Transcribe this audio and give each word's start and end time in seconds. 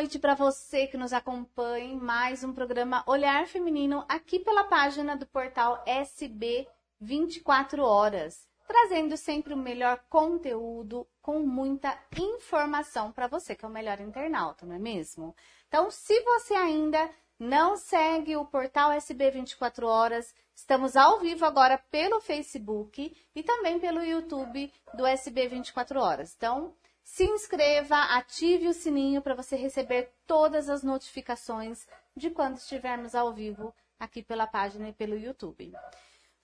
Noite 0.00 0.18
para 0.18 0.34
você 0.34 0.86
que 0.86 0.96
nos 0.96 1.12
acompanha 1.12 1.84
em 1.84 1.94
mais 1.94 2.42
um 2.42 2.54
programa 2.54 3.04
Olhar 3.06 3.46
Feminino 3.46 4.02
aqui 4.08 4.38
pela 4.38 4.64
página 4.64 5.14
do 5.14 5.26
portal 5.26 5.82
SB 5.84 6.66
24 6.98 7.84
Horas, 7.84 8.48
trazendo 8.66 9.14
sempre 9.18 9.52
o 9.52 9.58
melhor 9.58 10.02
conteúdo 10.08 11.06
com 11.20 11.40
muita 11.40 11.98
informação 12.16 13.12
para 13.12 13.26
você 13.26 13.54
que 13.54 13.62
é 13.62 13.68
o 13.68 13.70
melhor 13.70 14.00
internauta, 14.00 14.64
não 14.64 14.74
é 14.74 14.78
mesmo? 14.78 15.36
Então, 15.68 15.90
se 15.90 16.18
você 16.22 16.54
ainda 16.54 17.10
não 17.38 17.76
segue 17.76 18.38
o 18.38 18.46
portal 18.46 18.90
SB 18.92 19.32
24 19.32 19.86
Horas, 19.86 20.34
estamos 20.54 20.96
ao 20.96 21.20
vivo 21.20 21.44
agora 21.44 21.76
pelo 21.76 22.22
Facebook 22.22 23.14
e 23.36 23.42
também 23.42 23.78
pelo 23.78 24.02
YouTube 24.02 24.72
do 24.94 25.06
SB 25.06 25.46
24 25.48 26.00
Horas. 26.00 26.34
Então, 26.34 26.74
se 27.10 27.24
inscreva, 27.24 27.96
ative 28.14 28.68
o 28.68 28.72
sininho 28.72 29.20
para 29.20 29.34
você 29.34 29.56
receber 29.56 30.12
todas 30.28 30.70
as 30.70 30.84
notificações 30.84 31.88
de 32.16 32.30
quando 32.30 32.56
estivermos 32.56 33.16
ao 33.16 33.32
vivo 33.32 33.74
aqui 33.98 34.22
pela 34.22 34.46
página 34.46 34.88
e 34.88 34.92
pelo 34.92 35.18
YouTube. 35.18 35.72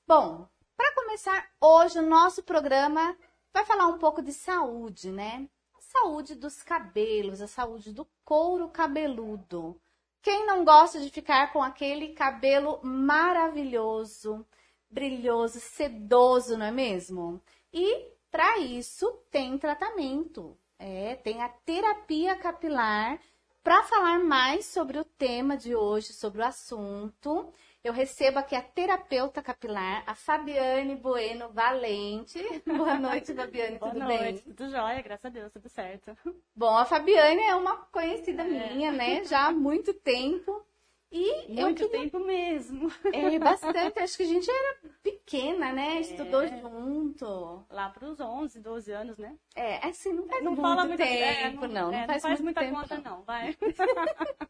Bom, 0.08 0.48
para 0.76 0.94
começar 0.96 1.48
hoje 1.60 2.00
o 2.00 2.06
nosso 2.06 2.42
programa 2.42 3.16
vai 3.52 3.64
falar 3.64 3.86
um 3.86 3.96
pouco 3.96 4.20
de 4.20 4.32
saúde, 4.32 5.12
né? 5.12 5.48
Saúde 5.78 6.34
dos 6.34 6.64
cabelos, 6.64 7.40
a 7.40 7.46
saúde 7.46 7.92
do 7.92 8.04
couro 8.24 8.68
cabeludo. 8.68 9.80
Quem 10.20 10.46
não 10.46 10.64
gosta 10.64 11.00
de 11.00 11.10
ficar 11.10 11.52
com 11.52 11.62
aquele 11.62 12.12
cabelo 12.12 12.80
maravilhoso, 12.82 14.44
brilhoso, 14.90 15.60
sedoso, 15.60 16.58
não 16.58 16.66
é 16.66 16.72
mesmo? 16.72 17.40
E 17.72 18.15
para 18.36 18.58
isso, 18.58 19.10
tem 19.30 19.56
tratamento. 19.56 20.58
É, 20.78 21.14
tem 21.14 21.40
a 21.40 21.48
terapia 21.48 22.36
capilar. 22.36 23.18
Para 23.64 23.82
falar 23.84 24.18
mais 24.18 24.66
sobre 24.66 24.98
o 24.98 25.04
tema 25.06 25.56
de 25.56 25.74
hoje, 25.74 26.12
sobre 26.12 26.42
o 26.42 26.44
assunto, 26.44 27.50
eu 27.82 27.94
recebo 27.94 28.38
aqui 28.38 28.54
a 28.54 28.60
terapeuta 28.60 29.42
capilar, 29.42 30.04
a 30.06 30.14
Fabiane 30.14 30.96
Bueno 30.96 31.48
Valente. 31.48 32.38
Boa 32.68 32.98
noite, 32.98 33.32
Fabiane, 33.32 33.78
Boa 33.78 33.90
tudo 33.90 34.04
noite, 34.04 34.44
bem? 34.44 34.54
tudo 34.54 34.68
jóia, 34.70 35.00
graças 35.00 35.24
a 35.24 35.28
Deus, 35.30 35.50
tudo 35.50 35.70
certo. 35.70 36.14
Bom, 36.54 36.76
a 36.76 36.84
Fabiane 36.84 37.40
é 37.40 37.54
uma 37.54 37.86
conhecida 37.86 38.44
minha, 38.44 38.92
né? 38.92 39.24
Já 39.24 39.46
há 39.46 39.50
muito 39.50 39.94
tempo. 39.94 40.62
E 41.10 41.58
eu 41.58 41.66
Muito 41.66 41.88
queria... 41.88 42.00
tempo 42.00 42.18
mesmo. 42.18 42.90
É, 43.12 43.38
bastante. 43.38 43.98
Acho 43.98 44.16
que 44.16 44.22
a 44.24 44.26
gente 44.26 44.50
era 44.50 44.78
pequena, 45.02 45.72
né? 45.72 46.00
Estudou 46.00 46.46
junto. 46.46 47.64
Lá 47.70 47.88
para 47.88 48.08
os 48.08 48.20
11, 48.20 48.60
12 48.60 48.92
anos, 48.92 49.18
né? 49.18 49.36
É, 49.54 49.86
assim, 49.86 50.12
não 50.12 50.26
faz 50.26 50.42
não 50.42 50.52
muito 50.52 50.62
fala 50.62 50.84
muito 50.84 50.98
tempo, 50.98 51.64
é, 51.64 51.68
não. 51.68 51.90
Não, 51.90 51.98
é, 51.98 52.18
faz, 52.18 52.40
muita 52.40 52.60
tempo, 52.60 52.74
conta, 52.80 52.96
não. 52.98 53.18
não, 53.18 53.22
vai. 53.22 53.56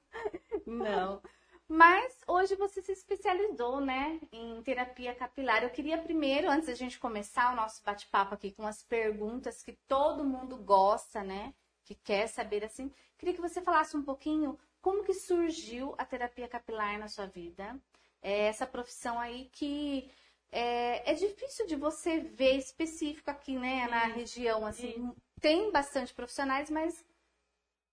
Não. 0.67 1.23
Mas 1.69 2.21
hoje 2.27 2.55
você 2.55 2.81
se 2.81 2.93
especializou, 2.93 3.81
né, 3.81 4.21
em 4.33 4.63
terapia 4.63 5.15
capilar. 5.15 5.63
Eu 5.63 5.71
queria 5.71 5.99
primeiro, 5.99 6.51
antes 6.51 6.67
da 6.67 6.75
gente 6.75 6.99
começar 6.99 7.53
o 7.53 7.57
nosso 7.57 7.83
bate-papo 7.85 8.35
aqui 8.35 8.53
com 8.53 8.67
as 8.67 8.83
perguntas 8.83 9.63
que 9.63 9.73
todo 9.87 10.25
mundo 10.25 10.57
gosta, 10.57 11.23
né, 11.23 11.55
que 11.85 11.95
quer 11.95 12.29
saber 12.29 12.65
assim, 12.65 12.93
queria 13.19 13.35
que 13.35 13.41
você 13.41 13.61
falasse 13.61 13.97
um 13.97 14.03
pouquinho 14.03 14.59
como 14.87 15.03
que 15.03 15.15
surgiu 15.15 15.97
a 15.99 16.05
terapia 16.05 16.47
capilar 16.47 16.97
na 16.97 17.09
sua 17.09 17.27
vida. 17.27 17.77
É 18.23 18.43
essa 18.47 18.65
profissão 18.65 19.19
aí 19.19 19.49
que 19.51 20.09
é, 20.53 21.11
é 21.11 21.15
difícil 21.15 21.67
de 21.67 21.75
você 21.75 22.21
ver 22.21 22.57
específico 22.57 23.29
aqui, 23.29 23.59
né, 23.59 23.89
na 23.89 24.07
Isso, 24.07 24.17
região, 24.17 24.65
assim. 24.65 24.91
isso. 24.91 25.17
Tem 25.41 25.73
bastante 25.73 26.15
profissionais, 26.15 26.71
mas 26.71 27.05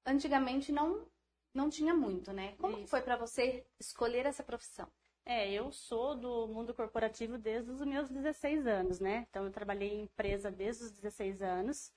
antigamente 0.05 0.71
não 0.71 1.03
não 1.51 1.67
tinha 1.67 1.95
muito, 1.95 2.31
né? 2.31 2.55
Como 2.59 2.77
Isso. 2.77 2.87
foi 2.87 3.01
para 3.01 3.15
você 3.15 3.65
escolher 3.79 4.25
essa 4.27 4.43
profissão? 4.43 4.87
É, 5.25 5.51
eu 5.51 5.71
sou 5.71 6.15
do 6.15 6.47
mundo 6.47 6.73
corporativo 6.75 7.37
desde 7.39 7.71
os 7.71 7.81
meus 7.81 8.09
16 8.09 8.67
anos, 8.67 8.99
né? 8.99 9.25
Então, 9.29 9.45
eu 9.45 9.51
trabalhei 9.51 9.89
em 9.89 10.03
empresa 10.03 10.51
desde 10.51 10.83
os 10.85 10.91
16 10.91 11.41
anos. 11.41 11.91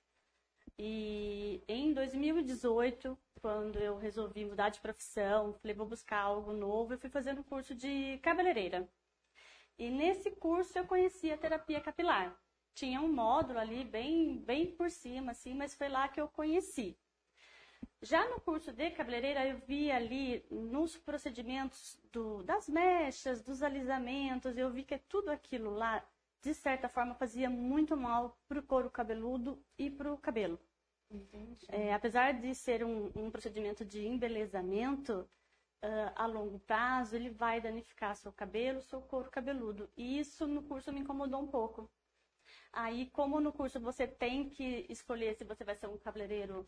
E 0.79 1.63
em 1.69 1.93
2018, 1.93 3.19
quando 3.41 3.79
eu 3.79 3.97
resolvi 3.99 4.45
mudar 4.45 4.69
de 4.69 4.81
profissão, 4.81 5.55
falei, 5.55 5.75
vou 5.75 5.87
buscar 5.87 6.21
algo 6.21 6.53
novo, 6.53 6.95
eu 6.95 6.99
fui 6.99 7.11
fazendo 7.11 7.41
um 7.41 7.45
curso 7.45 7.75
de 7.75 8.19
cabeleireira. 8.19 8.89
E 9.79 9.91
nesse 9.91 10.31
curso 10.33 10.79
eu 10.79 10.87
conheci 10.87 11.31
a 11.33 11.39
terapia 11.39 11.81
capilar. 11.81 12.37
Tinha 12.75 13.01
um 13.01 13.13
módulo 13.13 13.59
ali 13.59 13.85
bem, 13.85 14.39
bem 14.39 14.67
por 14.73 14.91
cima, 14.91 15.33
assim, 15.33 15.55
mas 15.55 15.75
foi 15.75 15.89
lá 15.89 16.09
que 16.09 16.21
eu 16.21 16.29
conheci. 16.29 16.99
Já 18.03 18.29
no 18.29 18.41
curso 18.41 18.73
de 18.73 18.91
cabeleireira, 18.91 19.47
eu 19.47 19.59
vi 19.67 19.91
ali 19.91 20.45
nos 20.51 20.97
procedimentos 20.97 21.99
do- 22.13 22.43
das 22.43 22.69
mechas, 22.69 23.43
dos 23.43 23.63
alisamentos, 23.63 24.57
eu 24.57 24.71
vi 24.71 24.85
que 24.85 24.99
tudo 24.99 25.31
aquilo 25.31 25.71
lá, 25.71 26.07
de 26.47 26.55
certa 26.55 26.89
forma, 26.89 27.13
fazia 27.13 27.51
muito 27.51 27.97
mal 27.97 28.39
para 28.47 28.61
o 28.61 28.63
couro 28.63 28.89
cabeludo 28.89 29.61
e 29.77 29.91
para 29.91 30.13
o 30.13 30.17
cabelo. 30.17 30.57
É, 31.69 31.93
apesar 31.93 32.35
de 32.35 32.55
ser 32.55 32.85
um, 32.85 33.11
um 33.17 33.31
procedimento 33.33 33.85
de 33.85 34.07
embelezamento, 34.07 35.29
ah, 35.83 36.13
a 36.15 36.27
longo 36.27 36.61
prazo, 36.61 37.17
ele 37.17 37.31
vai 37.31 37.61
danificar 37.61 38.15
seu 38.15 38.33
cabelo, 38.33 38.81
seu 38.81 39.01
couro 39.03 39.29
cabeludo. 39.29 39.91
E 39.97 40.21
isso 40.21 40.47
no 40.47 40.63
curso 40.63 40.93
me 40.93 41.01
incomodou 41.01 41.43
um 41.43 41.49
pouco. 41.49 41.91
Aí, 42.73 43.11
como 43.11 43.41
no 43.41 43.53
curso 43.53 43.81
você 43.81 44.07
tem 44.07 44.49
que 44.49 44.87
escolher 44.89 45.35
se 45.35 45.45
você 45.45 45.65
vai 45.65 45.75
ser 45.75 45.89
um 45.89 45.99
cabeleireiro 45.99 46.65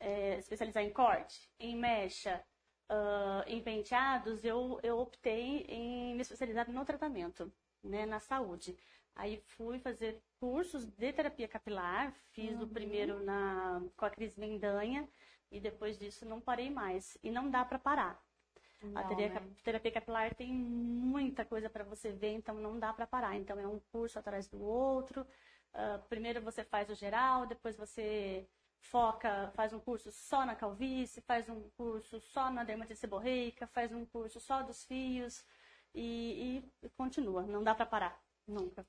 é, 0.00 0.36
especializar 0.38 0.82
em 0.82 0.92
corte, 0.92 1.50
em 1.58 1.74
mecha, 1.76 2.44
ah, 2.90 3.42
em 3.46 3.62
penteados, 3.62 4.44
eu, 4.44 4.78
eu 4.82 4.98
optei 4.98 5.64
em 5.66 6.14
me 6.14 6.20
especializar 6.20 6.70
no 6.70 6.84
tratamento, 6.84 7.50
né, 7.82 8.04
na 8.04 8.20
saúde. 8.20 8.76
Aí 9.16 9.40
fui 9.56 9.78
fazer 9.78 10.22
cursos 10.40 10.84
de 10.86 11.12
terapia 11.12 11.48
capilar, 11.48 12.12
fiz 12.32 12.60
o 12.60 12.66
primeiro 12.66 13.22
na, 13.24 13.82
com 13.96 14.04
a 14.04 14.10
Cris 14.10 14.34
Mendanha 14.36 15.08
e 15.50 15.60
depois 15.60 15.98
disso 15.98 16.26
não 16.26 16.40
parei 16.40 16.70
mais. 16.70 17.16
E 17.22 17.30
não 17.30 17.50
dá 17.50 17.64
para 17.64 17.78
parar. 17.78 18.20
A 18.94 19.02
Não, 19.02 19.04
terapia, 19.04 19.42
né? 19.42 19.56
terapia 19.62 19.92
capilar 19.92 20.34
tem 20.34 20.52
muita 20.52 21.44
coisa 21.44 21.68
para 21.68 21.84
você 21.84 22.12
ver, 22.12 22.32
então 22.34 22.54
não 22.56 22.78
dá 22.78 22.92
para 22.92 23.06
parar. 23.06 23.34
Então 23.36 23.58
é 23.58 23.66
um 23.66 23.80
curso 23.92 24.18
atrás 24.18 24.46
do 24.48 24.60
outro. 24.62 25.26
Ah, 25.72 26.00
primeiro 26.08 26.40
você 26.40 26.64
faz 26.64 26.88
o 26.90 26.94
geral, 26.94 27.46
depois 27.46 27.76
você 27.76 28.46
foca, 28.80 29.50
faz 29.54 29.72
um 29.72 29.80
curso 29.80 30.12
só 30.12 30.44
na 30.46 30.54
calvície, 30.54 31.20
faz 31.22 31.48
um 31.48 31.68
curso 31.70 32.20
só 32.20 32.50
na 32.50 32.62
dermatite 32.64 32.98
seborreica, 33.00 33.66
faz 33.66 33.92
um 33.92 34.04
curso 34.06 34.38
só 34.40 34.62
dos 34.62 34.84
fios 34.84 35.44
e, 35.94 36.64
e 36.84 36.88
continua. 36.90 37.42
Não 37.44 37.64
dá 37.64 37.74
para 37.74 37.86
parar, 37.86 38.23
nunca. 38.46 38.86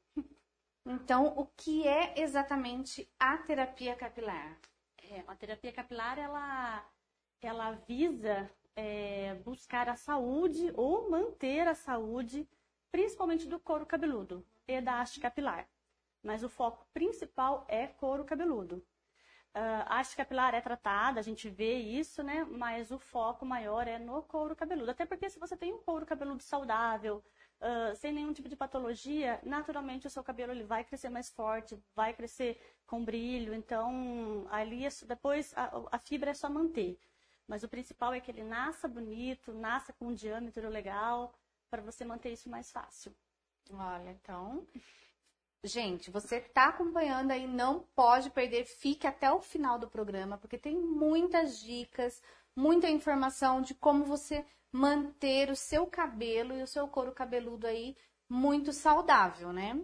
Então, 0.86 1.34
o 1.36 1.46
que 1.46 1.88
é 1.88 2.20
exatamente 2.20 3.10
a 3.20 3.38
terapia 3.38 3.96
capilar? 3.96 4.60
É, 4.98 5.24
a 5.28 5.36
terapia 5.36 5.72
capilar, 5.72 6.20
ela, 6.20 6.86
ela 7.42 7.72
visa 7.88 8.50
é, 8.76 9.34
buscar 9.44 9.90
a 9.90 9.96
saúde 9.96 10.72
ou 10.76 11.10
manter 11.10 11.68
a 11.68 11.74
saúde, 11.74 12.48
principalmente 12.92 13.48
do 13.48 13.60
couro 13.60 13.86
cabeludo 13.86 14.46
e 14.68 14.80
da 14.80 15.02
haste 15.02 15.20
capilar. 15.20 15.68
Mas 16.22 16.44
o 16.44 16.50
foco 16.50 16.88
principal 16.94 17.66
é 17.68 17.88
couro 17.88 18.26
cabeludo. 18.26 18.84
A 19.54 20.00
haste 20.00 20.18
capilar 20.18 20.54
é 20.54 20.60
tratada, 20.60 21.20
a 21.20 21.24
gente 21.24 21.50
vê 21.50 21.76
isso, 21.76 22.22
né? 22.22 22.44
Mas 22.44 22.92
o 22.92 23.00
foco 23.00 23.46
maior 23.46 23.88
é 23.88 23.98
no 23.98 24.22
couro 24.22 24.54
cabeludo. 24.54 24.92
Até 24.92 25.06
porque 25.06 25.30
se 25.30 25.40
você 25.40 25.56
tem 25.56 25.74
um 25.74 25.78
couro 25.78 26.06
cabeludo 26.06 26.44
saudável, 26.44 27.24
sem 27.96 28.12
nenhum 28.12 28.34
tipo 28.34 28.50
de 28.50 28.56
patologia, 28.56 29.40
naturalmente 29.44 30.08
o 30.08 30.10
seu 30.10 30.24
cabelo 30.24 30.52
ele 30.52 30.64
vai 30.64 30.84
crescer 30.84 31.10
mais 31.10 31.30
forte, 31.30 31.78
vai 31.96 32.14
crescer 32.14 32.60
com 32.86 33.04
brilho. 33.04 33.54
Então, 33.54 34.48
ali 34.50 34.86
é 34.86 34.90
depois 35.08 35.54
a, 35.56 35.72
a 35.92 36.00
fibra 36.00 36.32
é 36.32 36.34
só 36.34 36.50
manter. 36.50 37.00
Mas 37.48 37.64
o 37.64 37.70
principal 37.70 38.14
é 38.14 38.20
que 38.20 38.32
ele 38.32 38.44
nasça 38.44 38.88
bonito, 38.88 39.54
nasça 39.54 39.94
com 39.94 40.08
um 40.08 40.14
diâmetro 40.14 40.68
legal, 40.70 41.34
para 41.70 41.82
você 41.82 42.04
manter 42.04 42.32
isso 42.32 42.50
mais 42.50 42.72
fácil. 42.72 43.14
Olha, 43.72 44.12
então. 44.12 44.68
Gente, 45.64 46.12
você 46.12 46.40
tá 46.40 46.68
acompanhando 46.68 47.32
aí, 47.32 47.48
não 47.48 47.80
pode 47.96 48.30
perder, 48.30 48.66
fique 48.66 49.08
até 49.08 49.32
o 49.32 49.42
final 49.42 49.80
do 49.80 49.90
programa, 49.90 50.38
porque 50.38 50.60
tem 50.60 50.76
muitas 50.78 51.60
dicas, 51.60 52.22
muita 52.56 52.88
informação 52.88 53.62
de 53.62 53.74
como 53.74 54.06
você 54.06 54.46
manter 54.76 55.50
o 55.50 55.56
seu 55.56 55.88
cabelo 55.88 56.54
e 56.54 56.62
o 56.62 56.68
seu 56.68 56.86
couro 56.88 57.14
cabeludo 57.14 57.66
aí 57.66 57.96
muito 58.30 58.74
saudável, 58.74 59.54
né? 59.54 59.82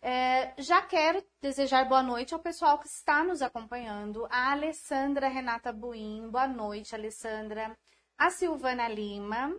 É, 0.00 0.54
já 0.56 0.80
quero 0.80 1.22
desejar 1.42 1.86
boa 1.86 2.02
noite 2.02 2.32
ao 2.32 2.40
pessoal 2.40 2.78
que 2.78 2.86
está 2.86 3.22
nos 3.22 3.42
acompanhando. 3.42 4.26
A 4.30 4.52
Alessandra 4.52 5.28
Renata 5.28 5.70
Buim, 5.72 6.30
boa 6.30 6.48
noite, 6.48 6.94
Alessandra. 6.94 7.76
A 8.16 8.30
Silvana 8.30 8.88
Lima, 8.88 9.54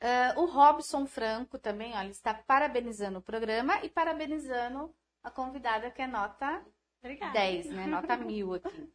ah, 0.00 0.34
o 0.36 0.46
Robson 0.46 1.06
Franco 1.06 1.56
também, 1.56 1.94
olha, 1.94 2.10
está 2.10 2.34
parabenizando 2.34 3.20
o 3.20 3.22
programa 3.22 3.78
e 3.84 3.88
parabenizando 3.88 4.92
a 5.22 5.30
convidada 5.30 5.88
que 5.92 6.02
é 6.02 6.06
nota 6.08 6.64
Obrigada. 6.98 7.32
10, 7.32 7.66
né? 7.66 7.86
Nota 7.86 8.16
mil 8.16 8.54
aqui. 8.54 8.92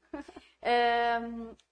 Ahn, 0.62 1.56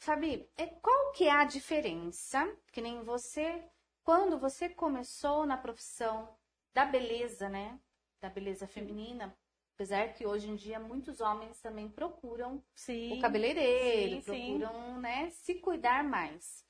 Fabi, 0.00 0.48
é, 0.56 0.66
qual 0.66 1.12
que 1.12 1.24
é 1.24 1.30
a 1.30 1.44
diferença, 1.44 2.50
que 2.72 2.80
nem 2.80 3.02
você, 3.02 3.62
quando 4.02 4.38
você 4.38 4.66
começou 4.66 5.44
na 5.44 5.58
profissão 5.58 6.26
da 6.72 6.86
beleza, 6.86 7.50
né? 7.50 7.78
Da 8.18 8.30
beleza 8.30 8.66
feminina, 8.66 9.36
apesar 9.74 10.14
que 10.14 10.26
hoje 10.26 10.48
em 10.48 10.56
dia 10.56 10.80
muitos 10.80 11.20
homens 11.20 11.60
também 11.60 11.86
procuram 11.86 12.64
sim, 12.74 13.12
o 13.12 13.20
cabeleireiro, 13.20 14.22
sim, 14.22 14.58
procuram, 14.58 14.94
sim. 14.94 15.00
né, 15.00 15.30
se 15.30 15.56
cuidar 15.56 16.02
mais. 16.02 16.64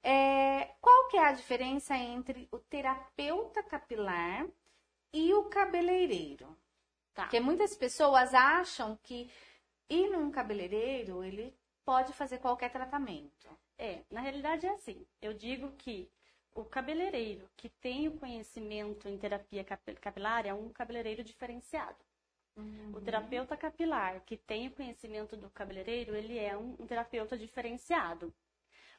É, 0.00 0.66
qual 0.80 1.08
que 1.08 1.16
é 1.16 1.24
a 1.24 1.32
diferença 1.32 1.96
entre 1.96 2.48
o 2.52 2.58
terapeuta 2.60 3.64
capilar 3.64 4.46
e 5.12 5.34
o 5.34 5.46
cabeleireiro? 5.46 6.56
Tá. 7.12 7.22
Porque 7.22 7.40
muitas 7.40 7.76
pessoas 7.76 8.32
acham 8.32 8.96
que 9.02 9.28
ir 9.90 10.08
num 10.08 10.30
cabeleireiro, 10.30 11.24
ele 11.24 11.52
pode 11.86 12.12
fazer 12.12 12.38
qualquer 12.38 12.70
tratamento. 12.70 13.48
É, 13.78 14.02
na 14.10 14.20
realidade 14.20 14.66
é 14.66 14.70
assim. 14.70 15.06
Eu 15.22 15.32
digo 15.32 15.70
que 15.78 16.10
o 16.52 16.64
cabeleireiro 16.64 17.48
que 17.56 17.68
tem 17.68 18.08
o 18.08 18.18
conhecimento 18.18 19.08
em 19.08 19.16
terapia 19.16 19.64
capilar 20.00 20.46
é 20.46 20.52
um 20.52 20.68
cabeleireiro 20.70 21.22
diferenciado. 21.22 22.04
Uhum. 22.56 22.92
O 22.94 23.00
terapeuta 23.00 23.56
capilar 23.56 24.20
que 24.22 24.36
tem 24.36 24.66
o 24.66 24.72
conhecimento 24.72 25.36
do 25.36 25.48
cabeleireiro, 25.50 26.16
ele 26.16 26.38
é 26.38 26.56
um, 26.56 26.74
um 26.80 26.86
terapeuta 26.86 27.38
diferenciado. 27.38 28.34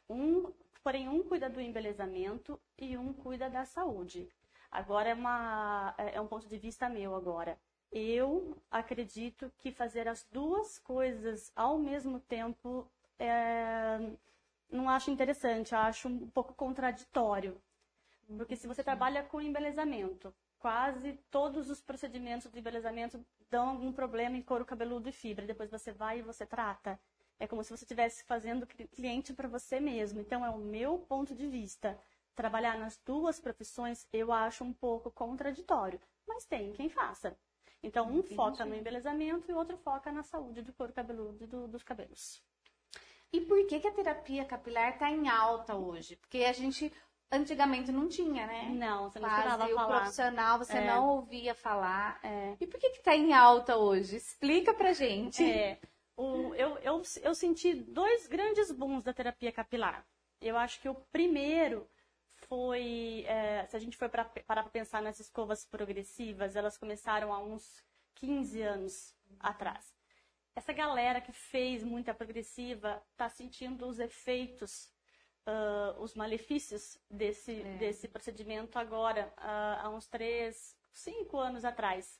Um, 0.09 0.53
porém, 0.81 1.09
um 1.09 1.21
cuida 1.23 1.49
do 1.49 1.59
embelezamento 1.59 2.59
e 2.77 2.95
um 2.95 3.11
cuida 3.11 3.49
da 3.49 3.65
saúde. 3.65 4.29
Agora 4.71 5.09
é, 5.09 5.13
uma, 5.13 5.93
é, 5.97 6.15
é 6.15 6.21
um 6.21 6.27
ponto 6.27 6.47
de 6.47 6.57
vista 6.57 6.87
meu 6.87 7.15
agora. 7.15 7.59
Eu 7.91 8.55
acredito 8.69 9.51
que 9.57 9.71
fazer 9.71 10.07
as 10.07 10.23
duas 10.31 10.77
coisas 10.79 11.51
ao 11.55 11.77
mesmo 11.77 12.19
tempo 12.19 12.87
é, 13.17 13.99
não 14.69 14.89
acho 14.89 15.09
interessante, 15.11 15.73
acho 15.73 16.07
um 16.07 16.29
pouco 16.29 16.53
contraditório. 16.53 17.59
Porque 18.37 18.55
se 18.55 18.67
você 18.67 18.83
trabalha 18.83 19.23
com 19.23 19.41
embelezamento, 19.41 20.33
quase 20.59 21.13
todos 21.31 21.69
os 21.69 21.81
procedimentos 21.81 22.51
de 22.51 22.59
embelezamento 22.59 23.23
dão 23.49 23.69
algum 23.69 23.91
problema 23.91 24.35
em 24.35 24.41
couro 24.41 24.65
cabeludo 24.65 25.07
e 25.09 25.13
fibra. 25.13 25.45
Depois 25.45 25.69
você 25.69 25.91
vai 25.91 26.19
e 26.19 26.23
você 26.23 26.45
trata. 26.45 26.99
É 27.39 27.47
como 27.47 27.63
se 27.63 27.69
você 27.69 27.85
estivesse 27.85 28.23
fazendo 28.25 28.67
cliente 28.67 29.33
para 29.33 29.47
você 29.47 29.79
mesmo. 29.79 30.19
Então, 30.19 30.43
é 30.45 30.49
o 30.49 30.57
meu 30.57 30.97
ponto 30.99 31.33
de 31.35 31.47
vista. 31.47 31.97
Trabalhar 32.35 32.77
nas 32.77 32.97
duas 32.97 33.39
profissões 33.39 34.07
eu 34.11 34.31
acho 34.31 34.63
um 34.63 34.73
pouco 34.73 35.09
contraditório. 35.11 35.99
Mas 36.27 36.45
tem 36.45 36.73
quem 36.73 36.89
faça. 36.89 37.37
Então, 37.83 38.07
um 38.07 38.19
Entendi. 38.19 38.35
foca 38.35 38.65
no 38.65 38.75
embelezamento 38.75 39.49
e 39.49 39.53
o 39.53 39.57
outro 39.57 39.77
foca 39.77 40.11
na 40.11 40.23
saúde 40.23 40.61
do 40.61 40.73
couro 40.73 40.93
cabeludo 40.93 41.43
e 41.43 41.47
do, 41.47 41.67
dos 41.67 41.83
cabelos. 41.83 42.41
E 43.31 43.41
por 43.41 43.65
que, 43.67 43.79
que 43.79 43.87
a 43.87 43.91
terapia 43.91 44.45
capilar 44.45 44.93
está 44.93 45.11
em 45.11 45.27
alta 45.27 45.75
hoje? 45.75 46.15
Porque 46.15 46.39
a 46.43 46.53
gente 46.53 46.91
antigamente 47.31 47.91
não 47.91 48.07
tinha, 48.07 48.47
né? 48.47 48.69
Não, 48.69 49.09
você 49.09 49.19
não 49.19 49.29
Quase 49.29 49.73
falar. 49.73 49.85
o 49.85 49.87
profissional 49.87 50.57
você 50.57 50.77
é. 50.77 50.87
não 50.87 51.09
ouvia 51.09 51.53
falar. 51.53 52.19
É. 52.23 52.55
E 52.59 52.65
por 52.65 52.79
que 52.79 52.89
que 52.91 53.01
tá 53.01 53.15
em 53.15 53.33
alta 53.33 53.75
hoje? 53.75 54.15
Explica 54.15 54.73
pra 54.73 54.93
gente. 54.93 55.43
É. 55.43 55.79
O, 56.15 56.55
eu, 56.55 56.77
eu, 56.79 57.01
eu 57.21 57.35
senti 57.35 57.73
dois 57.73 58.27
grandes 58.27 58.71
booms 58.71 59.03
da 59.03 59.13
terapia 59.13 59.51
capilar. 59.51 60.05
Eu 60.41 60.57
acho 60.57 60.79
que 60.81 60.89
o 60.89 60.95
primeiro 60.95 61.87
foi, 62.49 63.25
é, 63.27 63.65
se 63.67 63.75
a 63.75 63.79
gente 63.79 63.97
for 63.97 64.09
parar 64.09 64.63
para 64.63 64.63
pensar 64.63 65.01
nas 65.01 65.19
escovas 65.19 65.65
progressivas, 65.65 66.55
elas 66.55 66.77
começaram 66.77 67.33
há 67.33 67.39
uns 67.39 67.83
15 68.15 68.61
anos 68.61 69.15
atrás. 69.39 69.93
Essa 70.55 70.73
galera 70.73 71.21
que 71.21 71.31
fez 71.31 71.83
muita 71.83 72.13
progressiva 72.13 73.03
está 73.11 73.29
sentindo 73.29 73.87
os 73.87 73.99
efeitos, 73.99 74.91
uh, 75.45 76.01
os 76.01 76.15
malefícios 76.15 76.97
desse, 77.09 77.61
é. 77.61 77.77
desse 77.77 78.07
procedimento 78.07 78.79
agora, 78.79 79.31
uh, 79.37 79.85
há 79.85 79.89
uns 79.89 80.07
3, 80.07 80.75
5 80.91 81.37
anos 81.37 81.63
atrás. 81.63 82.19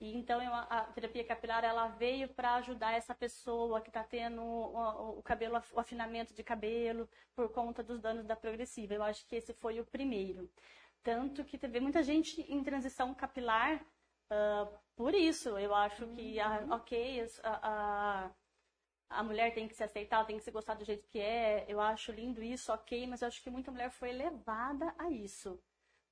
E 0.00 0.16
então 0.16 0.40
a 0.70 0.84
terapia 0.94 1.22
capilar 1.24 1.62
ela 1.62 1.88
veio 1.88 2.26
para 2.28 2.54
ajudar 2.54 2.92
essa 2.94 3.14
pessoa 3.14 3.82
que 3.82 3.90
está 3.90 4.02
tendo 4.02 4.40
o, 4.42 5.18
o, 5.18 5.22
cabelo, 5.22 5.62
o 5.74 5.80
afinamento 5.80 6.32
de 6.32 6.42
cabelo 6.42 7.06
por 7.34 7.50
conta 7.52 7.82
dos 7.82 8.00
danos 8.00 8.24
da 8.24 8.34
progressiva. 8.34 8.94
Eu 8.94 9.02
acho 9.02 9.26
que 9.26 9.36
esse 9.36 9.52
foi 9.52 9.78
o 9.78 9.84
primeiro. 9.84 10.50
Tanto 11.02 11.44
que 11.44 11.58
teve 11.58 11.80
muita 11.80 12.02
gente 12.02 12.40
em 12.50 12.62
transição 12.64 13.14
capilar 13.14 13.76
uh, 14.30 14.78
por 14.96 15.14
isso. 15.14 15.50
Eu 15.58 15.74
acho 15.74 16.06
que, 16.08 16.40
a, 16.40 16.60
uhum. 16.60 16.72
ok, 16.72 17.26
a, 17.44 18.30
a, 19.10 19.20
a 19.20 19.22
mulher 19.22 19.52
tem 19.52 19.68
que 19.68 19.74
se 19.74 19.84
aceitar, 19.84 20.24
tem 20.26 20.38
que 20.38 20.44
se 20.44 20.50
gostar 20.50 20.74
do 20.74 20.84
jeito 20.84 21.06
que 21.08 21.20
é. 21.20 21.66
Eu 21.68 21.78
acho 21.78 22.10
lindo 22.10 22.42
isso, 22.42 22.72
ok, 22.72 23.06
mas 23.06 23.20
eu 23.20 23.28
acho 23.28 23.42
que 23.42 23.50
muita 23.50 23.70
mulher 23.70 23.90
foi 23.90 24.12
levada 24.12 24.94
a 24.98 25.10
isso 25.10 25.60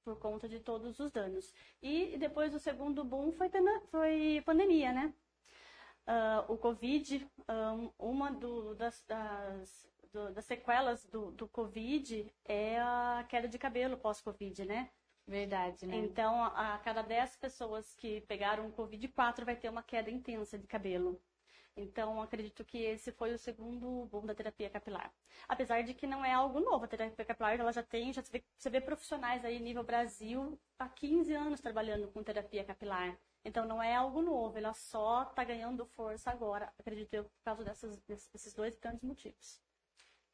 por 0.08 0.18
conta 0.18 0.48
de 0.48 0.58
todos 0.58 0.98
os 0.98 1.10
danos. 1.12 1.52
E 1.82 2.16
depois 2.16 2.54
o 2.54 2.58
segundo 2.58 3.04
boom 3.04 3.30
foi, 3.30 3.50
foi 3.90 4.42
pandemia, 4.46 4.90
né? 4.90 5.12
Uh, 6.06 6.54
o 6.54 6.56
Covid, 6.56 7.28
um, 7.46 7.90
uma 7.98 8.30
do, 8.30 8.74
das, 8.74 9.04
das, 9.06 9.86
do, 10.10 10.32
das, 10.32 10.46
sequelas 10.46 11.04
do, 11.04 11.30
do, 11.32 11.46
Covid 11.46 12.32
é 12.46 12.80
a 12.80 13.26
queda 13.28 13.46
de 13.46 13.58
cabelo 13.58 13.98
pós-Covid, 13.98 14.64
né? 14.64 14.88
Verdade, 15.26 15.86
né? 15.86 15.96
Então, 15.96 16.42
a, 16.42 16.76
a 16.76 16.78
cada 16.78 17.02
10 17.02 17.36
pessoas 17.36 17.94
que 17.94 18.22
pegaram 18.22 18.66
o 18.66 18.72
Covid, 18.72 19.06
4 19.08 19.44
vai 19.44 19.56
ter 19.56 19.68
uma 19.68 19.82
queda 19.82 20.10
intensa 20.10 20.58
de 20.58 20.66
cabelo. 20.66 21.20
Então, 21.80 22.20
acredito 22.20 22.64
que 22.64 22.78
esse 22.78 23.12
foi 23.12 23.32
o 23.32 23.38
segundo 23.38 24.06
boom 24.06 24.26
da 24.26 24.34
terapia 24.34 24.68
capilar. 24.68 25.12
Apesar 25.48 25.82
de 25.82 25.94
que 25.94 26.08
não 26.08 26.24
é 26.24 26.32
algo 26.32 26.58
novo, 26.58 26.84
a 26.84 26.88
terapia 26.88 27.24
capilar 27.24 27.58
ela 27.58 27.72
já 27.72 27.84
tem, 27.84 28.12
já 28.12 28.20
vê, 28.22 28.42
você 28.56 28.68
vê 28.68 28.80
profissionais 28.80 29.44
aí 29.44 29.60
nível 29.60 29.84
Brasil 29.84 30.58
há 30.76 30.88
15 30.88 31.32
anos 31.32 31.60
trabalhando 31.60 32.08
com 32.08 32.22
terapia 32.22 32.64
capilar. 32.64 33.16
Então, 33.44 33.64
não 33.64 33.80
é 33.80 33.94
algo 33.94 34.20
novo, 34.20 34.58
ela 34.58 34.74
só 34.74 35.22
está 35.22 35.44
ganhando 35.44 35.86
força 35.86 36.30
agora, 36.30 36.72
acredito 36.76 37.14
eu, 37.14 37.24
por 37.24 37.42
causa 37.44 37.62
dessas, 37.64 37.96
desses 38.00 38.52
dois 38.52 38.76
grandes 38.76 39.04
motivos. 39.04 39.60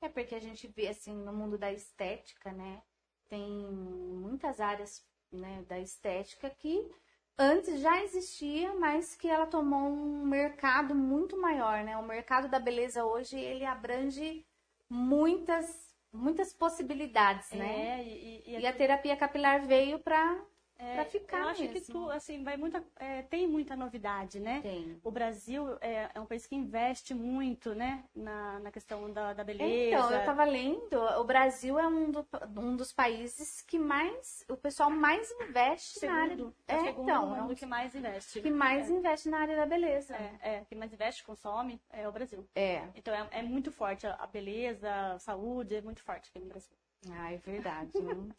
É 0.01 0.09
porque 0.09 0.35
a 0.35 0.41
gente 0.41 0.67
vê, 0.69 0.89
assim, 0.89 1.15
no 1.15 1.33
mundo 1.33 1.59
da 1.59 1.71
estética, 1.71 2.53
né? 2.53 2.83
Tem 3.29 3.43
muitas 3.43 4.61
áreas 4.61 5.07
né, 5.31 5.63
da 5.69 5.79
estética 5.79 6.49
que 6.49 6.91
antes 7.39 7.81
já 7.81 8.03
existia, 8.03 8.75
mas 8.75 9.15
que 9.15 9.29
ela 9.29 9.47
tomou 9.47 9.89
um 9.91 10.25
mercado 10.25 10.95
muito 10.95 11.41
maior, 11.41 11.83
né? 11.85 11.97
O 11.97 12.03
mercado 12.03 12.49
da 12.49 12.59
beleza 12.59 13.05
hoje, 13.05 13.37
ele 13.39 13.65
abrange 13.65 14.47
muitas 14.89 15.85
muitas 16.13 16.53
possibilidades, 16.53 17.51
é, 17.51 17.57
né? 17.57 18.05
E, 18.05 18.43
e, 18.47 18.61
e, 18.61 18.67
a 18.67 18.73
terapia 18.73 19.17
capilar 19.17 19.67
veio 19.67 19.99
para 19.99 20.41
é, 20.79 20.95
para 20.95 21.05
ficar 21.05 21.39
Eu 21.39 21.49
acho 21.49 21.63
mesmo. 21.63 21.75
que 21.75 21.93
tu, 21.93 22.11
assim, 22.11 22.43
vai 22.43 22.57
muita, 22.57 22.85
é, 22.97 23.23
tem 23.23 23.47
muita 23.47 23.77
novidade, 23.77 24.41
né? 24.41 24.61
Tem. 24.61 25.01
O 25.05 25.11
Brasil 25.11 25.79
é, 25.81 26.11
é, 26.15 26.21
um 26.21 26.27
país 26.27 26.47
que 26.47 26.57
investe 26.57 27.15
muito, 27.15 27.75
né? 27.75 28.05
Na, 28.15 28.59
na 28.59 28.71
questão 28.71 29.13
da, 29.13 29.33
da 29.33 29.45
beleza. 29.45 29.97
Então, 29.97 30.11
eu 30.11 30.19
estava 30.19 30.45
lendo, 30.45 30.97
o 30.97 31.25
Brasil 31.25 31.79
é 31.79 31.87
um, 31.87 32.11
do, 32.11 32.27
um 32.57 32.77
dos 32.77 32.93
países 32.93 33.61
que 33.61 33.79
mais, 33.79 34.45
o 34.49 34.57
pessoal 34.57 34.91
mais 34.91 35.31
investe 35.41 36.01
segundo, 36.01 36.15
na 36.15 36.23
área. 36.23 36.55
É, 36.67 36.75
é 36.75 36.85
segundo 36.85 37.03
então, 37.05 37.37
é 37.37 37.43
um 37.43 37.47
do 37.47 37.57
que 37.57 37.67
mais 37.67 37.95
investe. 37.95 38.41
Que 38.41 38.51
mais 38.51 38.91
investe 38.91 39.29
na 39.29 39.39
área 39.39 39.57
da 39.57 39.67
beleza. 39.67 40.15
É, 40.15 40.57
é, 40.57 40.65
que 40.65 40.75
mais 40.75 40.93
investe, 40.93 41.23
consome, 41.25 41.81
é 41.91 42.09
o 42.09 42.13
Brasil. 42.13 42.47
É. 42.55 42.83
Então, 42.95 43.15
é, 43.15 43.29
é 43.31 43.43
muito 43.43 43.71
forte. 43.71 44.07
A 44.07 44.27
beleza, 44.27 44.93
a 45.13 45.19
saúde 45.19 45.77
é 45.77 45.81
muito 45.81 46.03
forte 46.03 46.31
aqui 46.31 46.41
no 46.41 46.47
Brasil. 46.47 46.77
Ah, 47.13 47.33
é 47.33 47.37
verdade. 47.37 47.93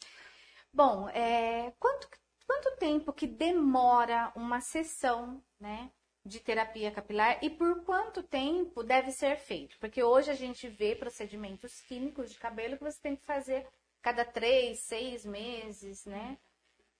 Bom, 0.72 1.08
é, 1.08 1.72
quanto 1.80 2.06
quanto 2.46 2.76
tempo 2.76 3.12
que 3.12 3.26
demora 3.26 4.32
uma 4.34 4.60
sessão, 4.60 5.42
né, 5.58 5.90
de 6.24 6.40
terapia 6.40 6.90
capilar 6.90 7.38
e 7.42 7.48
por 7.48 7.84
quanto 7.84 8.22
tempo 8.22 8.82
deve 8.82 9.12
ser 9.12 9.36
feito? 9.36 9.78
Porque 9.78 10.02
hoje 10.02 10.30
a 10.30 10.34
gente 10.34 10.68
vê 10.68 10.94
procedimentos 10.94 11.80
químicos 11.82 12.30
de 12.30 12.38
cabelo 12.38 12.76
que 12.76 12.84
você 12.84 13.00
tem 13.00 13.16
que 13.16 13.24
fazer 13.24 13.66
cada 14.02 14.24
três, 14.24 14.80
seis 14.80 15.24
meses, 15.24 16.04
né? 16.04 16.38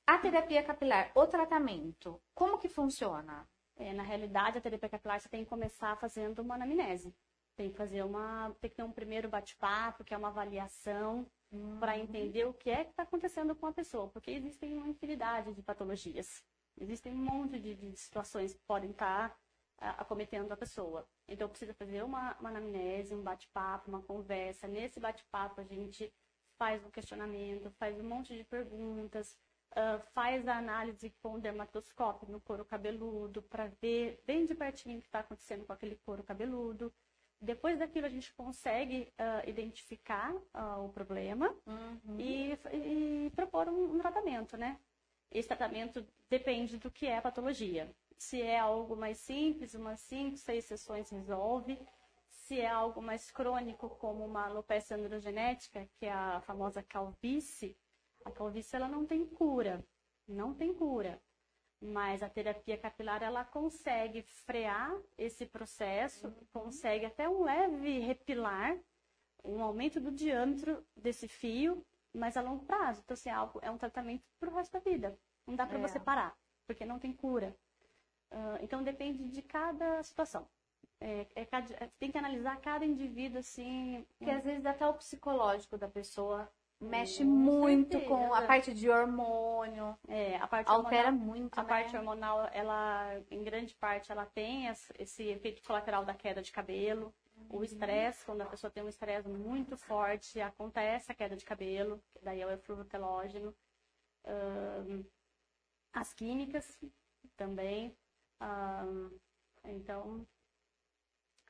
A 0.07 0.19
terapia 0.19 0.63
capilar, 0.63 1.11
o 1.15 1.27
tratamento, 1.27 2.21
como 2.35 2.59
que 2.59 2.69
funciona? 2.69 3.49
É, 3.77 3.93
na 3.93 4.03
realidade, 4.03 4.59
a 4.59 4.61
terapia 4.61 4.89
capilar 4.89 5.21
você 5.21 5.29
tem 5.29 5.45
que 5.45 5.51
começar 5.51 5.97
fazendo 5.97 6.41
uma 6.41 6.55
anamnese. 6.55 7.15
Tem 7.57 7.71
que 7.71 7.77
fazer 7.77 8.03
uma, 8.05 8.55
tem 8.61 8.71
que 8.71 8.77
ter 8.77 8.83
um 8.83 8.93
primeiro 8.93 9.29
bate-papo, 9.29 10.05
que 10.05 10.15
é 10.15 10.17
uma 10.17 10.29
avaliação 10.29 11.27
uhum. 11.51 11.79
para 11.79 11.99
entender 11.99 12.45
o 12.47 12.55
que 12.55 12.71
é 12.71 12.85
que 12.85 12.91
está 12.91 13.03
acontecendo 13.03 13.55
com 13.55 13.67
a 13.67 13.73
pessoa, 13.73 14.09
porque 14.09 14.31
existem 14.31 14.77
uma 14.77 14.89
infinidade 14.89 15.53
de 15.53 15.63
patologias, 15.63 16.43
existem 16.79 17.13
um 17.13 17.17
monte 17.17 17.59
de, 17.59 17.75
de 17.75 17.97
situações 17.97 18.55
que 18.55 18.61
podem 18.67 18.91
estar 18.91 19.37
tá, 19.77 19.91
acometendo 19.91 20.53
a 20.53 20.57
pessoa. 20.57 21.07
Então 21.29 21.49
precisa 21.49 21.75
fazer 21.75 22.03
uma, 22.03 22.37
uma 22.39 22.51
anamnese, 22.51 23.15
um 23.15 23.23
bate-papo, 23.23 23.89
uma 23.89 24.03
conversa. 24.03 24.69
Nesse 24.69 25.01
bate-papo 25.01 25.61
a 25.61 25.65
gente 25.65 26.13
faz 26.59 26.85
um 26.85 26.91
questionamento, 26.91 27.71
faz 27.73 27.99
um 27.99 28.05
monte 28.05 28.37
de 28.37 28.45
perguntas, 28.45 29.37
uh, 29.73 30.01
faz 30.13 30.47
a 30.49 30.57
análise 30.57 31.11
com 31.23 31.35
o 31.35 31.41
dermatoscópio 31.41 32.29
no 32.31 32.41
couro 32.41 32.65
cabeludo 32.65 33.43
para 33.43 33.67
ver 33.81 34.23
bem 34.27 34.47
de 34.47 34.55
pertinho 34.55 34.99
o 34.99 35.01
que 35.03 35.09
está 35.09 35.21
acontecendo 35.21 35.65
com 35.67 35.73
aquele 35.73 35.97
couro 35.97 36.23
cabeludo. 36.23 36.93
Depois 37.41 37.79
daquilo, 37.79 38.07
a 38.07 38.11
gente 38.11 38.33
consegue 38.33 39.13
uh, 39.19 39.49
identificar 39.49 40.35
uh, 40.35 40.85
o 40.85 40.89
problema 40.89 41.55
uhum. 41.67 42.19
e, 42.19 42.59
e, 42.73 43.31
propor 43.37 43.69
um, 43.69 43.95
um, 43.95 43.99
tratamento, 43.99 44.57
né? 44.57 44.79
Esse 45.31 45.49
tratamento 45.49 46.07
depende 46.31 46.79
do 46.79 46.91
que 46.91 47.07
é 47.07 47.19
a 47.19 47.23
patologia. 47.23 47.95
Se 48.17 48.41
é 48.41 48.59
algo 48.59 48.97
mais 48.97 49.19
simples, 49.19 49.75
umas 49.75 50.01
5, 50.01 50.39
6 50.39 50.65
sessões 50.65 51.11
resolve. 51.11 51.79
Se 52.31 52.61
é 52.61 52.69
algo 52.69 53.03
mais 53.03 53.31
crônico, 53.31 53.91
como 53.91 54.25
uma 54.25 54.47
alopecia 54.47 54.97
androgenética, 54.97 55.87
que 55.99 56.07
é 56.07 56.13
a 56.13 56.41
famosa 56.41 56.83
calvície, 56.83 57.77
a 58.25 58.31
calvície 58.31 58.77
ela 58.77 58.89
não 58.89 59.05
tem 59.05 59.27
cura, 59.27 59.85
não 60.27 60.55
tem 60.55 60.73
cura. 60.73 61.21
Mas 61.81 62.23
a 62.23 62.29
terapia 62.29 62.79
capilar 62.79 63.23
ela 63.23 63.45
consegue 63.45 64.23
frear 64.23 64.97
esse 65.19 65.45
processo, 65.45 66.29
uhum. 66.29 66.35
consegue 66.53 67.05
até 67.05 67.29
um 67.29 67.43
leve 67.43 67.99
repilar, 67.99 68.77
um 69.45 69.63
aumento 69.63 70.01
do 70.01 70.11
diâmetro 70.11 70.85
desse 70.97 71.29
fio, 71.29 71.85
mas 72.13 72.37
a 72.37 72.41
longo 72.41 72.65
prazo. 72.65 73.03
Então, 73.05 73.15
assim, 73.15 73.29
é, 73.29 73.33
algo, 73.33 73.59
é 73.63 73.71
um 73.71 73.79
tratamento 73.79 74.25
para 74.41 74.51
o 74.51 74.55
resto 74.55 74.73
da 74.73 74.79
vida. 74.79 75.19
Não 75.47 75.55
dá 75.55 75.67
para 75.67 75.79
é. 75.79 75.81
você 75.81 76.01
parar, 76.01 76.37
porque 76.67 76.85
não 76.85 76.99
tem 76.99 77.13
cura. 77.13 77.55
Uh, 78.33 78.59
então, 78.63 78.83
depende 78.83 79.29
de 79.29 79.43
cada 79.43 80.03
situação. 80.03 80.49
É, 81.01 81.27
é, 81.35 81.43
é, 81.43 81.91
tem 81.99 82.11
que 82.11 82.19
analisar 82.19 82.61
cada 82.61 82.85
indivíduo, 82.85 83.39
assim. 83.39 84.05
Porque 84.19 84.31
às 84.31 84.43
vezes 84.43 84.65
até 84.65 84.87
o 84.87 84.95
psicológico 84.95 85.77
da 85.77 85.89
pessoa 85.89 86.51
mexe 86.81 87.25
muito 87.25 87.99
certeza. 87.99 88.09
com 88.09 88.35
a 88.35 88.43
parte 88.43 88.75
de 88.75 88.89
hormônio. 88.89 89.97
É, 90.09 90.37
a 90.37 90.47
parte 90.47 90.69
altera 90.69 91.09
hormonal, 91.09 91.27
muito. 91.27 91.59
A 91.59 91.63
né? 91.63 91.69
parte 91.69 91.97
hormonal, 91.97 92.51
ela, 92.53 93.23
em 93.31 93.43
grande 93.43 93.75
parte, 93.75 94.13
ela 94.13 94.27
tem 94.27 94.67
esse 94.99 95.25
efeito 95.25 95.63
colateral 95.63 96.05
da 96.05 96.15
queda 96.15 96.43
de 96.43 96.53
cabelo. 96.53 97.15
Uhum. 97.37 97.59
O 97.59 97.65
estresse, 97.65 98.25
quando 98.25 98.43
a 98.43 98.47
pessoa 98.47 98.71
tem 98.71 98.83
um 98.83 98.89
estresse 98.89 99.29
muito 99.29 99.77
forte, 99.77 100.41
acontece 100.41 101.13
a 101.13 101.15
queda 101.15 101.37
de 101.37 101.45
cabelo, 101.45 102.03
daí 102.23 102.41
é 102.41 102.47
o 102.47 102.51
efluvitelógeno. 102.51 103.55
Um, 104.25 105.05
as 105.93 106.13
químicas 106.13 106.79
também. 107.37 107.97
Um, 108.41 109.11
então, 109.65 110.27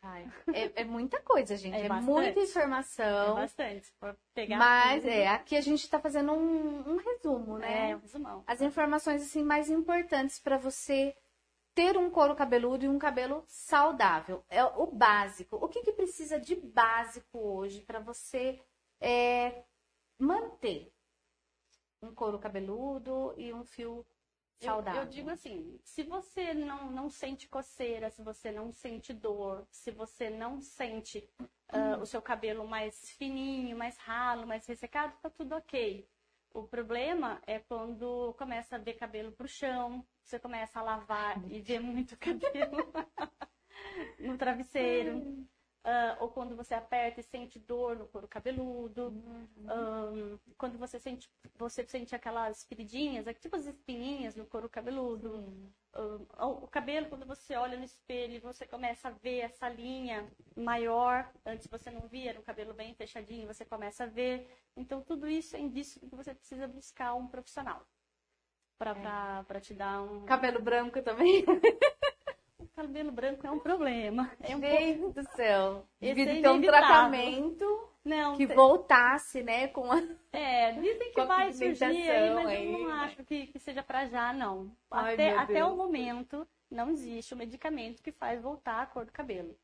Ai, 0.03 0.31
é, 0.53 0.83
é, 0.83 0.85
muita 0.85 1.21
coisa, 1.21 1.57
gente. 1.57 1.75
É, 1.75 1.87
é 1.87 1.89
muita 1.89 2.41
informação. 2.41 3.33
É 3.33 3.41
bastante. 3.41 3.93
pegar 4.35 4.59
mas 4.59 5.05
é, 5.05 5.27
aqui 5.29 5.57
a 5.57 5.61
gente 5.61 5.83
está 5.83 5.99
fazendo 5.99 6.33
um, 6.33 6.93
um, 6.93 6.97
resumo, 6.97 7.59
né? 7.59 7.91
É, 7.91 7.97
um 7.97 8.01
resumão. 8.01 8.45
As 8.47 8.61
informações 8.61 9.23
assim 9.23 9.43
mais 9.43 9.69
importantes 9.69 10.39
para 10.39 10.59
você 10.59 11.17
ter 11.75 11.97
um 11.97 12.09
couro 12.09 12.35
cabeludo 12.35 12.85
e 12.85 12.89
um 12.89 12.99
cabelo 12.99 13.45
saudável. 13.47 14.45
É 14.49 14.65
o 14.65 14.87
básico. 14.87 15.57
O 15.57 15.69
que, 15.69 15.83
que 15.83 15.93
precisa 15.93 16.39
de 16.41 16.55
básico 16.57 17.39
hoje 17.39 17.83
para 17.83 17.99
você 17.99 18.61
é, 19.01 19.63
manter 20.19 20.93
um 22.03 22.15
couro 22.15 22.39
cabeludo 22.39 23.35
e 23.37 23.53
um 23.53 23.65
fio 23.65 24.07
saudável. 24.61 25.01
Eu, 25.01 25.07
eu, 25.07 25.11
digo 25.11 25.31
assim, 25.31 25.79
se 25.85 26.03
você 26.03 26.55
não, 26.55 26.91
não 26.91 27.11
sente 27.11 27.49
coceira, 27.49 28.11
se 28.11 28.23
você 28.23 28.51
não 28.51 28.73
sente 28.73 29.13
dor, 29.13 29.67
se 29.71 29.91
você 29.91 30.31
não 30.31 30.61
sente 30.61 31.29
uh, 31.41 32.01
o 32.01 32.07
seu 32.07 32.23
cabelo 32.23 32.67
mais 32.67 33.11
fininho, 33.11 33.77
mais 33.77 33.97
ralo, 33.99 34.47
mais 34.47 34.67
ressecado, 34.67 35.17
tá 35.21 35.31
tudo 35.31 35.55
ok. 35.55 36.09
O 36.53 36.63
problema 36.63 37.41
é 37.47 37.59
quando 37.59 38.35
começa 38.39 38.77
a 38.77 38.79
ver 38.79 38.95
cabelo 38.95 39.33
pro 39.33 39.47
chão, 39.47 40.07
você 40.23 40.39
começa 40.39 40.81
a 40.81 40.83
lavar 40.83 41.39
e 41.51 41.61
ver 41.61 41.81
muito 41.81 42.17
cabelo 42.19 42.93
no 44.19 44.39
travesseiro. 44.39 45.47
Uh, 45.87 46.17
ou 46.19 46.29
quando 46.29 46.57
você 46.57 46.75
aperta 46.75 47.21
e 47.21 47.23
sente 47.23 47.61
dor 47.61 47.97
no 47.97 48.09
couro 48.09 48.27
cabeludo, 48.27 49.03
uhum. 49.03 50.35
um, 50.35 50.39
quando 50.59 50.77
você 50.77 50.99
sente, 50.99 51.31
você 51.55 51.87
sente 51.87 52.13
aquelas 52.13 52.65
feridinhas, 52.65 53.25
tipo 53.41 53.55
as 53.55 53.67
espinhinhas 53.67 54.35
no 54.35 54.45
couro 54.47 54.69
cabeludo. 54.69 55.47
Um, 55.95 56.27
o 56.41 56.67
cabelo, 56.67 57.09
quando 57.09 57.25
você 57.25 57.55
olha 57.55 57.79
no 57.79 57.85
espelho, 57.85 58.41
você 58.41 58.67
começa 58.67 59.07
a 59.07 59.13
ver 59.13 59.43
essa 59.43 59.69
linha 59.69 60.29
maior. 60.57 61.31
Antes 61.45 61.69
você 61.69 61.89
não 61.89 62.09
via, 62.09 62.31
era 62.31 62.41
um 62.41 62.43
cabelo 62.43 62.75
bem 62.75 62.93
fechadinho, 62.93 63.47
você 63.47 63.65
começa 63.65 64.03
a 64.03 64.09
ver. 64.09 64.51
Então, 64.77 65.01
tudo 65.01 65.29
isso 65.29 65.55
é 65.55 65.61
indício 65.61 66.01
de 66.01 66.09
que 66.09 66.17
você 66.17 66.35
precisa 66.35 66.67
buscar 66.67 67.15
um 67.15 67.29
profissional 67.29 67.87
para 68.77 68.91
é. 69.57 69.61
te 69.61 69.73
dar 69.73 70.03
um. 70.03 70.25
Cabelo 70.25 70.61
branco 70.61 71.01
também? 71.01 71.45
cabelo 72.77 73.11
branco 73.11 73.47
é 73.47 73.51
um 73.51 73.59
problema. 73.59 74.31
É 74.41 74.55
um 74.55 74.61
Gente 74.61 74.99
pouco... 74.99 75.21
do 75.21 75.29
céu. 75.31 75.87
Devia 75.99 76.31
é 76.31 76.43
ter 76.43 76.49
um 76.49 76.61
tratamento 76.61 77.89
não, 78.05 78.37
que 78.37 78.47
voltasse, 78.47 79.43
né, 79.43 79.69
com 79.69 79.91
a... 79.91 80.03
É, 80.31 80.73
dizem 80.73 81.13
que 81.13 81.25
vai 81.25 81.53
surgir 81.53 81.85
aí, 81.85 82.35
mas 82.35 82.47
aí. 82.49 82.73
eu 82.73 82.79
não 82.79 82.91
acho 82.93 83.25
que, 83.25 83.47
que 83.47 83.59
seja 83.59 83.83
para 83.83 84.05
já, 84.07 84.33
não. 84.33 84.71
Ai, 84.91 85.15
até, 85.15 85.37
até 85.37 85.65
o 85.65 85.75
momento, 85.75 86.47
não 86.71 86.91
existe 86.91 87.35
um 87.35 87.39
medicamento 87.39 88.03
que 88.03 88.13
faz 88.13 88.43
voltar 88.43 88.83
a 88.83 88.87
cor 88.87 89.07
do 89.07 89.13
cabelo. 89.13 89.57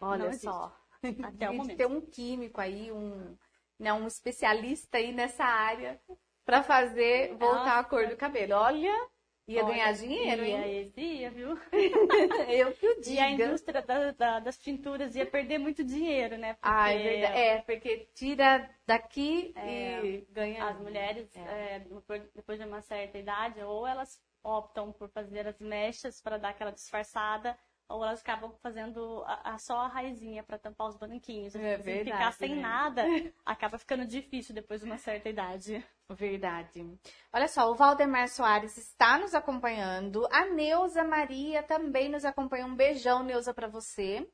Olha 0.00 0.32
só. 0.32 0.76
Até 1.22 1.48
o 1.48 1.54
momento. 1.54 1.76
Tem 1.76 1.86
um 1.86 2.00
químico 2.00 2.60
aí, 2.60 2.90
um, 2.90 3.36
né, 3.78 3.92
um 3.92 4.08
especialista 4.08 4.98
aí 4.98 5.12
nessa 5.12 5.44
área 5.44 6.00
para 6.44 6.62
fazer 6.64 7.30
voltar 7.36 7.64
Nossa. 7.64 7.78
a 7.78 7.84
cor 7.84 8.08
do 8.08 8.16
cabelo. 8.16 8.54
Olha, 8.54 9.08
Ia 9.48 9.64
Olha, 9.64 9.74
ganhar 9.74 9.92
dinheiro, 9.92 10.44
ia, 10.44 10.66
hein? 10.66 10.92
Ia, 10.96 11.30
viu? 11.30 11.56
Eu 12.50 12.72
que 12.72 12.86
o 12.86 13.00
diga. 13.00 13.10
E 13.10 13.18
a 13.20 13.30
indústria 13.30 13.80
da, 13.80 14.10
da, 14.10 14.40
das 14.40 14.58
tinturas 14.58 15.14
ia 15.14 15.24
perder 15.24 15.58
muito 15.58 15.84
dinheiro, 15.84 16.36
né? 16.36 16.54
Porque... 16.54 16.68
Ah, 16.68 16.90
é 16.90 16.98
verdade. 16.98 17.38
É, 17.38 17.58
porque 17.62 18.08
tira 18.12 18.68
daqui 18.84 19.52
é, 19.54 20.04
e 20.04 20.26
ganha. 20.32 20.64
As 20.64 20.80
mulheres, 20.80 21.30
é. 21.36 21.76
É, 21.76 21.86
depois 22.34 22.58
de 22.58 22.64
uma 22.64 22.80
certa 22.80 23.18
idade, 23.18 23.62
ou 23.62 23.86
elas 23.86 24.20
optam 24.42 24.92
por 24.92 25.08
fazer 25.10 25.46
as 25.46 25.60
mechas 25.60 26.20
para 26.20 26.38
dar 26.38 26.48
aquela 26.48 26.72
disfarçada, 26.72 27.56
ou 27.88 28.04
elas 28.04 28.20
acabam 28.20 28.52
fazendo 28.60 29.22
a, 29.26 29.54
a 29.54 29.58
só 29.58 29.78
a 29.78 29.88
raizinha 29.88 30.42
para 30.42 30.58
tampar 30.58 30.88
os 30.88 30.96
branquinhos. 30.96 31.54
É 31.54 31.74
assim, 31.74 31.82
verdade, 31.84 32.10
ficar 32.10 32.32
sem 32.32 32.56
né? 32.56 32.62
nada, 32.62 33.02
acaba 33.46 33.78
ficando 33.78 34.04
difícil 34.04 34.54
depois 34.54 34.80
de 34.80 34.86
uma 34.86 34.98
certa 34.98 35.28
idade. 35.28 35.84
Verdade. 36.08 36.86
Olha 37.32 37.48
só, 37.48 37.70
o 37.70 37.74
Valdemar 37.74 38.28
Soares 38.28 38.76
está 38.76 39.18
nos 39.18 39.34
acompanhando. 39.34 40.26
A 40.30 40.46
Neuza 40.46 41.02
Maria 41.02 41.62
também 41.62 42.08
nos 42.08 42.24
acompanha. 42.24 42.64
Um 42.64 42.76
beijão, 42.76 43.24
Neuza, 43.24 43.52
para 43.52 43.66
você. 43.66 44.26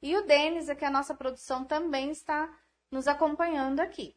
E 0.00 0.16
o 0.16 0.26
Denis, 0.26 0.68
aqui 0.70 0.84
a 0.84 0.90
nossa 0.90 1.14
produção, 1.14 1.64
também 1.64 2.10
está 2.10 2.48
nos 2.90 3.06
acompanhando 3.06 3.80
aqui. 3.80 4.16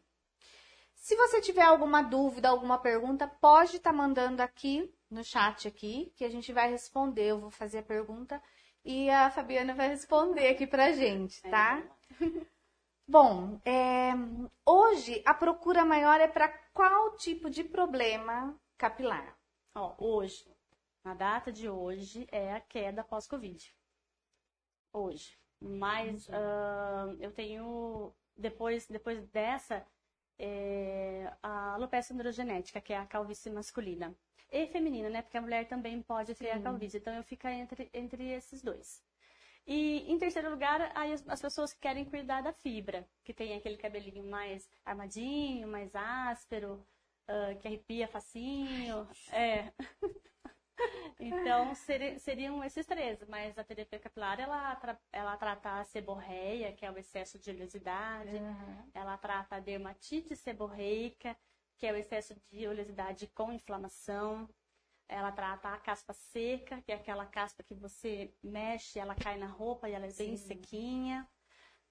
Se 0.96 1.16
você 1.16 1.42
tiver 1.42 1.64
alguma 1.64 2.02
dúvida, 2.02 2.48
alguma 2.48 2.78
pergunta, 2.78 3.28
pode 3.28 3.78
estar 3.78 3.92
tá 3.92 3.96
mandando 3.96 4.42
aqui 4.42 4.94
no 5.10 5.24
chat 5.24 5.68
aqui, 5.68 6.14
que 6.16 6.24
a 6.24 6.30
gente 6.30 6.54
vai 6.54 6.70
responder. 6.70 7.26
Eu 7.26 7.40
vou 7.40 7.52
fazer 7.52 7.80
a 7.80 7.84
pergunta 7.84 8.42
e 8.86 9.10
a 9.10 9.30
Fabiana 9.30 9.74
vai 9.74 9.90
responder 9.90 10.48
aqui 10.48 10.66
pra 10.66 10.94
gente, 10.94 11.42
tá? 11.42 11.84
É. 12.22 12.52
Bom, 13.12 13.60
é, 13.66 14.14
hoje 14.66 15.22
a 15.26 15.34
procura 15.34 15.84
maior 15.84 16.22
é 16.22 16.30
para 16.30 16.48
qual 16.74 17.18
tipo 17.18 17.50
de 17.50 17.62
problema 17.62 18.58
capilar? 18.78 19.38
Ó, 19.76 19.94
hoje, 19.98 20.50
na 21.04 21.14
data 21.14 21.52
de 21.52 21.68
hoje, 21.68 22.26
é 22.32 22.54
a 22.54 22.62
queda 22.62 23.04
pós-Covid. 23.04 23.76
Hoje. 24.94 25.38
Mas 25.60 26.26
uh, 26.30 27.18
eu 27.20 27.34
tenho, 27.34 28.14
depois, 28.38 28.88
depois 28.88 29.22
dessa, 29.28 29.86
é, 30.40 31.34
a 31.44 31.74
alopecia 31.74 32.16
androgenética, 32.16 32.80
que 32.80 32.94
é 32.94 32.98
a 32.98 33.06
calvície 33.06 33.52
masculina 33.52 34.16
e 34.50 34.68
feminina, 34.68 35.10
né? 35.10 35.22
Porque 35.22 35.38
a 35.38 35.42
mulher 35.42 35.68
também 35.68 36.02
pode 36.02 36.34
ter 36.34 36.54
Sim. 36.54 36.60
a 36.60 36.62
calvície. 36.62 36.98
Então 36.98 37.14
eu 37.14 37.24
fico 37.26 37.46
entre, 37.46 37.90
entre 37.94 38.32
esses 38.32 38.62
dois. 38.62 39.04
E 39.66 40.12
em 40.12 40.18
terceiro 40.18 40.50
lugar, 40.50 40.92
aí 40.96 41.14
as, 41.14 41.28
as, 41.28 41.42
pessoas 41.42 41.72
que 41.74 41.80
querem 41.80 42.04
cuidar 42.04 42.42
da 42.42 42.52
fibra, 42.52 43.08
que 43.24 43.34
tem 43.34 43.56
aquele 43.56 43.78
cabelinho 43.78 44.24
mais 44.24 44.68
armadinho, 44.84 45.68
mais 45.68 45.96
áspero, 45.96 46.86
uh, 47.30 47.60
que 47.60 47.68
arrepia 47.68 48.08
facinho. 48.08 49.08
É. 49.32 49.72
então 51.20 51.76
ser, 51.76 52.20
seriam 52.20 52.64
esses 52.64 52.86
três, 52.86 53.24
mas 53.28 53.58
a 53.58 53.64
terapia 53.64 54.00
capilar 54.00 54.40
ela, 54.40 54.80
ela 55.12 55.38
trata 55.38 55.80
a 55.80 55.84
seborreia, 55.84 56.74
que 56.74 56.86
é 56.86 56.92
o 56.92 56.98
excesso 56.98 57.38
de 57.38 57.52
oleosidade, 57.52 58.36
uhum. 58.36 58.90
ela 58.94 59.18
trata 59.18 59.58
a 59.58 59.60
dermatite 59.60 60.36
seborreica, 60.36 61.38
que 61.78 61.86
é 61.86 61.94
o 61.94 61.98
excesso 61.98 62.36
de 62.52 62.68
oleosidade 62.68 63.28
com 63.28 63.52
inflamação. 63.52 64.50
Ela 65.12 65.30
trata 65.30 65.68
a 65.68 65.78
caspa 65.78 66.14
seca, 66.14 66.82
que 66.82 66.90
é 66.90 66.96
aquela 66.96 67.26
caspa 67.26 67.62
que 67.62 67.76
você 67.76 68.34
mexe, 68.42 68.98
ela 68.98 69.14
cai 69.14 69.38
na 69.38 69.46
roupa 69.46 69.90
e 69.90 69.92
ela 69.92 70.06
é 70.06 70.14
bem 70.14 70.38
Sim. 70.38 70.48
sequinha. 70.48 71.28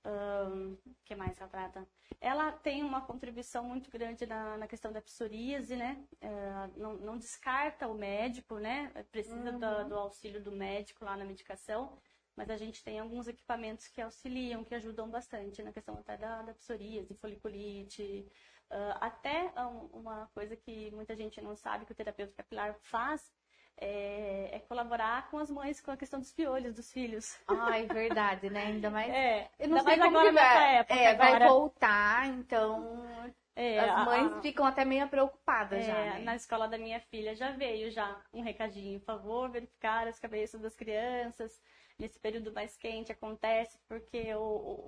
O 0.02 0.54
um, 0.54 0.78
que 1.04 1.14
mais 1.14 1.36
ela 1.36 1.46
trata? 1.46 1.86
Ela 2.18 2.50
tem 2.50 2.82
uma 2.82 3.02
contribuição 3.02 3.62
muito 3.62 3.90
grande 3.90 4.24
na, 4.24 4.56
na 4.56 4.66
questão 4.66 4.90
da 4.90 5.02
psoríase, 5.02 5.76
né? 5.76 6.02
Uh, 6.22 6.80
não, 6.80 6.94
não, 6.94 7.18
descarta 7.18 7.86
o 7.86 7.94
médico, 7.94 8.58
né? 8.58 8.90
Precisa 9.12 9.52
uhum. 9.52 9.58
do, 9.58 9.88
do, 9.90 9.98
auxílio 9.98 10.42
do 10.42 10.50
médico 10.50 11.04
lá 11.04 11.14
na 11.14 11.24
medicação, 11.26 11.98
mas 12.34 12.48
a 12.48 12.56
gente 12.56 12.82
tem 12.82 12.98
alguns 12.98 13.28
equipamentos 13.28 13.86
que 13.86 14.00
auxiliam, 14.00 14.64
que 14.64 14.74
ajudam 14.74 15.10
bastante 15.10 15.62
na 15.62 15.72
questão 15.72 15.94
até 15.96 16.16
da, 16.16 16.40
da 16.40 16.54
psoríase, 16.54 17.12
foliculite, 17.16 18.26
uh, 18.70 18.96
até 19.00 19.52
uma 19.92 20.28
coisa 20.34 20.56
que 20.56 20.90
muita 20.92 21.14
gente 21.14 21.40
não 21.40 21.54
sabe 21.56 21.84
que 21.84 21.92
o 21.92 21.94
terapeuta 21.94 22.32
capilar 22.36 22.74
faz 22.82 23.32
é, 23.76 24.50
é, 24.52 24.58
colaborar 24.60 25.30
com 25.30 25.38
as 25.38 25.50
mães 25.50 25.80
com 25.80 25.90
a 25.90 25.96
questão 25.96 26.20
dos 26.20 26.32
piolhos 26.32 26.74
dos 26.74 26.92
filhos. 26.92 27.38
Ai, 27.48 27.86
verdade, 27.86 28.50
né? 28.50 28.66
Ainda 28.66 28.90
mais. 28.90 29.10
É, 29.12 29.50
eu 29.58 29.68
não 29.68 29.80
sei 29.82 29.96
como 29.96 30.18
agora 30.18 30.28
que 30.28 30.34
vai, 30.34 30.76
época, 30.76 30.94
é, 30.94 31.06
agora... 31.08 31.38
vai 31.38 31.48
voltar, 31.48 32.26
então 32.28 33.32
é, 33.56 33.78
As 33.78 34.04
mães 34.06 34.32
a, 34.32 34.40
ficam 34.40 34.64
até 34.64 34.84
meio 34.84 35.06
preocupadas 35.08 35.80
é, 35.80 35.82
já. 35.82 35.94
Né? 35.94 36.20
Na 36.20 36.34
escola 36.36 36.68
da 36.68 36.78
minha 36.78 36.98
filha 36.98 37.34
já 37.34 37.50
veio 37.50 37.90
já 37.90 38.18
um 38.32 38.42
recadinho, 38.42 38.98
por 39.00 39.06
favor, 39.06 39.50
verificar 39.50 40.06
as 40.08 40.18
cabeças 40.18 40.60
das 40.60 40.74
crianças. 40.74 41.60
Nesse 41.98 42.18
período 42.18 42.52
mais 42.52 42.76
quente 42.78 43.12
acontece 43.12 43.78
porque 43.86 44.34
o, 44.34 44.40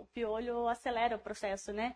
o 0.03 0.09
piolho 0.15 0.67
acelera 0.69 1.17
o 1.17 1.19
processo, 1.19 1.71
né? 1.71 1.95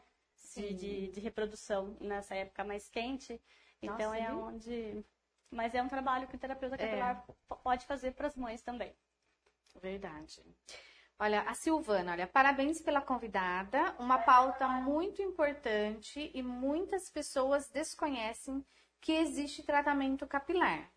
De, 0.54 0.74
de, 0.74 1.08
de, 1.08 1.20
reprodução 1.20 1.96
nessa 2.00 2.34
época 2.34 2.64
mais 2.64 2.88
quente. 2.88 3.40
Então 3.82 4.10
Nossa, 4.10 4.18
é 4.18 4.26
viu? 4.28 4.40
onde. 4.40 5.04
Mas 5.50 5.74
é 5.74 5.82
um 5.82 5.88
trabalho 5.88 6.26
que 6.26 6.36
o 6.36 6.38
terapeuta 6.38 6.78
capilar 6.78 7.24
é. 7.28 7.54
pode 7.62 7.86
fazer 7.86 8.12
para 8.12 8.26
as 8.26 8.36
mães 8.36 8.62
também. 8.62 8.94
Verdade. 9.80 10.42
Olha, 11.18 11.42
a 11.42 11.54
Silvana, 11.54 12.12
olha, 12.12 12.26
parabéns 12.26 12.80
pela 12.80 13.00
convidada. 13.00 13.94
Uma 13.98 14.18
pauta 14.18 14.68
muito 14.68 15.22
importante 15.22 16.30
e 16.34 16.42
muitas 16.42 17.08
pessoas 17.08 17.70
desconhecem 17.70 18.64
que 19.00 19.12
existe 19.12 19.62
tratamento 19.62 20.26
capilar. 20.26 20.90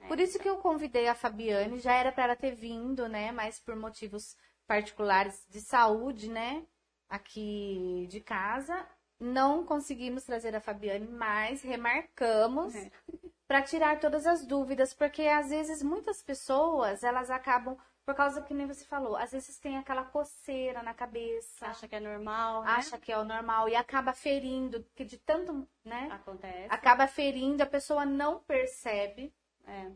É. 0.00 0.08
Por 0.08 0.18
isso 0.20 0.38
que 0.38 0.48
eu 0.48 0.58
convidei 0.58 1.08
a 1.08 1.14
Fabiane, 1.14 1.78
já 1.78 1.94
era 1.94 2.12
para 2.12 2.24
ela 2.24 2.36
ter 2.36 2.54
vindo, 2.54 3.08
né? 3.08 3.32
Mas 3.32 3.60
por 3.60 3.74
motivos 3.76 4.36
particulares 4.66 5.46
de 5.48 5.60
saúde, 5.60 6.28
né? 6.28 6.66
Aqui 7.12 8.06
de 8.08 8.20
casa, 8.20 8.86
não 9.20 9.66
conseguimos 9.66 10.24
trazer 10.24 10.56
a 10.56 10.60
Fabiane, 10.60 11.06
mas 11.06 11.60
remarcamos 11.62 12.74
é. 12.74 12.90
para 13.46 13.60
tirar 13.60 14.00
todas 14.00 14.26
as 14.26 14.46
dúvidas, 14.46 14.94
porque 14.94 15.22
às 15.22 15.50
vezes 15.50 15.82
muitas 15.82 16.22
pessoas 16.22 17.04
elas 17.04 17.30
acabam 17.30 17.76
por 18.04 18.14
causa 18.14 18.42
que 18.42 18.52
nem 18.52 18.66
você 18.66 18.84
falou, 18.84 19.16
às 19.16 19.30
vezes 19.30 19.58
tem 19.58 19.76
aquela 19.76 20.04
coceira 20.04 20.82
na 20.82 20.92
cabeça. 20.92 21.66
Acha 21.66 21.86
que 21.86 21.94
é 21.94 22.00
normal, 22.00 22.64
né? 22.64 22.70
Acha 22.72 22.98
que 22.98 23.12
é 23.12 23.18
o 23.18 23.24
normal 23.24 23.68
e 23.68 23.76
acaba 23.76 24.12
ferindo, 24.12 24.84
que 24.94 25.04
de 25.04 25.18
tanto, 25.18 25.68
né? 25.84 26.08
Acontece. 26.10 26.66
Acaba 26.68 27.06
ferindo, 27.06 27.62
a 27.62 27.66
pessoa 27.66 28.04
não 28.04 28.40
percebe. 28.40 29.32
É. 29.66 29.92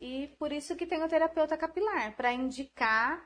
E 0.00 0.28
por 0.38 0.52
isso 0.52 0.74
que 0.74 0.86
tem 0.86 1.02
o 1.02 1.08
terapeuta 1.08 1.58
capilar, 1.58 2.16
para 2.16 2.32
indicar 2.32 3.22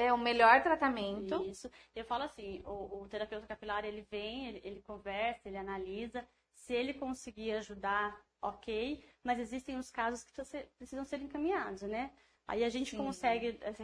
é 0.00 0.12
o 0.12 0.18
melhor 0.18 0.62
tratamento. 0.62 1.42
Isso. 1.44 1.70
Eu 1.94 2.04
falo 2.04 2.24
assim, 2.24 2.62
o, 2.64 3.02
o 3.02 3.08
terapeuta 3.08 3.46
capilar, 3.46 3.84
ele 3.84 4.06
vem, 4.10 4.46
ele, 4.46 4.60
ele 4.64 4.82
conversa, 4.82 5.48
ele 5.48 5.58
analisa. 5.58 6.26
Se 6.54 6.72
ele 6.72 6.94
conseguir 6.94 7.52
ajudar, 7.52 8.18
ok. 8.40 9.04
Mas 9.22 9.38
existem 9.38 9.76
os 9.76 9.90
casos 9.90 10.24
que 10.24 10.32
precisam 10.78 11.04
ser 11.04 11.20
encaminhados, 11.20 11.82
né? 11.82 12.10
Aí 12.48 12.64
a 12.64 12.68
gente 12.68 12.90
Sim. 12.90 12.96
consegue, 12.96 13.58
eh, 13.60 13.74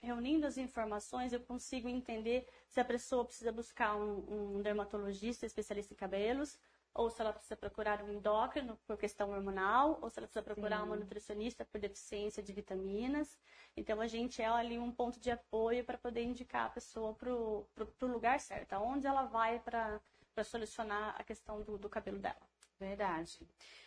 reunindo 0.00 0.46
as 0.46 0.56
informações, 0.56 1.32
eu 1.32 1.40
consigo 1.40 1.88
entender 1.88 2.46
se 2.68 2.78
a 2.78 2.84
pessoa 2.84 3.24
precisa 3.24 3.50
buscar 3.50 3.96
um, 3.96 4.56
um 4.58 4.62
dermatologista 4.62 5.44
especialista 5.44 5.92
em 5.92 5.96
cabelos, 5.96 6.56
ou 6.96 7.10
se 7.10 7.20
ela 7.20 7.32
precisa 7.32 7.56
procurar 7.56 8.02
um 8.02 8.10
endócrino 8.10 8.78
por 8.86 8.96
questão 8.96 9.30
hormonal, 9.30 9.98
ou 10.00 10.08
se 10.08 10.18
ela 10.18 10.26
precisa 10.26 10.42
procurar 10.42 10.80
Sim. 10.80 10.86
uma 10.86 10.96
nutricionista 10.96 11.64
por 11.64 11.80
deficiência 11.80 12.42
de 12.42 12.52
vitaminas. 12.52 13.38
Então 13.76 14.00
a 14.00 14.06
gente 14.06 14.40
é 14.40 14.46
ali 14.46 14.78
um 14.78 14.90
ponto 14.90 15.20
de 15.20 15.30
apoio 15.30 15.84
para 15.84 15.98
poder 15.98 16.22
indicar 16.22 16.66
a 16.66 16.70
pessoa 16.70 17.14
para 17.14 17.32
o 17.32 17.66
lugar 18.02 18.40
certo, 18.40 18.72
aonde 18.72 19.06
ela 19.06 19.24
vai 19.24 19.60
para 19.60 20.00
solucionar 20.44 21.14
a 21.18 21.22
questão 21.22 21.62
do, 21.62 21.76
do 21.76 21.88
cabelo 21.88 22.18
dela. 22.18 22.40
Verdade. 22.78 23.38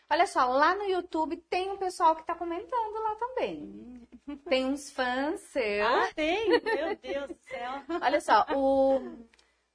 Olha 0.10 0.26
só, 0.26 0.46
lá 0.46 0.74
no 0.74 0.84
YouTube 0.84 1.38
tem 1.50 1.70
um 1.70 1.78
pessoal 1.78 2.16
que 2.16 2.26
tá 2.26 2.34
comentando 2.34 2.94
lá 3.04 3.16
também. 3.16 4.08
Tem 4.48 4.66
uns 4.66 4.90
fãs 4.92 5.40
seus. 5.42 5.88
Ah, 5.88 6.10
tem? 6.16 6.50
Meu 6.50 6.96
Deus 6.96 7.28
do 7.28 7.38
céu. 7.48 7.72
Olha 8.02 8.20
só, 8.20 8.46
o, 8.56 9.00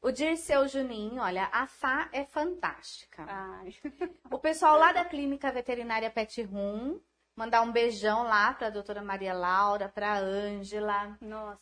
o 0.04 0.12
Dirceu 0.12 0.68
Juninho, 0.68 1.20
olha, 1.20 1.48
a 1.50 1.66
Fá 1.66 2.08
é 2.12 2.24
fantástica. 2.24 3.24
Ai. 3.26 3.74
O 4.30 4.38
pessoal 4.38 4.78
lá 4.78 4.92
da 4.92 5.04
Clínica 5.04 5.50
Veterinária 5.50 6.10
Pet 6.10 6.42
Room 6.42 7.00
Mandar 7.36 7.62
um 7.62 7.72
beijão 7.72 8.22
lá 8.22 8.54
para 8.54 8.68
a 8.68 8.70
doutora 8.70 9.02
Maria 9.02 9.34
Laura, 9.34 9.88
para 9.88 10.18
Ângela, 10.18 11.18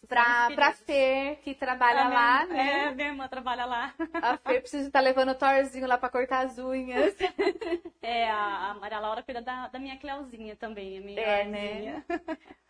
para 0.06 0.68
a 0.68 0.72
Fer, 0.74 1.40
que 1.40 1.54
trabalha 1.54 2.08
lá, 2.08 2.44
né? 2.44 2.88
É, 2.88 2.90
minha 2.90 3.08
irmã 3.08 3.26
trabalha 3.26 3.64
lá. 3.64 3.94
A 4.20 4.36
Fer 4.36 4.60
precisa 4.60 4.88
estar 4.88 4.98
tá 4.98 5.02
levando 5.02 5.30
o 5.30 5.34
Thorzinho 5.34 5.86
lá 5.86 5.96
para 5.96 6.10
cortar 6.10 6.44
as 6.44 6.58
unhas. 6.58 7.14
É, 8.04 8.28
a, 8.28 8.76
Maria 8.80 8.98
Laura 8.98 9.22
cuida 9.22 9.40
da, 9.40 9.68
da 9.68 9.78
minha 9.78 9.96
Cleuzinha 9.96 10.56
também, 10.56 10.98
a 10.98 11.00
minha 11.00 11.20
É, 11.20 11.44
né? 11.44 12.04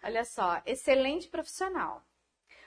Olha 0.05 0.27
só, 0.27 0.61
excelente 0.67 1.27
profissional. 1.27 2.05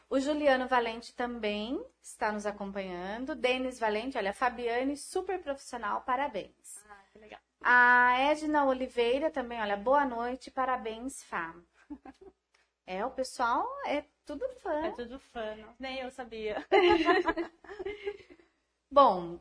O 0.09 0.19
Juliano 0.19 0.67
Valente 0.67 1.13
também 1.15 1.83
está 2.01 2.31
nos 2.31 2.45
acompanhando. 2.45 3.35
Denis 3.35 3.79
Valente, 3.79 4.17
olha, 4.17 4.33
Fabiane, 4.33 4.95
super 4.95 5.41
profissional, 5.41 6.01
parabéns. 6.01 6.83
Ah, 6.89 7.03
que 7.11 7.17
legal. 7.17 7.39
A 7.61 8.15
Edna 8.19 8.65
Oliveira 8.65 9.31
também, 9.31 9.59
olha, 9.59 9.75
boa 9.75 10.05
noite, 10.05 10.51
parabéns, 10.51 11.23
Fá. 11.23 11.55
É, 12.87 13.03
o 13.03 13.09
pessoal 13.09 13.67
é 13.87 14.05
tudo 14.27 14.47
fã. 14.61 14.85
É 14.85 14.91
tudo 14.91 15.19
fã, 15.19 15.55
não? 15.55 15.73
nem 15.79 16.01
eu 16.01 16.11
sabia. 16.11 16.63
Bom, 18.91 19.39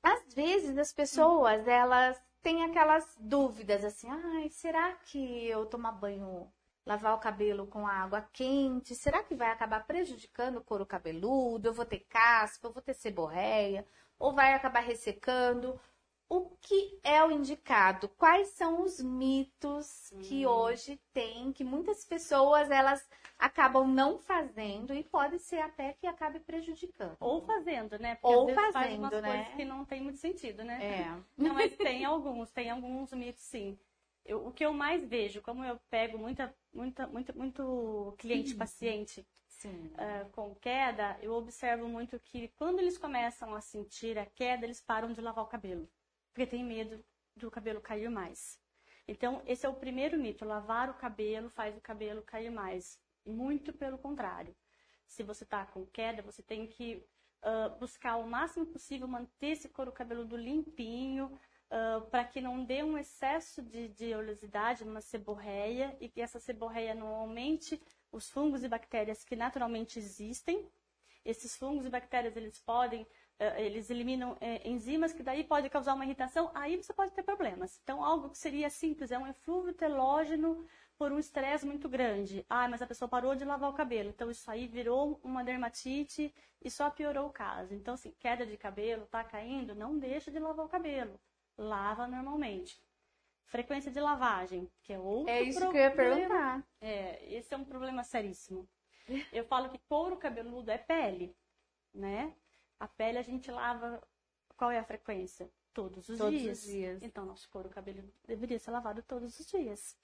às 0.00 0.32
vezes 0.32 0.78
as 0.78 0.92
pessoas, 0.92 1.66
elas 1.66 2.22
têm 2.40 2.64
aquelas 2.64 3.16
dúvidas 3.18 3.84
assim, 3.84 4.08
ai, 4.08 4.48
será 4.50 4.92
que 4.94 5.46
eu 5.46 5.66
tomar 5.66 5.90
banho, 5.90 6.52
lavar 6.84 7.14
o 7.14 7.20
cabelo 7.20 7.66
com 7.66 7.86
água 7.86 8.22
quente, 8.32 8.94
será 8.94 9.22
que 9.22 9.34
vai 9.34 9.50
acabar 9.50 9.86
prejudicando 9.86 10.56
o 10.56 10.64
couro 10.64 10.86
cabeludo? 10.86 11.68
Eu 11.68 11.72
vou 11.72 11.84
ter 11.84 12.00
caspa, 12.00 12.68
eu 12.68 12.72
vou 12.72 12.82
ter 12.82 12.94
seborreia, 12.94 13.86
ou 14.18 14.32
vai 14.32 14.54
acabar 14.54 14.80
ressecando? 14.80 15.78
o 16.32 16.48
que 16.62 16.98
é 17.04 17.22
o 17.22 17.30
indicado? 17.30 18.08
Quais 18.08 18.48
são 18.48 18.82
os 18.82 19.02
mitos 19.02 20.10
hum. 20.14 20.20
que 20.22 20.46
hoje 20.46 20.98
tem, 21.12 21.52
que 21.52 21.62
muitas 21.62 22.06
pessoas 22.06 22.70
elas 22.70 23.06
acabam 23.38 23.86
não 23.86 24.18
fazendo 24.18 24.94
e 24.94 25.04
pode 25.04 25.38
ser 25.38 25.58
até 25.58 25.92
que 25.92 26.06
acabe 26.06 26.40
prejudicando. 26.40 27.16
Ou 27.20 27.42
fazendo, 27.42 27.98
né? 27.98 28.14
Porque 28.14 28.34
Ou 28.34 28.48
fazendo, 28.48 28.72
faz 28.72 28.98
umas 28.98 29.12
né? 29.12 29.28
coisas 29.28 29.54
que 29.54 29.64
não 29.66 29.84
tem 29.84 30.00
muito 30.00 30.18
sentido, 30.18 30.64
né? 30.64 30.82
É. 30.82 31.22
Não, 31.36 31.52
mas 31.52 31.76
tem 31.76 32.02
alguns, 32.06 32.50
tem 32.50 32.70
alguns 32.70 33.12
mitos 33.12 33.42
sim. 33.42 33.78
Eu, 34.24 34.46
o 34.46 34.52
que 34.52 34.64
eu 34.64 34.72
mais 34.72 35.04
vejo, 35.04 35.42
como 35.42 35.64
eu 35.64 35.78
pego 35.90 36.16
muita, 36.16 36.54
muita, 36.72 37.06
muita 37.06 37.32
muito 37.32 38.14
cliente, 38.18 38.54
paciente 38.54 39.26
uh, 39.64 40.30
com 40.30 40.54
queda, 40.54 41.18
eu 41.20 41.32
observo 41.32 41.88
muito 41.88 42.18
que 42.20 42.48
quando 42.56 42.78
eles 42.78 42.96
começam 42.96 43.54
a 43.54 43.60
sentir 43.60 44.18
a 44.18 44.26
queda, 44.26 44.64
eles 44.64 44.80
param 44.80 45.12
de 45.12 45.20
lavar 45.20 45.44
o 45.44 45.48
cabelo 45.48 45.88
porque 46.32 46.46
tem 46.46 46.64
medo 46.64 47.04
do 47.36 47.50
cabelo 47.50 47.80
cair 47.80 48.10
mais. 48.10 48.58
Então, 49.06 49.42
esse 49.46 49.66
é 49.66 49.68
o 49.68 49.74
primeiro 49.74 50.18
mito: 50.18 50.44
lavar 50.44 50.90
o 50.90 50.94
cabelo 50.94 51.48
faz 51.50 51.76
o 51.76 51.80
cabelo 51.80 52.22
cair 52.22 52.50
mais. 52.50 52.98
Muito 53.24 53.72
pelo 53.72 53.98
contrário. 53.98 54.54
Se 55.06 55.22
você 55.22 55.44
está 55.44 55.66
com 55.66 55.86
queda, 55.86 56.22
você 56.22 56.42
tem 56.42 56.66
que 56.66 57.04
uh, 57.44 57.78
buscar 57.78 58.16
o 58.16 58.26
máximo 58.26 58.66
possível 58.66 59.06
manter 59.06 59.48
esse 59.48 59.68
couro 59.68 59.92
cabeludo 59.92 60.36
limpinho, 60.36 61.38
uh, 61.72 62.02
para 62.10 62.24
que 62.24 62.40
não 62.40 62.64
dê 62.64 62.82
um 62.82 62.98
excesso 62.98 63.62
de, 63.62 63.88
de 63.88 64.14
oleosidade 64.14 64.84
numa 64.84 65.00
seborreia 65.00 65.96
e 66.00 66.08
que 66.08 66.20
essa 66.20 66.38
seborreia 66.38 66.94
não 66.94 67.08
aumente 67.08 67.80
os 68.12 68.30
fungos 68.30 68.62
e 68.62 68.68
bactérias 68.68 69.24
que 69.24 69.34
naturalmente 69.34 69.98
existem. 69.98 70.68
Esses 71.24 71.56
fungos 71.56 71.86
e 71.86 71.90
bactérias 71.90 72.36
eles 72.36 72.58
podem 72.58 73.06
eh, 73.38 73.64
eles 73.66 73.90
eliminam 73.90 74.36
é, 74.40 74.68
enzimas 74.68 75.12
que 75.12 75.22
daí 75.22 75.42
pode 75.44 75.68
causar 75.70 75.94
uma 75.94 76.04
irritação, 76.04 76.50
aí 76.54 76.76
você 76.76 76.92
pode 76.92 77.12
ter 77.12 77.22
problemas. 77.22 77.80
Então, 77.82 78.04
algo 78.04 78.30
que 78.30 78.38
seria 78.38 78.70
simples 78.70 79.10
é 79.10 79.18
um 79.18 79.26
eflúvio 79.26 79.72
telógeno 79.72 80.66
por 80.96 81.10
um 81.10 81.18
estresse 81.18 81.66
muito 81.66 81.88
grande. 81.88 82.46
Ah, 82.48 82.68
mas 82.68 82.82
a 82.82 82.86
pessoa 82.86 83.08
parou 83.08 83.34
de 83.34 83.44
lavar 83.44 83.70
o 83.70 83.74
cabelo. 83.74 84.10
Então, 84.10 84.30
isso 84.30 84.48
aí 84.50 84.68
virou 84.68 85.18
uma 85.24 85.42
dermatite 85.42 86.32
e 86.60 86.70
só 86.70 86.90
piorou 86.90 87.26
o 87.28 87.32
caso. 87.32 87.74
Então, 87.74 87.94
assim, 87.94 88.12
queda 88.18 88.46
de 88.46 88.56
cabelo, 88.56 89.06
tá 89.06 89.24
caindo, 89.24 89.74
não 89.74 89.98
deixa 89.98 90.30
de 90.30 90.38
lavar 90.38 90.66
o 90.66 90.68
cabelo. 90.68 91.18
Lava 91.56 92.06
normalmente. 92.06 92.80
Frequência 93.46 93.90
de 93.90 94.00
lavagem, 94.00 94.70
que 94.82 94.92
é 94.92 94.98
outro 94.98 95.28
É 95.30 95.42
isso 95.42 95.58
problema. 95.58 95.72
que 95.94 96.00
eu 96.00 96.04
ia 96.04 96.18
perguntar. 96.18 96.66
É, 96.80 97.34
esse 97.34 97.52
é 97.52 97.56
um 97.56 97.64
problema 97.64 98.02
seríssimo. 98.02 98.66
Eu 99.32 99.44
falo 99.44 99.68
que 99.68 99.78
couro 99.88 100.16
cabeludo 100.16 100.70
é 100.70 100.78
pele, 100.78 101.36
né? 101.92 102.34
A 102.80 102.88
pele 102.88 103.18
a 103.18 103.22
gente 103.22 103.50
lava. 103.50 104.02
Qual 104.56 104.70
é 104.70 104.78
a 104.78 104.84
frequência? 104.84 105.50
Todos 105.74 106.08
os 106.08 106.18
todos 106.18 106.38
dias. 106.40 106.58
Os 106.60 106.64
dias. 106.64 107.02
Então, 107.02 107.24
nosso 107.26 107.48
couro 107.50 107.68
cabelo 107.68 108.02
deveria 108.26 108.58
ser 108.58 108.70
lavado 108.70 109.02
todos 109.02 109.38
os 109.38 109.46
dias. 109.46 109.96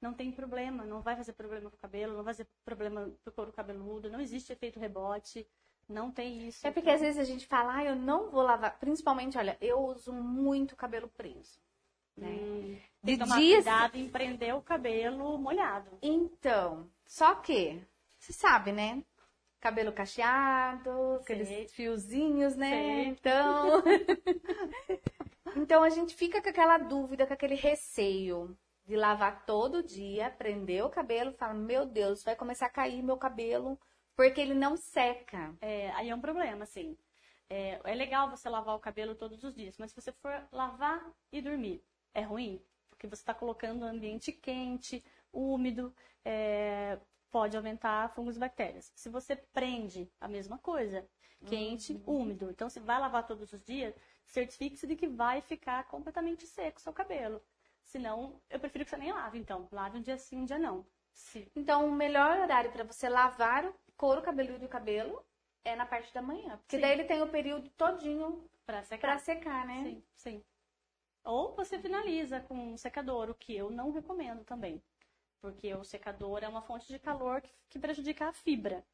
não 0.00 0.12
tem 0.14 0.30
problema, 0.30 0.84
não 0.84 1.00
vai 1.00 1.16
fazer 1.16 1.32
problema 1.32 1.70
com 1.70 1.76
o 1.76 1.78
cabelo, 1.78 2.16
não 2.16 2.22
vai 2.24 2.34
fazer 2.34 2.46
problema 2.64 3.10
pro 3.24 3.32
couro 3.32 3.52
cabeludo, 3.52 4.10
não 4.10 4.20
existe 4.20 4.52
efeito 4.52 4.78
rebote, 4.78 5.46
não 5.88 6.10
tem 6.10 6.48
isso. 6.48 6.66
É 6.66 6.70
porque 6.70 6.90
às 6.90 7.00
vezes 7.00 7.18
a 7.18 7.24
gente 7.24 7.46
fala, 7.46 7.76
ah, 7.76 7.84
eu 7.84 7.96
não 7.96 8.30
vou 8.30 8.42
lavar. 8.42 8.78
Principalmente, 8.78 9.38
olha, 9.38 9.56
eu 9.60 9.78
uso 9.78 10.12
muito 10.12 10.76
cabelo 10.76 11.08
preso. 11.08 11.60
Né? 12.16 12.28
Hum, 12.28 12.78
tem 13.04 13.18
que 13.18 13.24
tomar 13.24 13.36
dias- 13.38 13.64
cuidado 13.64 13.96
em 13.96 14.08
prender 14.08 14.54
o 14.56 14.62
cabelo 14.62 15.38
molhado. 15.38 15.98
Então, 16.02 16.90
só 17.04 17.34
que, 17.34 17.80
você 18.18 18.32
sabe, 18.32 18.72
né? 18.72 19.02
Cabelo 19.60 19.92
cacheado, 19.92 21.18
aqueles 21.20 21.48
Sei. 21.48 21.68
fiozinhos, 21.68 22.56
né? 22.56 22.70
Sei. 22.70 23.04
Então. 23.06 23.82
então 25.56 25.82
a 25.82 25.90
gente 25.90 26.14
fica 26.14 26.40
com 26.42 26.48
aquela 26.48 26.78
dúvida, 26.78 27.26
com 27.26 27.34
aquele 27.34 27.54
receio 27.54 28.56
de 28.86 28.96
lavar 28.96 29.44
todo 29.44 29.82
dia, 29.82 30.30
prender 30.30 30.84
o 30.84 30.90
cabelo, 30.90 31.32
fala, 31.32 31.54
meu 31.54 31.84
Deus, 31.84 32.22
vai 32.22 32.36
começar 32.36 32.66
a 32.66 32.70
cair 32.70 33.02
meu 33.02 33.16
cabelo, 33.16 33.78
porque 34.16 34.40
ele 34.40 34.54
não 34.54 34.76
seca. 34.76 35.54
É, 35.60 35.90
aí 35.92 36.08
é 36.10 36.14
um 36.14 36.20
problema, 36.20 36.64
assim. 36.64 36.96
É, 37.48 37.80
é 37.84 37.94
legal 37.94 38.30
você 38.30 38.48
lavar 38.48 38.74
o 38.74 38.80
cabelo 38.80 39.14
todos 39.14 39.44
os 39.44 39.54
dias, 39.54 39.78
mas 39.78 39.90
se 39.92 40.00
você 40.00 40.12
for 40.12 40.48
lavar 40.50 41.00
e 41.30 41.40
dormir, 41.40 41.84
é 42.14 42.22
ruim, 42.22 42.60
porque 42.90 43.06
você 43.06 43.22
está 43.22 43.34
colocando 43.34 43.84
um 43.84 43.88
ambiente 43.88 44.32
quente, 44.32 45.04
úmido, 45.32 45.94
é, 46.24 46.98
pode 47.30 47.56
aumentar 47.56 48.12
fungos 48.14 48.36
e 48.36 48.40
bactérias. 48.40 48.90
Se 48.96 49.08
você 49.08 49.36
prende, 49.36 50.10
a 50.20 50.26
mesma 50.26 50.58
coisa, 50.58 51.06
quente, 51.44 52.00
úmido. 52.06 52.50
Então, 52.50 52.68
se 52.68 52.80
vai 52.80 52.98
lavar 52.98 53.26
todos 53.26 53.52
os 53.52 53.62
dias, 53.62 53.94
certifique-se 54.26 54.86
de 54.86 54.96
que 54.96 55.06
vai 55.06 55.40
ficar 55.40 55.84
completamente 55.84 56.46
seco 56.46 56.78
o 56.78 56.82
seu 56.82 56.92
cabelo. 56.92 57.40
Senão, 57.84 58.40
eu 58.50 58.58
prefiro 58.58 58.84
que 58.84 58.90
você 58.90 58.96
nem 58.96 59.12
lave, 59.12 59.38
então. 59.38 59.68
Lave 59.70 59.98
um 59.98 60.02
dia 60.02 60.18
sim, 60.18 60.38
um 60.38 60.44
dia 60.44 60.58
não. 60.58 60.84
Se 61.12 61.50
Então, 61.54 61.86
o 61.88 61.92
melhor 61.92 62.38
horário 62.40 62.72
para 62.72 62.84
você 62.84 63.08
lavar 63.08 63.64
o 63.64 63.85
couro 63.96 64.22
cabeludo 64.22 64.64
e 64.64 64.66
o 64.66 64.70
cabelo 64.70 65.24
é 65.64 65.74
na 65.74 65.86
parte 65.86 66.12
da 66.12 66.22
manhã. 66.22 66.56
Porque 66.58 66.76
Sim. 66.76 66.82
daí 66.82 66.92
ele 66.92 67.04
tem 67.04 67.22
o 67.22 67.28
período 67.28 67.68
todinho 67.70 68.48
para 68.64 68.82
secar. 68.82 69.08
pra 69.08 69.18
secar, 69.18 69.66
né? 69.66 69.82
Sim, 69.84 70.02
sim. 70.14 70.44
Ou 71.24 71.54
você 71.54 71.78
finaliza 71.78 72.40
com 72.40 72.54
um 72.54 72.76
secador, 72.76 73.30
o 73.30 73.34
que 73.34 73.56
eu 73.56 73.70
não 73.70 73.90
recomendo 73.90 74.44
também. 74.44 74.82
Porque 75.40 75.74
o 75.74 75.84
secador 75.84 76.42
é 76.42 76.48
uma 76.48 76.62
fonte 76.62 76.86
de 76.88 76.98
calor 76.98 77.40
que, 77.40 77.50
que 77.68 77.78
prejudica 77.78 78.28
a 78.28 78.32
fibra. 78.32 78.84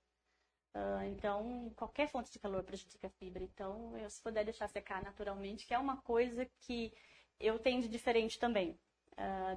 Ah, 0.75 1.07
então, 1.07 1.71
qualquer 1.77 2.09
fonte 2.09 2.33
de 2.33 2.39
calor 2.39 2.63
prejudica 2.63 3.07
a 3.07 3.11
fibra. 3.11 3.43
Então, 3.43 3.97
eu, 3.99 4.09
se 4.09 4.21
puder 4.23 4.45
deixar 4.45 4.69
secar 4.69 5.03
naturalmente, 5.03 5.67
que 5.67 5.75
é 5.75 5.79
uma 5.79 5.99
coisa 5.99 6.47
que 6.61 6.93
eu 7.39 7.59
tenho 7.59 7.83
de 7.83 7.89
diferente 7.89 8.39
também. 8.39 8.79
Ah, 9.17 9.57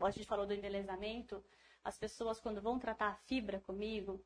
a 0.00 0.10
gente 0.10 0.26
falou 0.26 0.46
do 0.46 0.54
embelezamento. 0.54 1.44
As 1.82 1.98
pessoas, 1.98 2.40
quando 2.40 2.62
vão 2.62 2.78
tratar 2.78 3.08
a 3.08 3.16
fibra 3.26 3.60
comigo, 3.60 4.24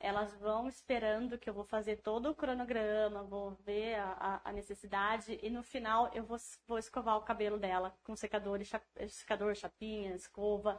elas 0.00 0.34
vão 0.36 0.68
esperando 0.68 1.38
que 1.38 1.48
eu 1.50 1.54
vou 1.54 1.64
fazer 1.64 1.96
todo 1.96 2.30
o 2.30 2.34
cronograma, 2.34 3.22
vou 3.24 3.52
ver 3.64 3.96
a, 3.96 4.40
a- 4.44 4.52
necessidade 4.52 5.38
e 5.42 5.50
no 5.50 5.62
final 5.62 6.10
eu 6.14 6.24
vou, 6.24 6.38
vou 6.66 6.78
escovar 6.78 7.16
o 7.16 7.22
cabelo 7.22 7.58
dela 7.58 7.96
com 8.04 8.14
secador, 8.16 8.60
secador, 9.08 9.54
chapinha, 9.54 10.14
escova. 10.14 10.78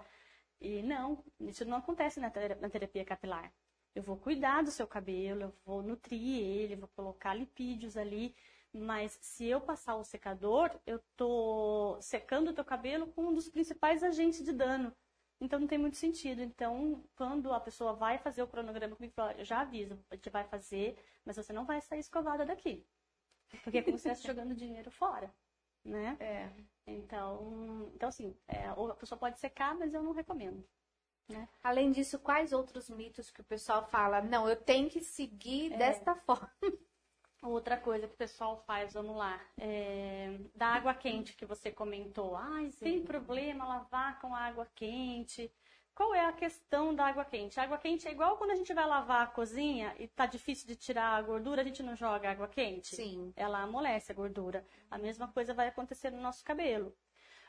E 0.61 0.81
não, 0.83 1.23
isso 1.39 1.65
não 1.65 1.77
acontece 1.77 2.19
na, 2.19 2.31
na 2.61 2.69
terapia 2.69 3.05
capilar. 3.05 3.51
Eu 3.95 4.03
vou 4.03 4.17
cuidar 4.17 4.61
do 4.63 4.71
seu 4.71 4.87
cabelo, 4.87 5.41
eu 5.43 5.53
vou 5.65 5.81
nutrir 5.81 6.21
ele, 6.43 6.75
vou 6.75 6.87
colocar 6.89 7.33
lipídios 7.33 7.97
ali, 7.97 8.35
mas 8.73 9.17
se 9.21 9.45
eu 9.47 9.59
passar 9.61 9.95
o 9.95 10.03
secador, 10.03 10.69
eu 10.85 10.99
tô 11.15 11.97
secando 12.01 12.49
o 12.51 12.53
teu 12.53 12.63
cabelo 12.65 13.07
com 13.13 13.27
um 13.27 13.33
dos 13.33 13.49
principais 13.49 14.03
agentes 14.03 14.43
de 14.43 14.51
dano. 14.53 14.93
Então 15.41 15.59
não 15.59 15.67
tem 15.67 15.77
muito 15.77 15.97
sentido. 15.97 16.41
Então, 16.41 17.03
quando 17.15 17.53
a 17.53 17.59
pessoa 17.59 17.93
vai 17.93 18.17
fazer 18.17 18.43
o 18.43 18.47
cronograma 18.47 18.95
comigo, 18.95 19.13
eu 19.37 19.45
já 19.45 19.61
aviso, 19.61 19.97
a 20.09 20.15
gente 20.15 20.29
vai 20.29 20.43
fazer, 20.43 20.97
mas 21.25 21.37
você 21.37 21.53
não 21.53 21.65
vai 21.65 21.81
sair 21.81 21.99
escovada 21.99 22.45
daqui. 22.45 22.85
Porque 23.63 23.77
é 23.77 23.81
como 23.81 23.97
se 23.97 24.07
estivesse 24.07 24.27
jogando 24.27 24.53
dinheiro 24.55 24.91
fora, 24.91 25.33
né? 25.83 26.17
É. 26.19 26.49
Então, 26.85 27.91
então 27.95 28.09
assim, 28.09 28.35
é, 28.47 28.71
ou 28.73 28.91
a 28.91 28.95
pessoa 28.95 29.17
pode 29.17 29.39
secar, 29.39 29.75
mas 29.75 29.93
eu 29.93 30.03
não 30.03 30.11
recomendo. 30.11 30.63
Além 31.63 31.91
disso, 31.91 32.17
quais 32.19 32.53
outros 32.53 32.89
mitos 32.89 33.29
que 33.29 33.41
o 33.41 33.43
pessoal 33.43 33.85
fala? 33.87 34.21
Não, 34.21 34.49
eu 34.49 34.55
tenho 34.55 34.89
que 34.89 35.01
seguir 35.01 35.71
É. 35.73 35.77
desta 35.77 36.15
forma. 36.15 36.51
Outra 37.41 37.77
coisa 37.77 38.07
que 38.07 38.13
o 38.13 38.17
pessoal 38.17 38.57
faz, 38.67 38.93
vamos 38.93 39.15
lá, 39.15 39.39
é, 39.57 40.37
da 40.53 40.67
água 40.67 40.93
quente 40.93 41.35
que 41.35 41.45
você 41.45 41.71
comentou. 41.71 42.35
Ai, 42.35 42.69
tem 42.79 43.01
problema 43.01 43.65
lavar 43.65 44.19
com 44.19 44.35
água 44.35 44.67
quente. 44.75 45.49
Qual 45.95 46.13
é 46.13 46.25
a 46.25 46.33
questão 46.33 46.93
da 46.93 47.07
água 47.07 47.25
quente? 47.25 47.59
A 47.59 47.63
água 47.63 47.77
quente 47.77 48.07
é 48.07 48.11
igual 48.11 48.37
quando 48.37 48.51
a 48.51 48.55
gente 48.55 48.73
vai 48.73 48.85
lavar 48.85 49.23
a 49.23 49.27
cozinha 49.27 49.95
e 49.99 50.07
tá 50.07 50.25
difícil 50.25 50.67
de 50.67 50.75
tirar 50.75 51.15
a 51.15 51.21
gordura, 51.21 51.61
a 51.61 51.65
gente 51.65 51.83
não 51.83 51.95
joga 51.95 52.31
água 52.31 52.47
quente? 52.47 52.95
Sim. 52.95 53.33
Ela 53.35 53.61
amolece 53.61 54.11
a 54.11 54.15
gordura. 54.15 54.65
A 54.89 54.97
mesma 54.97 55.27
coisa 55.27 55.53
vai 55.53 55.67
acontecer 55.67 56.09
no 56.09 56.21
nosso 56.21 56.43
cabelo. 56.43 56.95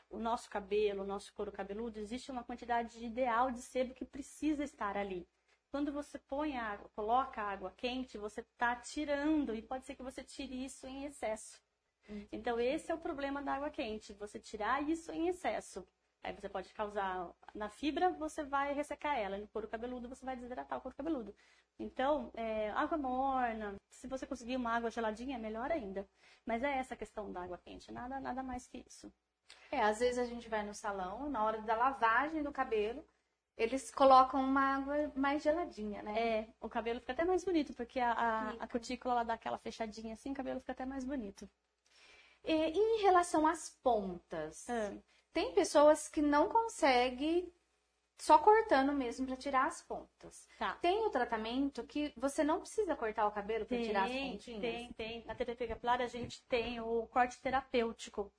O 0.09 0.19
nosso 0.19 0.49
cabelo, 0.49 1.03
o 1.03 1.07
nosso 1.07 1.33
couro 1.33 1.51
cabeludo, 1.51 1.97
existe 1.97 2.29
uma 2.29 2.43
quantidade 2.43 3.03
ideal 3.05 3.51
de 3.51 3.61
sebo 3.61 3.93
que 3.93 4.03
precisa 4.03 4.63
estar 4.63 4.97
ali. 4.97 5.25
Quando 5.71 5.91
você 5.91 6.19
põe 6.19 6.57
água, 6.57 6.89
coloca 6.95 7.41
água 7.41 7.73
quente, 7.77 8.17
você 8.17 8.41
está 8.41 8.75
tirando 8.75 9.55
e 9.55 9.61
pode 9.61 9.85
ser 9.85 9.95
que 9.95 10.03
você 10.03 10.21
tire 10.23 10.65
isso 10.65 10.85
em 10.85 11.05
excesso. 11.05 11.61
Então 12.31 12.59
esse 12.59 12.91
é 12.91 12.95
o 12.95 12.99
problema 12.99 13.41
da 13.41 13.53
água 13.53 13.69
quente, 13.69 14.13
você 14.13 14.37
tirar 14.37 14.83
isso 14.83 15.11
em 15.13 15.29
excesso. 15.29 15.87
Aí 16.23 16.33
você 16.33 16.49
pode 16.49 16.73
causar 16.73 17.31
na 17.55 17.69
fibra, 17.69 18.09
você 18.09 18.43
vai 18.43 18.73
ressecar 18.73 19.17
ela, 19.17 19.37
no 19.37 19.47
couro 19.47 19.67
cabeludo 19.67 20.09
você 20.09 20.25
vai 20.25 20.35
desidratar 20.35 20.77
o 20.77 20.81
couro 20.81 20.95
cabeludo. 20.95 21.33
Então, 21.79 22.31
é, 22.35 22.69
água 22.71 22.97
morna, 22.97 23.75
se 23.89 24.07
você 24.07 24.27
conseguir 24.27 24.57
uma 24.57 24.71
água 24.71 24.91
geladinha, 24.91 25.39
melhor 25.39 25.71
ainda. 25.71 26.07
Mas 26.45 26.63
é 26.63 26.77
essa 26.77 26.93
a 26.93 26.97
questão 26.97 27.31
da 27.31 27.43
água 27.43 27.57
quente, 27.57 27.91
nada, 27.91 28.19
nada 28.19 28.43
mais 28.43 28.67
que 28.67 28.83
isso. 28.87 29.11
É, 29.71 29.81
às 29.81 29.99
vezes 29.99 30.19
a 30.19 30.25
gente 30.25 30.47
vai 30.49 30.63
no 30.63 30.73
salão, 30.73 31.29
na 31.29 31.43
hora 31.43 31.61
da 31.61 31.75
lavagem 31.75 32.43
do 32.43 32.51
cabelo, 32.51 33.03
eles 33.61 33.91
colocam 33.91 34.41
uma 34.43 34.75
água 34.77 35.11
mais 35.15 35.43
geladinha, 35.43 36.01
né? 36.01 36.19
É, 36.19 36.47
o 36.59 36.67
cabelo 36.67 36.99
fica 36.99 37.13
até 37.13 37.23
mais 37.23 37.43
bonito, 37.43 37.73
porque 37.73 37.99
a, 37.99 38.11
a, 38.11 38.49
a 38.63 38.67
cutícula 38.67 39.13
ela 39.13 39.23
dá 39.23 39.33
aquela 39.35 39.57
fechadinha 39.57 40.13
assim, 40.13 40.31
o 40.31 40.35
cabelo 40.35 40.59
fica 40.59 40.71
até 40.71 40.85
mais 40.85 41.03
bonito. 41.03 41.49
E 42.43 42.51
em 42.53 43.01
relação 43.01 43.45
às 43.45 43.69
pontas, 43.83 44.67
Ah. 44.69 44.91
tem 45.31 45.53
pessoas 45.53 46.07
que 46.07 46.21
não 46.21 46.49
conseguem 46.49 47.53
só 48.17 48.37
cortando 48.37 48.91
mesmo 48.93 49.25
para 49.25 49.35
tirar 49.35 49.67
as 49.67 49.81
pontas. 49.81 50.47
Tá. 50.57 50.73
Tem 50.75 51.05
o 51.05 51.09
tratamento 51.09 51.83
que 51.83 52.13
você 52.17 52.43
não 52.43 52.59
precisa 52.59 52.95
cortar 52.95 53.27
o 53.27 53.31
cabelo 53.31 53.65
para 53.65 53.77
tirar 53.81 54.05
as 54.05 54.11
pontinhas? 54.11 54.61
tem, 54.61 54.93
tem. 54.93 55.25
Na 55.25 55.35
terapia 55.35 55.67
capilar 55.67 56.01
a 56.01 56.07
gente 56.07 56.43
tem 56.47 56.79
o 56.79 57.07
corte 57.07 57.39
terapêutico. 57.39 58.31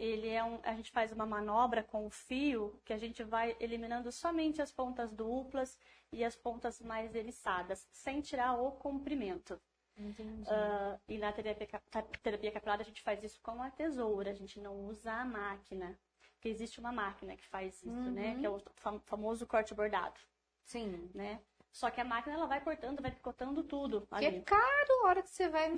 Ele 0.00 0.28
é 0.28 0.42
um, 0.42 0.58
a 0.62 0.72
gente 0.74 0.90
faz 0.90 1.12
uma 1.12 1.26
manobra 1.26 1.82
com 1.82 2.06
o 2.06 2.10
fio 2.10 2.80
que 2.86 2.92
a 2.92 2.96
gente 2.98 3.22
vai 3.22 3.54
eliminando 3.60 4.10
somente 4.10 4.62
as 4.62 4.72
pontas 4.72 5.12
duplas 5.12 5.78
e 6.10 6.24
as 6.24 6.34
pontas 6.34 6.80
mais 6.80 7.14
eriçadas, 7.14 7.86
sem 7.92 8.20
tirar 8.22 8.54
o 8.54 8.72
comprimento. 8.72 9.60
Entendi. 9.98 10.48
Ah, 10.48 10.98
e 11.06 11.18
na 11.18 11.30
terapia, 11.30 11.68
terapia 12.22 12.50
capilar 12.50 12.80
a 12.80 12.84
gente 12.84 13.02
faz 13.02 13.22
isso 13.22 13.38
com 13.42 13.62
a 13.62 13.70
tesoura, 13.70 14.30
a 14.30 14.34
gente 14.34 14.58
não 14.58 14.74
usa 14.86 15.12
a 15.12 15.24
máquina. 15.24 15.98
Porque 16.32 16.48
existe 16.48 16.80
uma 16.80 16.90
máquina 16.90 17.36
que 17.36 17.46
faz 17.46 17.82
isso, 17.82 18.10
né? 18.10 18.28
Uhum. 18.32 18.40
Que 18.40 18.46
é 18.46 18.50
o 18.50 18.58
fam- 18.76 19.00
famoso 19.00 19.46
corte 19.46 19.74
bordado, 19.74 20.18
Sim. 20.64 21.10
né? 21.14 21.38
Só 21.70 21.90
que 21.90 22.00
a 22.00 22.04
máquina 22.04 22.34
ela 22.34 22.46
vai 22.46 22.62
cortando, 22.62 23.02
vai 23.02 23.10
picotando 23.10 23.62
tudo. 23.62 24.08
Que 24.18 24.24
é 24.24 24.28
Ali. 24.28 24.40
caro 24.42 25.04
a 25.04 25.08
hora 25.08 25.22
que 25.22 25.28
você 25.28 25.50
vai. 25.50 25.70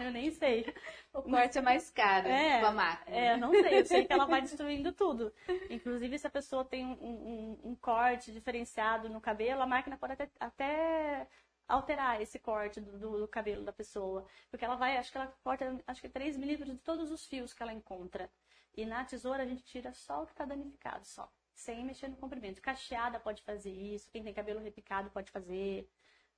Eu 0.00 0.10
nem 0.10 0.30
sei. 0.30 0.64
O 1.12 1.22
corte 1.22 1.58
é 1.58 1.60
mais 1.60 1.90
caro 1.90 2.28
É, 2.28 2.60
com 2.60 2.66
a 2.66 2.70
máquina. 2.72 3.16
É, 3.16 3.36
não 3.36 3.52
sei, 3.52 3.80
eu 3.80 3.84
sei 3.84 4.06
que 4.06 4.12
ela 4.12 4.24
vai 4.26 4.40
destruindo 4.40 4.92
tudo. 4.92 5.32
Inclusive, 5.68 6.18
se 6.18 6.26
a 6.26 6.30
pessoa 6.30 6.64
tem 6.64 6.86
um, 6.86 6.92
um- 6.92 7.60
um 7.70 7.74
corte 7.74 8.30
diferenciado 8.30 9.08
no 9.08 9.20
cabelo, 9.20 9.60
a 9.60 9.66
máquina 9.66 9.96
pode 9.96 10.12
até, 10.12 10.30
até 10.38 11.26
alterar 11.66 12.20
esse 12.22 12.38
corte 12.38 12.80
do, 12.80 12.96
do- 12.98 13.18
do 13.20 13.28
cabelo 13.28 13.64
da 13.64 13.72
pessoa. 13.72 14.24
Porque 14.50 14.64
ela 14.64 14.76
vai, 14.76 14.96
acho 14.96 15.10
que 15.10 15.18
ela 15.18 15.26
corta, 15.42 15.82
acho 15.86 16.00
que 16.00 16.08
3 16.08 16.36
milímetros 16.36 16.72
de 16.76 16.78
todos 16.78 17.10
os 17.10 17.26
fios 17.26 17.52
que 17.52 17.62
ela 17.62 17.72
encontra. 17.72 18.30
E 18.76 18.86
na 18.86 19.04
tesoura 19.04 19.42
a 19.42 19.46
gente 19.46 19.64
tira 19.64 19.92
só 19.92 20.22
o 20.22 20.26
que 20.26 20.32
está 20.32 20.44
danificado, 20.44 21.04
só. 21.06 21.28
Sem 21.54 21.84
mexer 21.84 22.08
no 22.08 22.16
comprimento. 22.16 22.62
Cacheada 22.62 23.18
pode 23.20 23.42
fazer 23.42 23.70
isso, 23.72 24.10
quem 24.10 24.22
tem 24.22 24.32
cabelo 24.32 24.60
repicado 24.60 25.10
pode 25.10 25.30
fazer. 25.30 25.88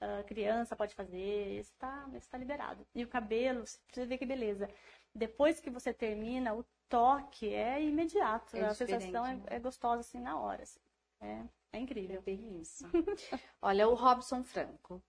Ah, 0.05 0.25
criança 0.25 0.75
pode 0.75 0.97
fazer, 0.97 1.61
isso 1.61 1.73
tá, 1.79 2.11
isso 2.15 2.29
tá 2.29 2.37
liberado. 2.37 2.85
E 2.93 3.05
o 3.05 3.09
cabelo, 3.09 3.65
você 3.65 4.05
vê 4.05 4.19
que 4.19 4.27
beleza. 4.27 4.69
Depois 5.15 5.61
que 5.61 5.71
você 5.71 5.95
termina, 5.95 6.53
o 6.55 6.65
toque 6.89 7.55
é 7.55 7.81
imediato. 7.81 8.57
É 8.57 8.65
a 8.65 8.75
sensação 8.75 9.25
é, 9.25 9.37
né? 9.37 9.43
é 9.47 9.61
gostosa 9.61 10.01
assim 10.01 10.19
na 10.19 10.37
hora. 10.37 10.65
assim. 10.65 10.81
É, 11.21 11.45
é 11.75 11.79
incrível. 11.79 12.21
bem 12.21 12.61
isso. 12.61 12.85
Olha, 13.63 13.89
o 13.89 13.95
Robson 13.95 14.43
Franco. 14.43 15.01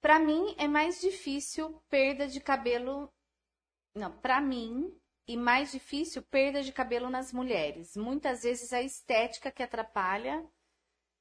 Pra 0.00 0.20
mim 0.20 0.54
é 0.58 0.68
mais 0.68 1.00
difícil 1.00 1.82
perda 1.88 2.28
de 2.28 2.40
cabelo. 2.40 3.12
Não, 3.96 4.16
pra 4.18 4.40
mim 4.40 4.96
e 5.26 5.36
mais 5.36 5.72
difícil 5.72 6.22
perda 6.22 6.62
de 6.62 6.72
cabelo 6.72 7.10
nas 7.10 7.32
mulheres. 7.32 7.96
Muitas 7.96 8.44
vezes 8.44 8.72
a 8.72 8.80
estética 8.80 9.50
que 9.50 9.62
atrapalha 9.62 10.46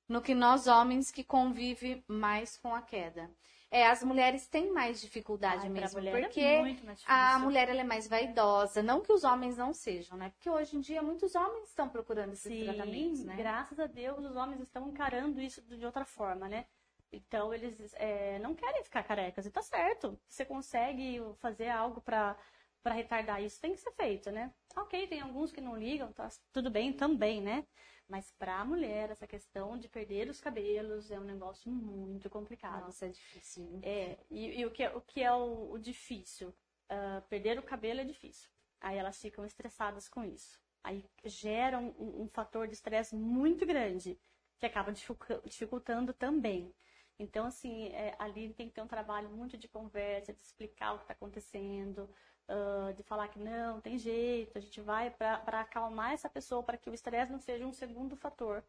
no 0.07 0.21
que 0.21 0.35
nós 0.35 0.67
homens 0.67 1.11
que 1.11 1.23
convive 1.23 2.03
mais 2.07 2.57
com 2.57 2.73
a 2.75 2.81
queda. 2.81 3.29
É, 3.71 3.87
as 3.87 4.03
mulheres 4.03 4.47
têm 4.47 4.71
mais 4.71 5.01
dificuldade 5.01 5.63
Ai, 5.63 5.69
mesmo, 5.69 5.99
é 5.99 6.11
porque 6.21 6.41
mais 6.85 7.03
a 7.07 7.39
mulher 7.39 7.69
ela 7.69 7.81
é 7.81 7.83
mais 7.83 8.07
vaidosa, 8.07 8.83
não 8.83 9.01
que 9.01 9.11
os 9.11 9.23
homens 9.23 9.57
não 9.57 9.73
sejam, 9.73 10.15
né? 10.15 10.29
Porque 10.29 10.47
hoje 10.49 10.77
em 10.77 10.79
dia 10.79 11.01
muitos 11.01 11.33
homens 11.33 11.69
estão 11.69 11.89
procurando 11.89 12.33
esses 12.33 12.43
Sim, 12.43 12.65
tratamentos, 12.65 13.23
né? 13.23 13.35
graças 13.35 13.79
a 13.79 13.87
Deus 13.87 14.23
os 14.23 14.35
homens 14.35 14.61
estão 14.61 14.87
encarando 14.89 15.41
isso 15.41 15.59
de 15.61 15.83
outra 15.83 16.05
forma, 16.05 16.47
né? 16.47 16.65
Então 17.11 17.51
eles 17.51 17.93
é, 17.95 18.37
não 18.39 18.53
querem 18.53 18.83
ficar 18.83 19.03
carecas 19.03 19.45
e 19.45 19.51
tá 19.51 19.61
certo. 19.63 20.19
Você 20.27 20.45
consegue 20.45 21.19
fazer 21.39 21.69
algo 21.69 21.99
para 22.01 22.37
para 22.83 22.93
retardar 22.93 23.41
isso, 23.41 23.61
tem 23.61 23.71
que 23.71 23.79
ser 23.79 23.93
feito, 23.93 24.29
né? 24.29 24.53
Ok, 24.75 25.07
tem 25.07 25.21
alguns 25.21 25.53
que 25.53 25.61
não 25.61 25.77
ligam, 25.77 26.11
tá 26.11 26.27
tudo 26.51 26.69
bem 26.69 26.91
também, 26.91 27.41
né? 27.41 27.65
Mas 28.07 28.31
para 28.31 28.59
a 28.59 28.65
mulher 28.65 29.09
essa 29.09 29.25
questão 29.27 29.77
de 29.77 29.87
perder 29.87 30.29
os 30.29 30.39
cabelos 30.39 31.09
é 31.09 31.19
um 31.19 31.23
negócio 31.23 31.71
muito 31.71 32.29
complicado. 32.29 32.85
Nossa, 32.85 33.05
é 33.05 33.09
difícil. 33.09 33.79
É, 33.81 34.17
e, 34.29 34.59
e 34.59 34.65
o, 34.65 34.71
que 34.71 34.83
é, 34.83 34.89
o 34.95 35.01
que 35.01 35.21
é 35.21 35.31
o, 35.31 35.71
o 35.71 35.79
difícil? 35.79 36.53
Ah, 36.89 37.21
perder 37.29 37.57
o 37.57 37.63
cabelo 37.63 38.01
é 38.01 38.03
difícil. 38.03 38.49
Aí 38.79 38.97
elas 38.97 39.19
ficam 39.19 39.45
estressadas 39.45 40.07
com 40.09 40.23
isso. 40.23 40.59
Aí 40.83 41.05
gera 41.25 41.79
um, 41.79 42.23
um- 42.23 42.29
fator 42.29 42.67
de 42.67 42.73
estresse 42.73 43.15
muito 43.15 43.65
grande, 43.65 44.19
que 44.59 44.65
acaba 44.65 44.91
dificu- 44.91 45.41
dificultando 45.45 46.13
também. 46.13 46.73
Então, 47.19 47.45
assim, 47.45 47.87
é, 47.89 48.15
ali 48.19 48.53
tem 48.53 48.67
que 48.67 48.73
ter 48.73 48.81
um 48.81 48.87
trabalho 48.87 49.29
muito 49.29 49.57
de 49.57 49.67
conversa, 49.67 50.33
de 50.33 50.41
explicar 50.41 50.93
o 50.93 50.97
que 50.97 51.03
está 51.03 51.13
acontecendo, 51.13 52.09
ah, 52.47 52.91
de 52.95 53.03
falar 53.03 53.27
que 53.29 53.39
não, 53.39 53.79
tem 53.79 53.97
jeito, 53.97 54.57
a 54.57 54.61
gente 54.61 54.81
vai 54.81 55.09
para 55.09 55.61
acalmar 55.61 56.13
essa 56.13 56.29
pessoa, 56.29 56.63
para 56.63 56.77
que 56.77 56.89
o 56.89 56.93
estresse 56.93 57.31
não 57.31 57.39
seja 57.39 57.65
um 57.65 57.73
segundo 57.73 58.15
fator 58.15 58.63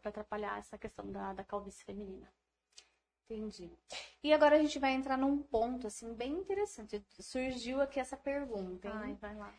para 0.00 0.10
atrapalhar 0.10 0.58
essa 0.58 0.76
questão 0.76 1.10
da, 1.10 1.32
da 1.32 1.42
calvície 1.42 1.82
feminina. 1.82 2.30
Entendi. 3.24 3.70
E 4.22 4.32
agora 4.32 4.56
a 4.56 4.58
gente 4.58 4.78
vai 4.78 4.92
entrar 4.92 5.16
num 5.16 5.42
ponto, 5.42 5.86
assim, 5.86 6.12
bem 6.12 6.32
interessante. 6.32 7.02
Surgiu 7.18 7.80
aqui 7.80 7.98
essa 7.98 8.16
pergunta, 8.16 8.86
hein? 8.86 8.94
Ai, 8.94 9.14
vai 9.14 9.34
lá. 9.34 9.54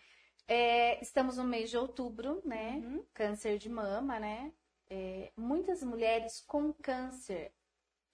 É, 0.48 1.02
estamos 1.02 1.38
no 1.38 1.44
mês 1.44 1.72
de 1.72 1.78
outubro, 1.78 2.42
né? 2.46 2.74
Uhum. 2.84 3.04
Câncer 3.14 3.58
de 3.58 3.70
mama, 3.70 4.20
né? 4.20 4.54
É, 4.88 5.32
muitas 5.36 5.82
mulheres 5.82 6.42
com 6.42 6.72
câncer, 6.72 7.52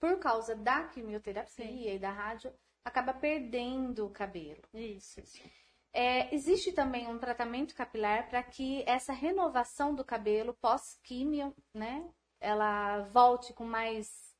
por 0.00 0.18
causa 0.18 0.56
da 0.56 0.84
quimioterapia 0.84 1.66
Sim. 1.66 1.88
e 1.88 1.98
da 1.98 2.10
rádio, 2.10 2.52
acaba 2.84 3.12
perdendo 3.12 4.06
o 4.06 4.10
cabelo. 4.10 4.62
Isso, 4.72 5.20
isso. 5.20 5.42
É, 5.92 6.32
existe 6.34 6.72
também 6.72 7.06
um 7.08 7.18
tratamento 7.18 7.74
capilar 7.74 8.28
para 8.28 8.42
que 8.42 8.82
essa 8.86 9.12
renovação 9.12 9.94
do 9.94 10.04
cabelo 10.04 10.54
pós-químio, 10.54 11.54
né? 11.74 12.08
Ela 12.40 13.02
volte 13.08 13.52
com 13.52 13.64
mais. 13.64 14.34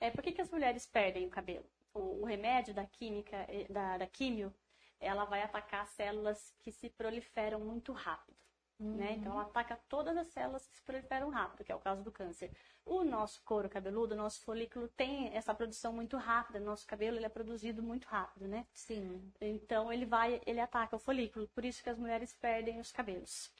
É, 0.00 0.10
por 0.10 0.22
que, 0.22 0.32
que 0.32 0.42
as 0.42 0.50
mulheres 0.50 0.84
perdem 0.84 1.26
o 1.26 1.30
cabelo? 1.30 1.64
O, 1.94 2.22
o 2.22 2.24
remédio 2.24 2.74
da 2.74 2.84
química, 2.84 3.36
eh, 3.48 3.66
da, 3.70 3.96
da 3.96 4.06
químio, 4.06 4.52
ela 4.98 5.24
vai 5.24 5.42
atacar 5.42 5.86
células 5.86 6.52
que 6.60 6.72
se 6.72 6.90
proliferam 6.90 7.60
muito 7.60 7.92
rápido. 7.92 8.43
Né? 8.84 9.14
Então, 9.18 9.32
ela 9.32 9.42
ataca 9.42 9.78
todas 9.88 10.16
as 10.16 10.28
células 10.28 10.66
que 10.66 10.76
se 10.76 10.82
proliferam 10.82 11.30
rápido, 11.30 11.64
que 11.64 11.72
é 11.72 11.74
o 11.74 11.80
caso 11.80 12.02
do 12.02 12.12
câncer. 12.12 12.50
O 12.84 13.02
nosso 13.02 13.42
couro 13.42 13.68
cabeludo, 13.68 14.14
o 14.14 14.16
nosso 14.16 14.42
folículo 14.42 14.88
tem 14.88 15.28
essa 15.34 15.54
produção 15.54 15.92
muito 15.92 16.16
rápida. 16.16 16.60
Nosso 16.60 16.86
cabelo 16.86 17.16
ele 17.16 17.26
é 17.26 17.30
produzido 17.30 17.82
muito 17.82 18.06
rápido, 18.06 18.46
né? 18.46 18.66
Sim. 18.72 19.32
Então, 19.40 19.92
ele 19.92 20.04
vai, 20.04 20.40
ele 20.46 20.60
ataca 20.60 20.96
o 20.96 20.98
folículo. 20.98 21.48
Por 21.48 21.64
isso 21.64 21.82
que 21.82 21.90
as 21.90 21.98
mulheres 21.98 22.32
perdem 22.32 22.78
os 22.78 22.92
cabelos. 22.92 23.50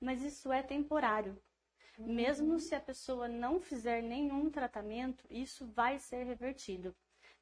Mas 0.00 0.22
isso 0.22 0.52
é 0.52 0.62
temporário. 0.62 1.40
Mesmo 1.98 2.58
se 2.58 2.74
a 2.74 2.80
pessoa 2.80 3.26
não 3.26 3.58
fizer 3.58 4.02
nenhum 4.02 4.50
tratamento, 4.50 5.24
isso 5.30 5.66
vai 5.66 5.98
ser 5.98 6.24
revertido. 6.24 6.94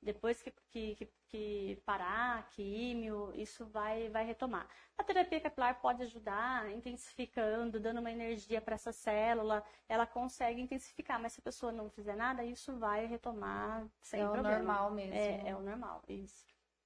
Depois 0.04 0.42
que, 0.42 0.52
que, 0.70 1.08
que, 1.28 1.82
parar, 1.86 2.46
químio, 2.50 3.32
isso 3.34 3.64
vai, 3.64 4.10
vai 4.10 4.24
retomar. 4.26 4.68
A 4.98 5.02
terapia 5.02 5.40
capilar 5.40 5.80
pode 5.80 6.02
ajudar, 6.02 6.70
intensificando, 6.70 7.80
dando 7.80 8.00
uma 8.00 8.12
energia 8.12 8.60
para 8.60 8.74
essa 8.74 8.92
célula, 8.92 9.64
ela 9.88 10.06
consegue 10.06 10.60
intensificar, 10.60 11.18
mas 11.18 11.32
se 11.32 11.40
a 11.40 11.42
pessoa 11.42 11.72
não 11.72 11.88
fizer 11.88 12.14
nada, 12.14 12.44
isso 12.44 12.76
vai 12.76 13.06
retomar 13.06 13.86
sem 14.02 14.20
é 14.20 14.28
o 14.28 14.32
problema. 14.32 14.58
normal 14.58 14.90
mesmo. 14.90 15.14
É, 15.14 15.48
é 15.48 15.56
o 15.56 15.60
normal, 15.60 16.02
isso. 16.06 16.44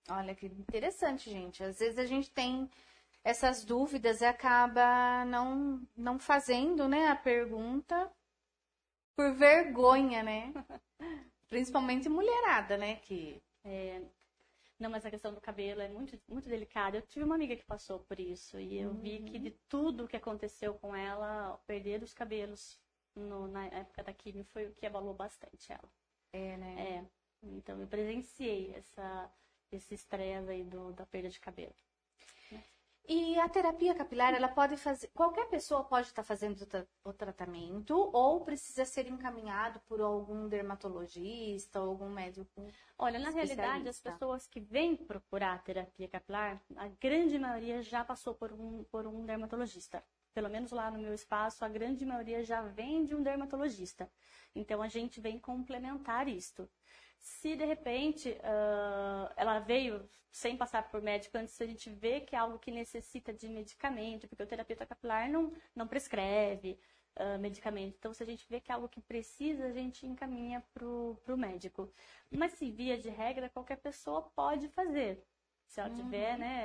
Olha 0.09 0.35
que 0.35 0.46
interessante, 0.46 1.28
gente. 1.28 1.62
Às 1.62 1.81
vezes 1.81 1.98
a 1.98 2.07
gente 2.07 2.31
tem 2.31 2.70
essas 3.24 3.64
dúvidas 3.64 4.20
e 4.20 4.24
acaba 4.24 5.24
não, 5.24 5.83
não 5.96 6.20
fazendo, 6.20 6.88
né, 6.88 7.09
a 7.09 7.16
pergunta 7.16 8.11
por 9.16 9.35
vergonha, 9.35 10.22
né? 10.22 10.52
Principalmente 11.50 12.08
mulherada, 12.08 12.76
né? 12.78 12.96
Que 12.96 13.42
Não, 14.78 14.90
mas 14.90 15.04
a 15.04 15.11
questão 15.11 15.34
do 15.34 15.40
cabelo 15.40 15.80
é 15.80 15.88
muito, 15.88 16.18
muito 16.28 16.48
delicada. 16.48 16.96
Eu 16.98 17.02
tive 17.02 17.24
uma 17.24 17.34
amiga 17.34 17.56
que 17.56 17.64
passou 17.64 17.98
por 18.00 18.18
isso 18.20 18.58
e 18.61 18.76
eu 18.78 18.94
vi 18.94 19.20
que 19.20 19.38
de 19.38 19.50
tudo 19.68 20.06
que 20.08 20.16
aconteceu 20.16 20.74
com 20.74 20.94
ela, 20.94 21.58
perder 21.66 22.02
os 22.02 22.14
cabelos 22.14 22.80
no- 23.14 23.48
na 23.48 23.66
época 23.66 24.02
da 24.04 24.12
quimio 24.12 24.44
foi 24.44 24.66
o 24.66 24.74
que 24.74 24.87
abalou 24.87 25.14
bastante 25.14 25.72
ela. 25.72 25.88
é, 26.32 26.56
né? 26.56 26.74
É, 26.78 27.04
então 27.42 27.80
eu 27.80 27.87
presenciei 27.88 28.72
essa, 28.74 29.30
esse 29.72 29.94
estresse 29.94 30.50
aí 30.50 30.62
do, 30.62 30.92
da 30.92 31.06
perda 31.06 31.28
de 31.30 31.40
cabelo. 31.40 31.74
E 33.11 33.38
a 33.40 33.49
terapia 33.49 33.94
capilar, 33.94 34.35
ela 34.35 34.49
pode 34.49 34.77
fazer. 34.77 35.09
Qualquer 35.14 35.49
pessoa 35.49 35.83
pode 35.83 36.09
estar 36.09 36.23
fazendo 36.23 36.61
o 36.61 36.66
tra- 36.66 36.87
o 37.03 37.12
tratamento 37.12 37.94
ou 38.12 38.44
precisa 38.44 38.85
ser 38.85 39.07
encaminhado 39.07 39.81
por 39.88 40.01
algum 40.03 40.47
dermatologista 40.47 41.81
ou 41.81 41.88
algum 41.88 42.11
médico. 42.11 42.71
Olha, 42.99 43.18
na 43.18 43.31
realidade, 43.31 43.88
as 43.88 43.99
pessoas 43.99 44.47
que 44.47 44.61
vêm 44.61 44.94
procurar 44.94 45.62
terapia 45.64 46.07
capilar, 46.07 46.62
a 46.77 46.88
grande 47.01 47.38
maioria 47.38 47.83
já 47.83 48.05
passou 48.05 48.35
por 48.35 48.53
um, 48.53 48.85
por 48.85 49.07
um 49.07 49.25
dermatologista. 49.25 50.05
Pelo 50.35 50.51
menos 50.51 50.71
lá 50.71 50.90
no 50.90 50.99
meu 50.99 51.14
espaço, 51.14 51.64
a 51.64 51.68
grande 51.68 52.05
maioria 52.05 52.44
já 52.44 52.61
vem 52.61 53.07
de 53.07 53.14
um 53.14 53.23
dermatologista. 53.23 54.11
Então, 54.55 54.83
a 54.83 54.88
gente 54.88 55.18
vem 55.18 55.38
complementar 55.38 56.29
isto. 56.29 56.68
Se 57.20 57.57
de 57.57 57.64
repente 57.64 58.38
ah, 58.42 59.33
ela 59.37 59.59
veio 59.61 60.09
sem 60.31 60.57
passar 60.57 60.88
por 60.88 61.00
médico, 61.02 61.37
antes 61.38 61.61
a 61.61 61.66
gente 61.66 61.90
vê 61.90 62.20
que 62.20 62.35
é 62.37 62.38
algo 62.38 62.59
que 62.59 62.70
necessita 62.70 63.33
de 63.33 63.48
medicamento, 63.48 64.28
porque 64.28 64.42
o 64.42 64.46
terapeuta 64.46 64.87
capilar 64.87 65.28
não, 65.28 65.52
não 65.74 65.87
prescreve 65.88 66.78
ah, 67.16 67.38
medicamento. 67.38 67.96
Então, 67.98 68.12
se 68.14 68.22
a 68.22 68.26
gente 68.26 68.46
vê 68.48 68.61
que 68.61 68.70
é 68.70 68.74
algo 68.74 68.88
que 68.88 69.00
precisa, 69.00 69.66
a 69.66 69.72
gente 69.72 70.07
encaminha 70.07 70.62
para 70.72 70.87
o 70.87 71.37
médico. 71.37 71.92
Mas 72.31 72.52
se 72.52 72.70
via 72.70 72.96
de 72.98 73.09
regra, 73.11 73.48
qualquer 73.50 73.76
pessoa 73.78 74.22
pode 74.35 74.68
fazer. 74.68 75.24
Se 75.66 75.81
ela 75.81 75.90
tiver, 75.90 76.38
né, 76.38 76.64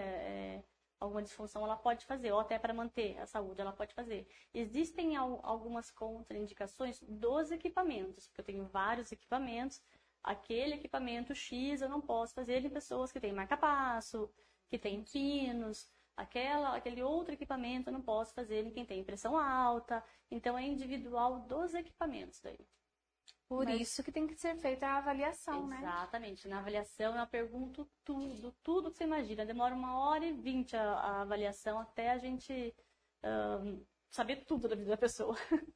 é, 0.60 0.64
alguma 1.00 1.22
disfunção, 1.22 1.64
ela 1.64 1.76
pode 1.76 2.06
fazer, 2.06 2.32
ou 2.32 2.40
até 2.40 2.58
para 2.58 2.74
manter 2.74 3.18
a 3.20 3.26
saúde, 3.26 3.60
ela 3.62 3.74
pode 3.74 3.94
fazer. 3.94 4.28
Existem 4.54 5.16
al- 5.18 5.42
algumas 5.44 5.92
contraindicações 5.92 7.00
dos 7.02 7.52
equipamentos, 7.52 8.28
porque 8.28 8.42
eu 8.42 8.46
tenho 8.46 8.66
vários 8.68 9.12
equipamentos. 9.12 9.82
Aquele 10.24 10.76
equipamento 10.76 11.36
X 11.36 11.82
eu 11.82 11.90
não 11.90 12.02
posso 12.02 12.34
fazer 12.34 12.64
em 12.66 12.70
pessoas 12.70 13.12
que 13.12 13.20
têm 13.20 13.34
marca-passo, 13.34 14.30
que 14.70 14.80
têm 14.80 15.04
pinos. 15.04 15.90
Aquela, 16.16 16.76
aquele 16.76 17.02
outro 17.04 17.34
equipamento 17.34 17.90
eu 17.90 17.94
não 17.94 18.02
posso 18.02 18.34
fazer 18.34 18.66
em 18.66 18.72
quem 18.72 18.86
tem 18.86 19.04
pressão 19.04 19.38
alta. 19.38 20.04
Então 20.32 20.58
é 20.58 20.64
individual 20.64 21.40
dos 21.42 21.74
equipamentos 21.74 22.40
daí. 22.40 22.60
Por 23.48 23.66
Mas- 23.66 23.82
isso 23.82 24.04
que 24.04 24.12
tem 24.12 24.26
que 24.26 24.36
ser 24.36 24.56
feita 24.58 24.88
a 24.88 24.98
avaliação, 24.98 25.68
né? 25.68 25.78
Exatamente. 25.80 26.48
Na 26.48 26.60
avaliação 26.60 27.16
eu 27.18 27.28
pergunto 27.28 27.88
tudo, 28.04 28.52
tudo 28.64 28.92
que 28.92 28.98
você 28.98 29.04
imagina. 29.04 29.46
Demora 29.46 29.76
uma 29.76 30.00
hora 30.00 30.26
e 30.26 30.32
vinte 30.32 30.76
a, 30.76 30.82
a 30.94 31.22
avaliação 31.22 31.80
até 31.80 32.12
a 32.12 32.18
gente 32.18 32.74
ahn, 33.22 33.80
saber 34.10 34.38
tudo 34.46 34.68
da 34.68 34.76
vida 34.76 34.90
da 34.92 34.98
pessoa. 34.98 35.36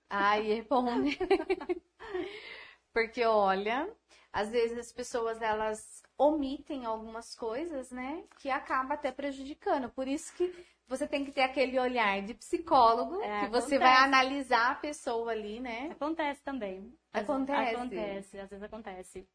Ai, 0.10 0.60
é 0.60 0.62
bom, 0.64 0.84
né? 0.84 1.12
Porque, 2.98 3.24
olha, 3.24 3.88
às 4.34 4.50
vezes 4.50 4.76
as 4.76 4.92
pessoas, 4.92 5.40
elas 5.40 6.02
omitem 6.18 6.84
algumas 6.84 7.36
coisas, 7.36 7.92
né? 7.92 8.24
Que 8.40 8.50
acaba 8.50 8.96
até 8.96 9.12
prejudicando. 9.12 9.88
Por 9.92 10.08
isso 10.08 10.34
que 10.34 10.52
você 10.88 11.08
tem 11.08 11.24
que 11.24 11.32
ter 11.32 11.42
aquele 11.42 11.78
olhar 11.78 12.24
de 12.24 12.34
psicólogo, 12.34 13.22
É, 13.22 13.42
que 13.42 13.52
você 13.52 13.76
acontece. 13.76 13.78
vai 13.78 13.96
analisar 13.98 14.72
a 14.72 14.76
pessoa 14.76 15.32
ali, 15.32 15.60
né? 15.60 15.90
Acontece 15.92 16.42
também. 16.42 16.92
Às- 17.14 17.22
Acontece. 17.22 17.76
Acontece, 17.76 18.40
às 18.40 18.50
vezes 18.50 18.64
acontece. 18.64 19.28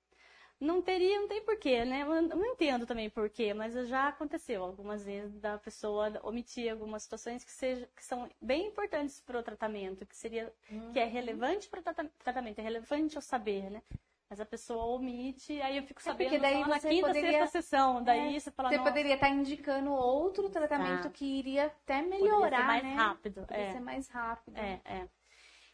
Não 0.63 0.81
teria, 0.81 1.21
não 1.21 1.27
tem 1.27 1.43
porquê, 1.43 1.85
né? 1.85 2.03
Eu 2.03 2.23
não 2.23 2.47
entendo 2.47 2.87
também 2.87 3.11
porquê, 3.11 3.53
mas 3.53 3.75
já 3.89 4.07
aconteceu 4.07 4.63
algumas 4.63 5.05
vezes 5.05 5.41
da 5.41 5.59
pessoa 5.59 6.13
omitir 6.23 6.71
algumas 6.71 7.03
situações 7.03 7.43
que, 7.43 7.51
seja, 7.51 7.89
que 7.97 8.05
são 8.05 8.31
bem 8.41 8.69
importantes 8.69 9.21
para 9.21 9.41
o 9.41 9.43
tratamento, 9.43 10.07
que 10.07 10.17
seria 10.17 10.55
que 10.93 11.01
é 11.01 11.05
relevante 11.05 11.69
para 11.69 11.81
o 11.81 11.83
tratamento, 12.23 12.61
é 12.61 12.63
relevante 12.63 13.17
ao 13.17 13.23
saber, 13.23 13.71
né? 13.71 13.83
Mas 14.31 14.41
a 14.41 14.47
pessoa 14.47 14.85
omite, 14.85 15.61
aí 15.61 15.77
eu 15.77 15.83
fico 15.83 16.01
sabendo 16.01 16.37
é 16.37 16.39
daí 16.39 16.63
só 16.63 16.69
na 16.69 16.79
quinta, 16.81 17.07
poderia- 17.09 17.31
sexta 17.41 17.47
sessão. 17.61 18.03
Daí 18.03 18.37
É, 18.37 18.41
você 18.41 18.51
fala, 18.53 18.69
Você 18.71 18.79
poderia 18.79 19.15
estar 19.15 19.29
indicando 19.31 19.91
outro 19.93 20.49
tratamento 20.49 20.91
Exato. 20.91 21.11
que 21.11 21.25
iria 21.25 21.67
até 21.67 22.01
poderia 22.03 22.21
melhorar, 22.25 22.57
ser 22.61 22.67
mais 22.67 22.83
né? 22.85 22.95
rápido. 22.95 23.41
Poderia 23.43 23.65
É, 23.67 23.73
ser 23.73 23.81
mais 23.81 24.09
rápido. 24.09 24.57
é, 24.57 24.81
é. 24.85 25.09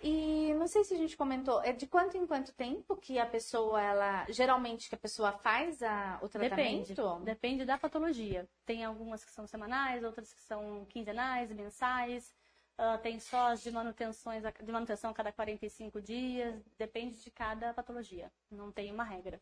E 0.00 0.54
não 0.54 0.68
sei 0.68 0.84
se 0.84 0.94
a 0.94 0.96
gente 0.96 1.16
comentou, 1.16 1.60
é 1.62 1.72
de 1.72 1.86
quanto 1.86 2.16
em 2.16 2.24
quanto 2.24 2.52
tempo 2.52 2.96
que 2.96 3.18
a 3.18 3.26
pessoa, 3.26 3.82
ela. 3.82 4.26
Geralmente 4.28 4.88
que 4.88 4.94
a 4.94 4.98
pessoa 4.98 5.32
faz 5.32 5.82
a, 5.82 6.20
o 6.22 6.28
Depende. 6.28 6.94
tratamento? 6.94 7.24
Depende 7.24 7.64
da 7.64 7.76
patologia. 7.76 8.48
Tem 8.64 8.84
algumas 8.84 9.24
que 9.24 9.32
são 9.32 9.46
semanais, 9.46 10.04
outras 10.04 10.32
que 10.32 10.40
são 10.40 10.84
quinzenais, 10.86 11.50
mensais. 11.50 12.32
Ah, 12.78 12.96
tem 12.96 13.18
só 13.18 13.48
as 13.48 13.60
de, 13.60 13.72
manutenções, 13.72 14.44
de 14.44 14.72
manutenção 14.72 15.10
a 15.10 15.14
cada 15.14 15.32
45 15.32 16.00
dias. 16.00 16.64
Depende 16.78 17.20
de 17.20 17.30
cada 17.30 17.74
patologia. 17.74 18.30
Não 18.48 18.70
tem 18.70 18.92
uma 18.92 19.02
regra. 19.02 19.40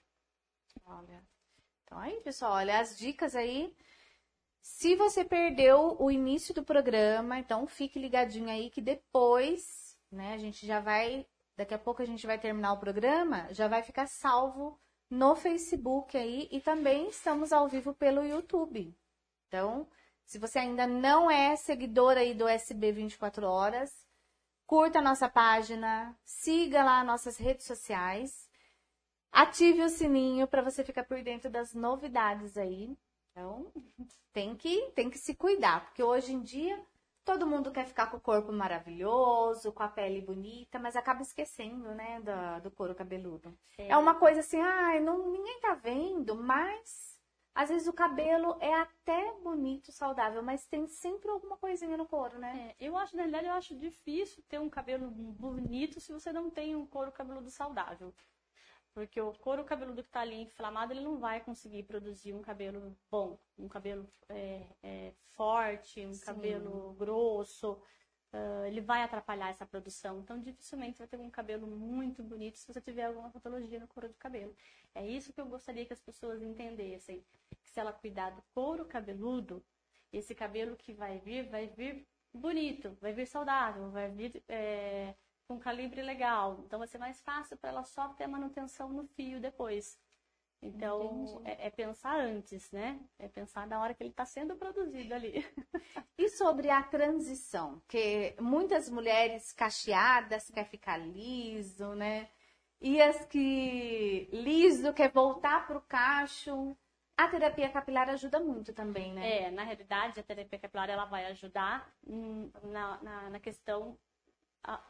Olha. 0.87 1.23
Então 1.85 1.99
aí, 1.99 2.19
pessoal, 2.23 2.55
olha 2.55 2.81
as 2.81 2.97
dicas 2.97 3.37
aí. 3.37 3.77
Se 4.63 4.97
você 4.97 5.23
perdeu 5.23 5.97
o 6.01 6.11
início 6.11 6.55
do 6.55 6.65
programa, 6.65 7.39
então 7.39 7.67
fique 7.67 7.99
ligadinho 7.99 8.49
aí 8.49 8.71
que 8.71 8.81
depois, 8.81 9.86
né, 10.11 10.35
a 10.35 10.39
gente 10.39 10.67
já 10.67 10.81
vai, 10.81 11.27
daqui 11.57 11.75
a 11.75 11.79
pouco 11.79 12.03
a 12.03 12.05
gente 12.05 12.27
vai 12.27 12.39
terminar 12.39 12.73
o 12.73 12.79
programa, 12.79 13.53
já 13.53 13.69
vai 13.69 13.83
ficar 13.83 14.07
salvo 14.07 14.79
no 15.11 15.35
Facebook 15.37 16.17
aí 16.17 16.49
e 16.51 16.61
também 16.61 17.09
estamos 17.09 17.53
ao 17.53 17.69
vivo 17.69 17.95
pelo 17.95 18.25
YouTube. 18.25 18.97
Então, 19.47 19.89
se 20.25 20.39
você 20.39 20.59
ainda 20.59 20.87
não 20.87 21.31
é 21.31 21.55
seguidor 21.57 22.17
aí 22.17 22.35
do 22.35 22.49
SB 22.49 22.93
24 22.93 23.47
horas, 23.47 24.07
curta 24.67 24.99
a 24.99 25.03
nossa 25.03 25.29
página, 25.29 26.17
siga 26.25 26.83
lá 26.83 27.05
nossas 27.05 27.37
redes 27.37 27.65
sociais. 27.65 28.49
Ative 29.31 29.83
o 29.83 29.89
sininho 29.89 30.47
para 30.49 30.63
você 30.63 30.83
ficar 30.83 31.05
por 31.05 31.23
dentro 31.23 31.49
das 31.49 31.75
novidades 31.75 32.57
aí. 32.57 32.97
Então, 33.31 33.71
tem 34.33 34.57
que, 34.57 34.91
tem 34.93 35.09
que 35.09 35.19
se 35.19 35.35
cuidar, 35.35 35.85
porque 35.85 36.03
hoje 36.03 36.33
em 36.33 36.43
dia 36.43 36.83
todo 37.27 37.47
mundo 37.47 37.73
quer 37.73 37.85
ficar 37.87 38.07
com 38.07 38.17
o 38.17 38.21
corpo 38.21 38.53
maravilhoso, 38.53 39.73
com 39.73 39.83
a 39.83 39.89
pele 39.89 40.21
bonita, 40.21 40.79
mas 40.79 40.95
acaba 40.95 41.21
esquecendo, 41.21 41.93
né, 41.93 42.21
do, 42.21 42.63
do 42.63 42.71
couro 42.71 42.95
cabeludo. 42.95 43.53
É 43.77 43.97
uma 43.97 44.15
coisa 44.15 44.41
assim, 44.41 44.61
ai, 44.61 45.01
não, 45.01 45.33
ninguém 45.33 45.61
tá 45.61 45.75
vendo, 45.75 46.37
mas 46.37 47.21
às 47.53 47.69
vezes 47.69 47.89
o 47.89 47.93
cabelo 47.93 48.57
é 48.61 48.73
até 48.75 49.33
bonito, 49.43 49.91
saudável, 49.91 50.41
mas 50.41 50.67
tem 50.67 50.87
sempre 50.87 51.29
alguma 51.29 51.57
coisinha 51.57 51.97
no 51.97 52.07
couro, 52.07 52.39
né? 52.39 52.75
É, 52.79 52.87
eu 52.87 52.97
acho, 52.97 53.17
na 53.17 53.23
realidade, 53.23 53.49
eu 53.49 53.55
acho 53.55 53.77
difícil 53.77 54.45
ter 54.49 54.61
um 54.61 54.71
cabelo 54.71 55.11
bonito 55.11 55.99
se 55.99 56.13
você 56.13 56.33
não 56.33 56.49
tem 56.49 56.77
um 56.77 56.87
couro 56.87 57.11
cabeludo 57.11 57.51
saudável. 57.51 58.15
Porque 58.97 59.21
o 59.21 59.31
couro 59.35 59.63
cabeludo 59.63 60.03
que 60.03 60.09
está 60.09 60.21
ali 60.21 60.41
inflamado, 60.41 60.91
ele 60.91 61.03
não 61.03 61.19
vai 61.19 61.39
conseguir 61.39 61.83
produzir 61.83 62.33
um 62.33 62.41
cabelo 62.41 62.97
bom, 63.11 63.39
um 63.59 63.69
cabelo 63.69 64.09
é, 64.27 64.63
é, 64.83 65.13
forte, 65.35 66.07
um 66.07 66.15
Sim. 66.15 66.25
cabelo 66.25 66.95
grosso. 66.95 67.79
ah, 68.33 68.67
ele 68.67 68.81
vai 68.81 69.03
atrapalhar 69.03 69.51
essa 69.51 69.67
produção. 69.67 70.21
Então, 70.21 70.41
dificilmente 70.41 70.97
vai 70.97 71.07
ter 71.07 71.19
um 71.21 71.29
cabelo 71.29 71.67
muito 71.67 72.23
bonito 72.23 72.57
se 72.57 72.67
você 72.67 72.81
tiver 72.81 73.05
alguma 73.05 73.29
patologia 73.31 73.79
no 73.79 73.87
couro 73.87 74.09
do 74.09 74.15
cabelo. 74.15 74.57
É 74.95 75.07
isso 75.07 75.31
que 75.31 75.41
eu 75.43 75.47
gostaria 75.47 75.85
que 75.85 75.93
as 75.93 76.01
pessoas 76.01 76.43
entendessem. 76.43 77.23
Que 77.63 77.69
se 77.69 77.79
ela 77.79 77.93
cuidar 77.93 78.31
do 78.31 78.43
couro 78.55 78.87
cabeludo, 78.87 79.63
esse 80.11 80.35
cabelo 80.35 80.75
que 80.75 80.95
vai 80.95 81.19
vir, 81.19 81.51
vai 81.51 81.67
vir 81.67 82.09
bonito, 82.33 82.97
vai 82.99 83.13
vir 83.13 83.27
saudável, 83.27 83.91
vai 83.91 84.11
vir 84.11 84.43
é, 84.49 85.15
com 85.47 85.59
calibre 85.59 86.03
legal. 86.03 86.61
Então 86.65 86.79
vai 86.79 86.89
ser 86.89 86.99
mais 86.99 87.21
fácil 87.21 87.57
para 87.57 87.71
ela 87.71 87.85
só 87.85 88.09
ter 88.09 88.25
a 88.25 88.29
manutenção 88.29 88.89
no 88.89 89.07
fio 89.07 89.41
depois. 89.41 89.99
Então 90.63 91.43
é, 91.45 91.67
é 91.67 91.71
pensar 91.71 92.19
antes, 92.19 92.71
né? 92.73 92.99
É 93.19 93.29
pensar 93.29 93.67
na 93.67 93.81
hora 93.81 93.95
que 93.95 94.03
ele 94.03 94.11
está 94.11 94.25
sendo 94.25 94.57
produzido 94.57 95.15
ali. 95.15 95.45
E 96.19 96.31
sobre 96.31 96.71
a 96.71 96.83
transição, 96.83 97.83
que 97.87 98.35
muitas 98.41 98.89
mulheres 98.89 99.53
cacheadas 99.53 100.51
quer 100.51 100.65
ficar 100.65 100.97
liso, 100.97 101.95
né? 101.95 102.31
E 102.81 103.01
as 103.03 103.27
que 103.27 104.27
liso 104.33 104.95
quer 104.95 105.11
voltar 105.11 105.67
pro 105.67 105.81
cacho. 105.83 106.75
A 107.19 107.29
terapia 107.29 107.69
capilar 107.71 108.09
ajuda 108.09 108.41
muito 108.41 108.73
também, 108.73 109.13
né? 109.13 109.43
É, 109.43 109.51
na 109.51 109.63
realidade, 109.63 110.21
a 110.21 110.23
terapia 110.23 110.59
capilar 110.59 110.89
ela 110.89 111.05
vai 111.05 111.27
ajudar 111.27 111.95
hum, 112.07 112.51
na, 112.63 113.03
na, 113.03 113.31
na 113.31 113.41
questão, 113.41 113.97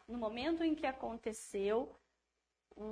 no 0.08 0.18
momento 0.18 0.62
em 0.64 0.74
que 0.74 0.86
aconteceu 0.86 1.94
o, 2.76 2.84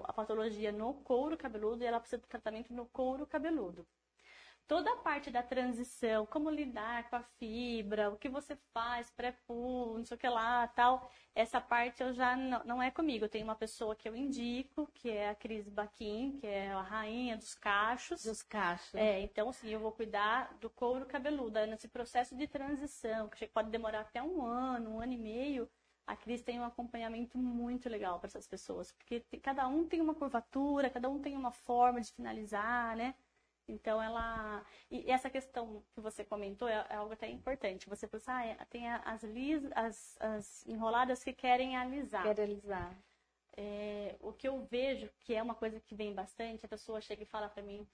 o- 0.00 0.02
a 0.04 0.12
patologia 0.12 0.72
no 0.72 0.94
couro 1.02 1.36
cabeludo 1.36 1.82
e 1.82 1.86
ela 1.86 2.00
precisa 2.00 2.22
de 2.22 2.28
tratamento 2.28 2.72
no 2.74 2.86
couro 2.86 3.26
cabeludo. 3.26 3.86
Toda 4.66 4.92
a 4.92 4.96
parte 4.96 5.30
da 5.30 5.44
transição, 5.44 6.26
como 6.26 6.50
lidar 6.50 7.08
com 7.08 7.14
a 7.14 7.22
fibra, 7.22 8.10
o 8.10 8.16
que 8.16 8.28
você 8.28 8.56
faz, 8.74 9.08
pré-pulo, 9.10 9.98
não 9.98 10.04
sei 10.04 10.16
o 10.16 10.18
que 10.18 10.28
lá, 10.28 10.66
tal, 10.66 11.08
essa 11.36 11.60
parte 11.60 12.02
eu 12.02 12.12
já 12.12 12.34
não, 12.36 12.64
não 12.64 12.82
é 12.82 12.90
comigo. 12.90 13.24
Eu 13.24 13.28
tenho 13.28 13.44
uma 13.44 13.54
pessoa 13.54 13.94
que 13.94 14.08
eu 14.08 14.16
indico, 14.16 14.88
que 14.92 15.08
é 15.08 15.28
a 15.30 15.36
Cris 15.36 15.68
Baquin, 15.68 16.38
que 16.40 16.48
é 16.48 16.72
a 16.72 16.82
rainha 16.82 17.36
dos 17.36 17.54
cachos. 17.54 18.24
Dos 18.24 18.42
cachos. 18.42 18.92
É, 18.94 19.20
então 19.20 19.48
assim, 19.50 19.68
eu 19.68 19.78
vou 19.78 19.92
cuidar 19.92 20.52
do 20.58 20.68
couro 20.68 21.06
cabeludo, 21.06 21.64
nesse 21.66 21.86
processo 21.86 22.36
de 22.36 22.48
transição, 22.48 23.28
que 23.28 23.46
pode 23.46 23.70
demorar 23.70 24.00
até 24.00 24.20
um 24.20 24.44
ano, 24.44 24.96
um 24.96 25.00
ano 25.00 25.12
e 25.12 25.18
meio, 25.18 25.70
a 26.06 26.14
Cris 26.14 26.40
tem 26.42 26.60
um 26.60 26.64
acompanhamento 26.64 27.36
muito 27.36 27.88
legal 27.88 28.18
para 28.18 28.28
essas 28.28 28.46
pessoas, 28.46 28.92
porque 28.92 29.20
cada 29.42 29.66
um 29.66 29.86
tem 29.86 30.00
uma 30.00 30.14
curvatura, 30.14 30.88
cada 30.88 31.08
um 31.08 31.20
tem 31.20 31.36
uma 31.36 31.50
forma 31.50 32.00
de 32.00 32.12
finalizar, 32.12 32.96
né? 32.96 33.14
Então 33.68 34.00
ela. 34.00 34.64
E 34.88 35.10
essa 35.10 35.28
questão 35.28 35.82
que 35.92 36.00
você 36.00 36.24
comentou 36.24 36.68
é, 36.68 36.86
é 36.88 36.94
algo 36.96 37.12
até 37.12 37.28
importante. 37.28 37.88
Você 37.88 38.06
pensa, 38.06 38.32
ah, 38.32 38.46
é- 38.46 38.54
tem 38.70 38.88
as, 38.88 39.24
lis, 39.24 39.62
as, 39.74 40.16
as 40.20 40.66
enroladas 40.66 41.24
que 41.24 41.32
querem 41.32 41.76
alisar. 41.76 42.22
Quero 42.22 42.42
alisar. 42.42 42.96
É, 43.56 44.14
o 44.20 44.32
que 44.32 44.46
eu 44.46 44.64
vejo, 44.70 45.10
que 45.20 45.34
é 45.34 45.42
uma 45.42 45.54
coisa 45.54 45.80
que 45.80 45.94
vem 45.94 46.14
bastante, 46.14 46.64
a 46.64 46.68
pessoa 46.68 47.00
chega 47.00 47.22
e 47.22 47.26
fala 47.26 47.48
pra 47.48 47.62
mim, 47.62 47.86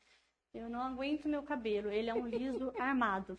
eu 0.53 0.69
não 0.69 0.83
aguento 0.83 1.29
meu 1.29 1.43
cabelo, 1.43 1.91
ele 1.91 2.11
é 2.11 2.15
um 2.15 2.27
liso 2.27 2.73
armado. 2.79 3.39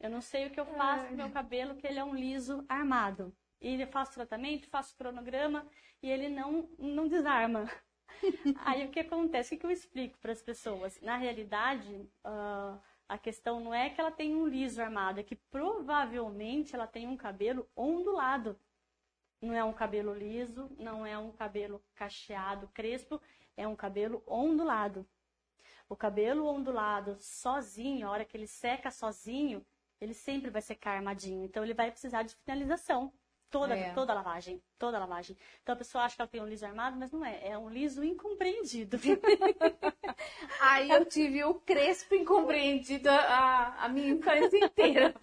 Eu 0.00 0.10
não 0.10 0.20
sei 0.20 0.46
o 0.46 0.50
que 0.50 0.58
eu 0.58 0.66
faço 0.66 1.06
com 1.06 1.14
meu 1.14 1.30
cabelo, 1.30 1.76
que 1.76 1.86
ele 1.86 1.98
é 1.98 2.04
um 2.04 2.14
liso 2.14 2.64
armado. 2.68 3.32
E 3.62 3.86
faço 3.86 4.14
tratamento, 4.14 4.68
faço 4.68 4.96
cronograma 4.96 5.64
e 6.02 6.10
ele 6.10 6.28
não, 6.28 6.68
não 6.76 7.06
desarma. 7.06 7.70
Aí 8.66 8.84
o 8.84 8.90
que 8.90 8.98
acontece? 8.98 9.54
O 9.54 9.58
que 9.58 9.64
eu 9.64 9.70
explico 9.70 10.18
para 10.18 10.32
as 10.32 10.42
pessoas? 10.42 11.00
Na 11.00 11.16
realidade, 11.16 12.10
ah, 12.24 12.76
a 13.08 13.16
questão 13.16 13.60
não 13.60 13.72
é 13.72 13.88
que 13.88 14.00
ela 14.00 14.10
tem 14.10 14.34
um 14.34 14.48
liso 14.48 14.82
armado, 14.82 15.20
é 15.20 15.22
que 15.22 15.36
provavelmente 15.36 16.74
ela 16.74 16.88
tem 16.88 17.06
um 17.06 17.16
cabelo 17.16 17.68
ondulado. 17.76 18.58
Não 19.40 19.54
é 19.54 19.62
um 19.62 19.72
cabelo 19.72 20.12
liso, 20.12 20.68
não 20.76 21.06
é 21.06 21.16
um 21.16 21.30
cabelo 21.30 21.80
cacheado, 21.94 22.68
crespo, 22.74 23.20
é 23.56 23.66
um 23.66 23.76
cabelo 23.76 24.24
ondulado. 24.26 25.06
O 25.88 25.94
cabelo 25.94 26.46
ondulado 26.46 27.16
sozinho, 27.20 28.08
a 28.08 28.10
hora 28.10 28.24
que 28.24 28.36
ele 28.36 28.48
seca 28.48 28.90
sozinho, 28.90 29.64
ele 30.00 30.14
sempre 30.14 30.50
vai 30.50 30.62
secar 30.62 30.96
armadinho. 30.96 31.44
Então 31.44 31.62
ele 31.62 31.74
vai 31.74 31.92
precisar 31.92 32.24
de 32.24 32.34
finalização. 32.34 33.12
Toda, 33.52 33.76
É. 33.76 33.92
toda 33.92 34.14
lavagem, 34.14 34.60
toda 34.78 34.98
lavagem. 34.98 35.36
Então 35.62 35.74
a 35.74 35.78
pessoa 35.78 36.04
acha 36.04 36.16
que 36.16 36.22
ela 36.22 36.28
tem 36.28 36.40
um 36.40 36.46
liso 36.48 36.64
armado, 36.66 36.96
mas 36.98 37.12
não 37.12 37.22
é. 37.24 37.38
É 37.50 37.56
um 37.58 37.68
liso 37.68 38.02
incompreendido. 38.02 38.96
Aí 40.60 40.90
eu 40.90 41.04
tive 41.04 41.44
o 41.44 41.54
crespo 41.54 42.14
incompreendido 42.14 43.10
a, 43.10 43.76
a 43.84 43.88
minha 43.88 44.08
infância 44.10 44.56
inteira. 44.58 45.14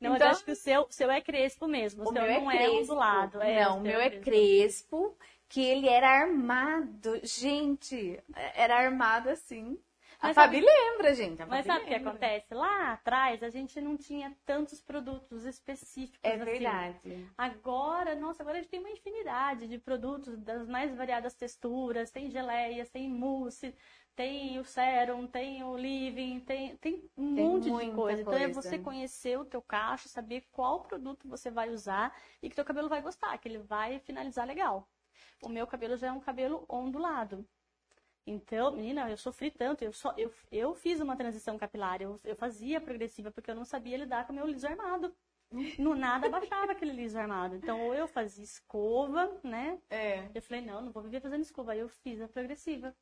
Não, 0.00 0.10
mas 0.10 0.16
Então- 0.20 0.30
acho 0.32 0.44
que 0.44 0.50
o 0.50 0.56
seu, 0.56 0.82
o 0.82 0.90
seu 0.92 1.10
é 1.10 1.20
crespo 1.20 1.66
mesmo. 1.66 2.02
O, 2.04 2.08
O 2.10 2.12
seu 2.12 2.22
é 2.22 2.38
não 2.40 2.50
é 2.50 2.56
crespo. 2.58 2.76
ondulado. 2.82 3.40
É, 3.40 3.64
não, 3.64 3.78
o 3.78 3.80
meu 3.80 3.98
é 4.00 4.10
crespo, 4.10 5.16
que 5.48 5.64
ele 5.64 5.88
era 5.88 6.10
armado. 6.10 7.20
Gente, 7.22 8.20
era 8.54 8.76
armado 8.76 9.30
assim. 9.30 9.78
A 10.24 10.28
Mas 10.28 10.34
Fabi 10.34 10.60
lembra, 10.60 11.14
gente. 11.14 11.40
a 11.42 11.46
Mas 11.46 11.66
Fabi 11.66 11.66
sabe 11.66 11.84
o 11.84 11.88
que 11.88 11.94
acontece? 11.94 12.54
Lá 12.54 12.92
atrás 12.94 13.42
a 13.42 13.50
gente 13.50 13.80
não 13.80 13.96
tinha 13.96 14.36
tantos 14.44 14.80
produtos 14.80 15.44
específicos. 15.44 16.20
É 16.22 16.34
assim. 16.34 16.44
verdade. 16.44 17.34
Agora, 17.36 18.14
nossa, 18.14 18.42
agora 18.42 18.58
a 18.58 18.60
gente 18.62 18.70
tem 18.70 18.80
uma 18.80 18.90
infinidade 18.90 19.68
de 19.68 19.78
produtos 19.78 20.36
das 20.38 20.66
mais 20.68 20.94
variadas 20.94 21.34
texturas. 21.34 22.10
Tem 22.10 22.30
geleias, 22.30 22.90
tem 22.90 23.08
mousse, 23.08 23.74
tem 24.16 24.58
o 24.58 24.64
sérum, 24.64 25.26
tem 25.26 25.62
o 25.64 25.76
living, 25.76 26.40
tem, 26.40 26.76
tem 26.78 27.10
um 27.16 27.34
Tem 27.34 27.44
monte 27.44 27.70
de 27.70 27.70
muita 27.70 27.92
coisa. 27.92 28.22
Então 28.22 28.38
é 28.38 28.48
coisa. 28.48 28.54
você 28.62 28.78
conhecer 28.78 29.38
o 29.38 29.44
teu 29.44 29.62
cacho, 29.62 30.08
saber 30.08 30.46
qual 30.52 30.82
produto 30.82 31.28
você 31.28 31.50
vai 31.50 31.70
usar 31.70 32.16
e 32.42 32.48
que 32.48 32.56
teu 32.56 32.64
cabelo 32.64 32.88
vai 32.88 33.02
gostar, 33.02 33.36
que 33.38 33.48
ele 33.48 33.58
vai 33.58 33.98
finalizar 34.00 34.46
legal. 34.46 34.88
O 35.42 35.48
meu 35.48 35.66
cabelo 35.66 35.96
já 35.96 36.08
é 36.08 36.12
um 36.12 36.20
cabelo 36.20 36.64
ondulado. 36.68 37.46
Então, 38.26 38.72
menina, 38.72 39.08
eu 39.10 39.16
sofri 39.16 39.50
tanto. 39.50 39.82
Eu, 39.82 39.92
só, 39.92 40.14
eu, 40.16 40.32
eu 40.50 40.74
fiz 40.74 41.00
uma 41.00 41.16
transição 41.16 41.58
capilar. 41.58 42.00
Eu, 42.00 42.18
eu 42.24 42.34
fazia 42.36 42.80
progressiva 42.80 43.30
porque 43.30 43.50
eu 43.50 43.54
não 43.54 43.64
sabia 43.64 43.98
lidar 43.98 44.26
com 44.26 44.32
o 44.32 44.36
meu 44.36 44.46
liso 44.46 44.66
armado. 44.66 45.14
no 45.78 45.94
nada 45.94 46.28
baixava 46.28 46.72
aquele 46.72 46.92
liso 46.92 47.18
armado. 47.18 47.56
Então, 47.56 47.80
ou 47.80 47.94
eu 47.94 48.08
fazia 48.08 48.44
escova, 48.44 49.30
né? 49.42 49.78
É. 49.90 50.28
Eu 50.34 50.42
falei, 50.42 50.64
não, 50.64 50.80
não 50.80 50.92
vou 50.92 51.02
viver 51.02 51.20
fazendo 51.20 51.42
escova. 51.42 51.72
Aí 51.72 51.80
eu 51.80 51.88
fiz 51.88 52.20
a 52.20 52.28
progressiva. 52.28 52.94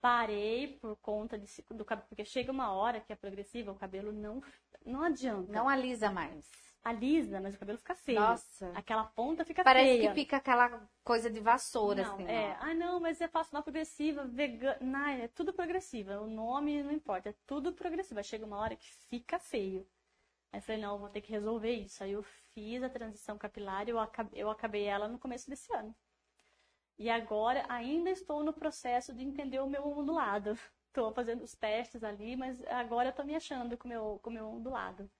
Parei 0.00 0.78
por 0.80 0.96
conta 0.96 1.38
de, 1.38 1.46
do 1.70 1.84
cabelo, 1.84 2.08
porque 2.08 2.24
chega 2.24 2.50
uma 2.50 2.72
hora 2.72 3.00
que 3.00 3.12
a 3.12 3.16
progressiva, 3.16 3.70
o 3.70 3.76
cabelo 3.76 4.12
não, 4.12 4.42
não 4.84 5.02
adianta. 5.02 5.52
Não 5.52 5.68
alisa 5.68 6.10
mais. 6.10 6.71
Alisa, 6.84 7.40
mas 7.40 7.54
o 7.54 7.58
cabelo 7.58 7.78
fica 7.78 7.94
feio. 7.94 8.20
Nossa. 8.20 8.72
Aquela 8.74 9.04
ponta 9.04 9.44
fica 9.44 9.62
Parece 9.62 9.98
feia. 9.98 10.08
que 10.08 10.14
fica 10.14 10.36
aquela 10.36 10.82
coisa 11.04 11.30
de 11.30 11.38
vassoura, 11.38 12.02
não, 12.02 12.14
assim. 12.14 12.26
é. 12.26 12.56
ó. 12.60 12.64
Ah, 12.64 12.74
não, 12.74 12.98
mas 12.98 13.20
eu 13.20 13.28
faço 13.28 13.54
uma 13.54 13.62
progressiva, 13.62 14.24
vegana. 14.24 14.78
Não, 14.80 15.06
é 15.06 15.28
tudo 15.28 15.52
progressiva. 15.52 16.20
O 16.20 16.26
nome 16.26 16.82
não 16.82 16.90
importa, 16.90 17.28
é 17.28 17.34
tudo 17.46 17.72
progressiva. 17.72 18.22
Chega 18.22 18.44
uma 18.44 18.58
hora 18.58 18.74
que 18.74 18.90
fica 19.08 19.38
feio. 19.38 19.86
Aí 20.52 20.58
eu 20.58 20.62
falei, 20.62 20.80
não, 20.80 20.94
eu 20.94 20.98
vou 20.98 21.08
ter 21.08 21.20
que 21.20 21.30
resolver 21.30 21.72
isso. 21.72 22.02
Aí 22.02 22.12
eu 22.12 22.22
fiz 22.54 22.82
a 22.82 22.90
transição 22.90 23.38
capilar 23.38 23.86
e 23.86 23.90
eu 23.90 23.98
acabei, 24.00 24.42
eu 24.42 24.50
acabei 24.50 24.84
ela 24.84 25.06
no 25.08 25.18
começo 25.18 25.48
desse 25.48 25.72
ano. 25.74 25.94
E 26.98 27.08
agora 27.08 27.64
ainda 27.68 28.10
estou 28.10 28.42
no 28.44 28.52
processo 28.52 29.14
de 29.14 29.22
entender 29.22 29.60
o 29.60 29.68
meu 29.68 29.86
ondulado. 29.86 30.58
Estou 30.92 31.10
fazendo 31.10 31.42
os 31.42 31.54
testes 31.54 32.04
ali, 32.04 32.36
mas 32.36 32.62
agora 32.66 33.08
eu 33.08 33.10
estou 33.12 33.24
me 33.24 33.34
achando 33.34 33.78
com 33.78 33.86
o 33.86 33.88
meu, 33.88 34.20
com 34.22 34.28
o 34.28 34.32
meu 34.34 34.46
ondulado. 34.46 35.10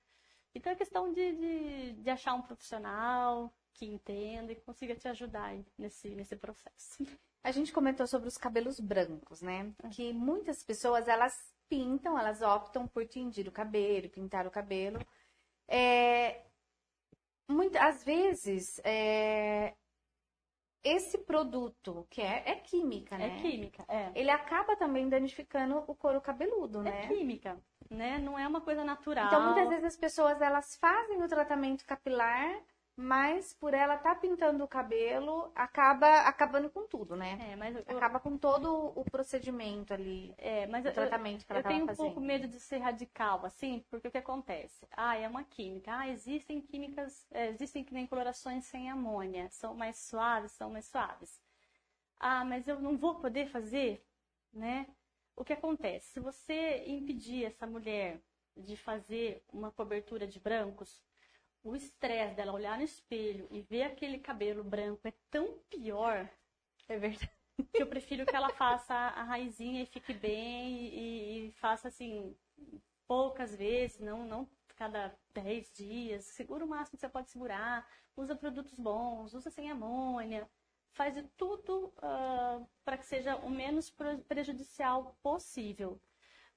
Então 0.55 0.73
é 0.73 0.77
questão 0.77 1.13
de, 1.13 1.33
de, 1.33 1.93
de 1.95 2.11
achar 2.11 2.35
um 2.35 2.43
profissional 2.43 3.53
que 3.75 3.87
entenda 3.87 4.53
e 4.53 4.57
consiga 4.57 4.95
te 4.95 5.09
ajudar 5.09 5.57
nesse, 5.79 6.09
nesse 6.11 6.37
processo. 6.37 7.05
A 7.43 7.51
gente 7.51 7.73
comentou 7.73 8.07
sobre 8.07 8.29
os 8.29 8.37
cabelos 8.37 8.79
brancos, 8.79 9.43
né? 9.43 9.73
Que 9.91 10.13
muitas 10.13 10.63
pessoas, 10.63 11.09
elas 11.09 11.53
pintam, 11.69 12.19
elas 12.19 12.43
optam 12.43 12.87
por 12.87 13.07
tingir 13.07 13.49
o 13.49 13.53
cabelo, 13.53 14.09
pintar 14.11 14.47
o 14.47 14.51
cabelo. 14.51 15.01
É, 15.67 16.45
muito, 17.49 17.77
às 17.77 18.05
vezes, 18.05 18.79
é, 18.85 19.75
esse 20.85 21.19
produto, 21.19 22.07
que 22.11 22.21
é, 22.21 22.51
é 22.51 22.55
química, 22.57 23.17
né? 23.17 23.39
É 23.39 23.41
química, 23.43 23.85
é. 23.89 24.13
Ele 24.15 24.31
acaba 24.31 24.77
também 24.77 25.09
danificando 25.09 25.79
o 25.87 25.95
couro 25.95 26.21
cabeludo, 26.21 26.81
É 26.81 26.85
né? 26.85 27.09
química, 27.09 27.59
né? 27.93 28.18
Não 28.18 28.38
é 28.38 28.47
uma 28.47 28.61
coisa 28.61 28.84
natural. 28.84 29.26
Então, 29.26 29.43
muitas 29.43 29.68
vezes 29.68 29.84
as 29.84 29.97
pessoas, 29.97 30.40
elas 30.40 30.76
fazem 30.76 31.22
o 31.22 31.28
tratamento 31.28 31.84
capilar, 31.84 32.61
mas 32.97 33.53
por 33.55 33.74
ela 33.74 33.95
estar 33.97 34.16
pintando 34.16 34.64
o 34.64 34.68
cabelo, 34.68 35.51
acaba 35.55 36.20
acabando 36.22 36.70
com 36.70 36.86
tudo, 36.86 37.16
né? 37.16 37.38
É, 37.38 37.57
mas 37.57 37.74
eu, 37.76 37.82
Acaba 37.97 38.20
com 38.20 38.36
todo 38.36 38.93
o 38.97 39.05
procedimento 39.05 39.93
ali, 39.95 40.34
é, 40.38 40.66
mas 40.66 40.84
o 40.84 40.88
eu, 40.88 40.93
tratamento 40.93 41.45
que 41.47 41.53
ela 41.53 41.61
eu 41.61 41.64
tenho 41.64 41.84
um 41.84 41.86
estava 41.86 41.97
fazendo. 41.97 42.14
pouco 42.14 42.20
medo 42.20 42.49
de 42.49 42.59
ser 42.61 42.78
radical, 42.78 43.45
assim, 43.47 43.84
porque 43.90 44.09
o 44.09 44.11
que 44.11 44.18
acontece? 44.18 44.86
Ah, 44.97 45.16
é 45.16 45.28
uma 45.28 45.45
química. 45.45 45.97
Ah, 45.97 46.09
existem 46.09 46.61
químicas, 46.61 47.26
é, 47.30 47.49
existem 47.49 47.84
que 47.84 47.95
nem 47.95 48.07
colorações 48.07 48.64
sem 48.64 48.90
amônia, 48.90 49.49
são 49.51 49.74
mais 49.74 49.97
suaves, 49.99 50.53
são 50.53 50.70
mais 50.70 50.86
suaves. 50.86 51.40
Ah, 52.18 52.45
mas 52.45 52.68
eu 52.68 52.80
não 52.80 52.97
vou 52.97 53.16
poder 53.16 53.47
fazer, 53.49 54.05
né? 54.53 54.86
O 55.37 55.45
que 55.45 55.53
acontece? 55.53 56.12
Se 56.12 56.20
você 56.20 56.85
impedir 56.87 57.45
essa 57.45 57.66
mulher 57.66 58.20
de 58.57 58.76
fazer 58.76 59.43
uma 59.53 59.70
cobertura 59.70 60.26
de 60.26 60.39
brancos, 60.39 61.03
o 61.62 61.74
estresse 61.76 62.35
dela 62.35 62.53
olhar 62.53 62.76
no 62.78 62.85
espelho 62.85 63.47
e 63.51 63.61
ver 63.62 63.85
aquele 63.85 64.18
cabelo 64.18 64.64
branco 64.64 65.07
é 65.09 65.12
tão 65.30 65.59
pior 65.70 66.28
É 66.89 66.99
verdade. 66.99 67.30
que 67.74 67.83
eu 67.83 67.87
prefiro 67.87 68.26
que 68.26 68.37
ela 68.37 68.51
faça 68.51 68.95
a 68.95 69.22
raizinha 69.24 69.83
e 69.83 69.87
fique 69.87 70.12
bem 70.12 70.89
e, 70.89 71.49
e 71.49 71.53
faça 71.53 71.89
assim 71.89 72.37
poucas 73.07 73.55
vezes, 73.55 74.01
não, 74.01 74.24
não 74.26 74.49
cada 74.76 75.14
10 75.35 75.72
dias. 75.72 76.24
Segura 76.26 76.64
o 76.64 76.68
máximo 76.68 76.97
que 76.97 77.01
você 77.01 77.09
pode 77.09 77.30
segurar, 77.30 77.87
usa 78.16 78.35
produtos 78.37 78.74
bons, 78.78 79.35
usa 79.35 79.51
sem 79.51 79.70
amônia, 79.70 80.49
faz 80.93 81.14
de 81.14 81.22
tudo 81.36 81.93
para 82.84 82.97
que 82.99 83.07
seja 83.07 83.36
o 83.36 83.51
menos 83.51 83.90
pre- 83.90 84.18
prejudicial 84.28 85.16
possível. 85.22 86.01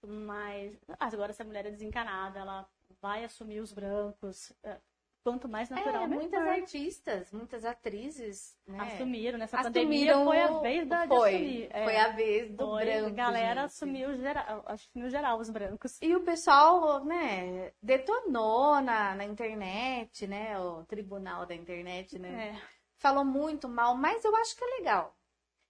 Mas 0.06 0.78
agora 1.00 1.34
se 1.34 1.42
a 1.42 1.46
mulher 1.46 1.66
é 1.66 1.72
desencanada, 1.72 2.40
ela 2.40 2.70
vai 3.02 3.24
assumir 3.24 3.60
os 3.60 3.74
brancos. 3.74 4.52
ah, 4.64 4.78
Quanto 5.24 5.50
mais 5.50 5.68
natural, 5.72 6.04
É, 6.04 6.08
melhor. 6.08 6.22
muitas 6.22 6.48
artistas, 6.48 7.32
muitas 7.32 7.66
atrizes, 7.66 8.56
né? 8.68 8.78
assumiram 8.80 9.40
nessa 9.40 9.60
assumiram 9.60 9.84
pandemia 9.84 10.24
foi 10.24 10.40
a 10.40 10.62
vez 10.62 10.88
da, 10.88 11.02
de 11.02 11.08
foi, 11.08 11.34
assumir. 11.36 11.68
é. 11.72 11.84
Foi 11.84 11.98
a 11.98 12.08
vez 12.10 12.52
do 12.52 12.58
Foi, 12.68 12.86
branco, 12.86 13.08
A 13.08 13.10
galera 13.10 13.62
gente. 13.62 13.66
assumiu 13.72 14.16
geral, 14.18 14.64
assumiu 14.68 15.10
geral 15.10 15.40
os 15.40 15.50
brancos. 15.50 16.00
E 16.00 16.16
o 16.16 16.24
pessoal, 16.24 17.04
né, 17.04 17.72
detonou 17.82 18.80
na, 18.82 19.16
na 19.16 19.26
internet, 19.26 20.28
né? 20.28 20.60
O 20.60 20.84
tribunal 20.86 21.48
da 21.48 21.56
internet, 21.56 22.20
né? 22.20 22.50
É. 22.50 22.75
Falou 22.98 23.26
muito 23.26 23.68
mal, 23.68 23.96
mas 23.96 24.24
eu 24.24 24.36
acho 24.38 24.56
que 24.56 24.64
é 24.64 24.78
legal. 24.78 25.16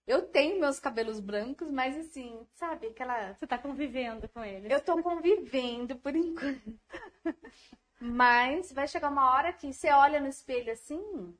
Eu 0.07 0.21
tenho 0.27 0.59
meus 0.59 0.79
cabelos 0.79 1.19
brancos, 1.19 1.69
mas 1.71 1.97
assim, 1.97 2.45
sabe, 2.53 2.87
aquela. 2.87 3.33
Você 3.33 3.47
tá 3.47 3.57
convivendo 3.57 4.29
com 4.29 4.43
eles. 4.45 4.69
Eu 4.71 4.79
tô 4.79 5.01
convivendo 5.01 5.95
por 5.97 6.15
enquanto. 6.15 6.79
Mas 7.99 8.71
vai 8.71 8.87
chegar 8.87 9.09
uma 9.09 9.31
hora 9.31 9.53
que 9.53 9.71
você 9.73 9.89
olha 9.89 10.19
no 10.19 10.27
espelho 10.27 10.71
assim, 10.71 11.35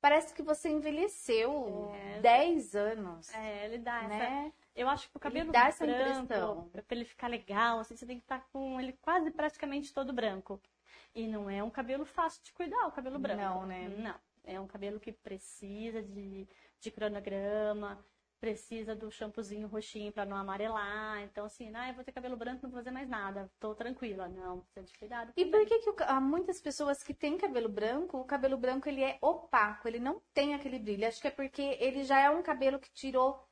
parece 0.00 0.34
que 0.34 0.42
você 0.42 0.68
envelheceu 0.68 1.90
É. 1.94 2.20
10 2.20 2.76
anos, 2.76 3.34
É, 3.34 3.64
ele 3.64 3.78
dá 3.78 3.96
essa. 3.98 4.08
né? 4.08 4.52
Eu 4.76 4.88
acho 4.88 5.10
que 5.10 5.16
o 5.16 5.20
cabelo 5.20 5.50
dá 5.50 5.66
essa 5.68 5.84
branco, 5.84 6.22
impressão. 6.24 6.70
pra 6.70 6.84
ele 6.90 7.04
ficar 7.04 7.26
legal, 7.26 7.80
assim, 7.80 7.96
você 7.96 8.06
tem 8.06 8.18
que 8.18 8.24
estar 8.24 8.46
com 8.52 8.78
ele 8.78 8.92
quase 9.00 9.30
praticamente 9.30 9.92
todo 9.92 10.12
branco. 10.12 10.60
E 11.14 11.26
não 11.26 11.50
é 11.50 11.62
um 11.64 11.70
cabelo 11.70 12.04
fácil 12.04 12.44
de 12.44 12.52
cuidar, 12.52 12.86
o 12.86 12.92
cabelo 12.92 13.18
branco. 13.18 13.40
Não, 13.42 13.66
né? 13.66 13.88
Não. 13.88 14.14
É 14.48 14.58
um 14.58 14.66
cabelo 14.66 14.98
que 14.98 15.12
precisa 15.12 16.02
de, 16.02 16.48
de 16.80 16.90
cronograma, 16.90 18.04
precisa 18.40 18.94
do 18.94 19.10
shampoozinho 19.10 19.68
roxinho 19.68 20.12
pra 20.12 20.24
não 20.24 20.36
amarelar. 20.36 21.20
Então, 21.22 21.44
assim, 21.44 21.70
ah, 21.74 21.88
eu 21.88 21.94
vou 21.94 22.04
ter 22.04 22.12
cabelo 22.12 22.36
branco, 22.36 22.60
não 22.62 22.70
vou 22.70 22.78
fazer 22.78 22.90
mais 22.90 23.08
nada. 23.08 23.50
Tô 23.58 23.74
tranquila. 23.74 24.28
Não, 24.28 24.60
precisa 24.60 24.86
de 24.86 24.98
cuidado. 24.98 25.32
E 25.36 25.44
por 25.44 25.66
que, 25.66 25.78
que 25.80 25.90
o 25.90 25.96
há 26.00 26.20
muitas 26.20 26.60
pessoas 26.60 27.02
que 27.02 27.12
têm 27.12 27.36
cabelo 27.36 27.68
branco, 27.68 28.18
o 28.18 28.24
cabelo 28.24 28.56
branco 28.56 28.88
ele 28.88 29.02
é 29.02 29.18
opaco, 29.20 29.88
ele 29.88 29.98
não 29.98 30.22
tem 30.32 30.54
aquele 30.54 30.78
brilho. 30.78 31.06
Acho 31.06 31.20
que 31.20 31.28
é 31.28 31.32
porque 31.32 31.76
ele 31.80 32.04
já 32.04 32.20
é 32.20 32.30
um 32.30 32.42
cabelo 32.42 32.78
que 32.78 32.90
tirou, 32.92 33.46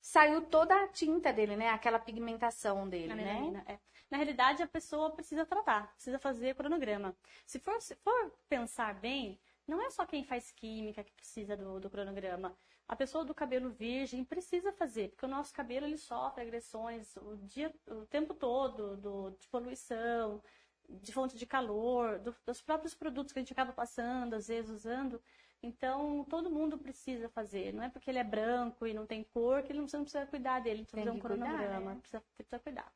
saiu 0.00 0.42
toda 0.42 0.74
a 0.74 0.88
tinta 0.88 1.32
dele, 1.32 1.56
né? 1.56 1.70
Aquela 1.70 1.98
pigmentação 1.98 2.88
dele, 2.88 3.14
né? 3.14 3.64
é. 3.66 3.78
Na 4.10 4.18
realidade, 4.18 4.62
a 4.62 4.68
pessoa 4.68 5.10
precisa 5.10 5.46
tratar, 5.46 5.90
precisa 5.94 6.18
fazer 6.18 6.54
cronograma. 6.54 7.16
Se 7.46 7.58
for, 7.58 7.80
se 7.80 7.94
for 7.96 8.30
pensar 8.46 8.92
bem, 9.00 9.40
não 9.66 9.82
é 9.82 9.90
só 9.90 10.06
quem 10.06 10.24
faz 10.24 10.50
química 10.50 11.04
que 11.04 11.12
precisa 11.12 11.56
do, 11.56 11.80
do 11.80 11.90
cronograma. 11.90 12.56
A 12.88 12.96
pessoa 12.96 13.24
do 13.24 13.34
cabelo 13.34 13.70
virgem 13.70 14.24
precisa 14.24 14.72
fazer, 14.72 15.10
porque 15.10 15.24
o 15.24 15.28
nosso 15.28 15.52
cabelo 15.54 15.86
ele 15.86 15.96
sofre 15.96 16.42
agressões 16.42 17.16
o 17.16 17.36
dia, 17.36 17.72
o 17.86 18.06
tempo 18.06 18.34
todo, 18.34 18.96
do, 18.96 19.30
de 19.32 19.48
poluição, 19.48 20.42
de 20.88 21.12
fonte 21.12 21.36
de 21.36 21.46
calor, 21.46 22.18
do- 22.18 22.34
dos 22.44 22.60
próprios 22.60 22.94
produtos 22.94 23.32
que 23.32 23.38
a 23.38 23.42
gente 23.42 23.52
acaba 23.52 23.72
passando, 23.72 24.34
às 24.34 24.48
vezes 24.48 24.70
usando. 24.70 25.22
Então, 25.62 26.24
todo 26.28 26.50
mundo 26.50 26.76
precisa 26.78 27.28
fazer. 27.28 27.72
Não 27.72 27.82
é 27.84 27.88
porque 27.88 28.10
ele 28.10 28.18
é 28.18 28.24
branco 28.24 28.86
e 28.86 28.92
não 28.94 29.06
tem 29.06 29.22
cor 29.24 29.62
que 29.62 29.72
ele 29.72 29.80
não 29.80 29.88
você 29.88 29.96
não 29.96 30.04
precisa 30.04 30.26
cuidar 30.26 30.60
dele. 30.60 30.82
Precisa 30.82 30.96
Tem 30.96 31.04
fazer 31.04 31.10
um 31.10 31.18
que 31.18 31.22
cuidar, 31.22 31.48
cronograma. 31.48 31.94
né? 31.94 32.00
Precisa, 32.00 32.20
precisa 32.36 32.58
cuidar. 32.58 32.92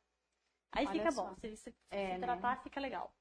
Aí 0.71 0.87
Olha 0.87 1.01
fica 1.01 1.11
só. 1.11 1.29
bom. 1.29 1.35
Se, 1.35 1.55
se, 1.57 1.75
É, 1.89 2.13
se 2.13 2.19
né? 2.19 2.25
tratar, 2.25 2.57
fica 2.63 2.79
legal. 2.79 3.16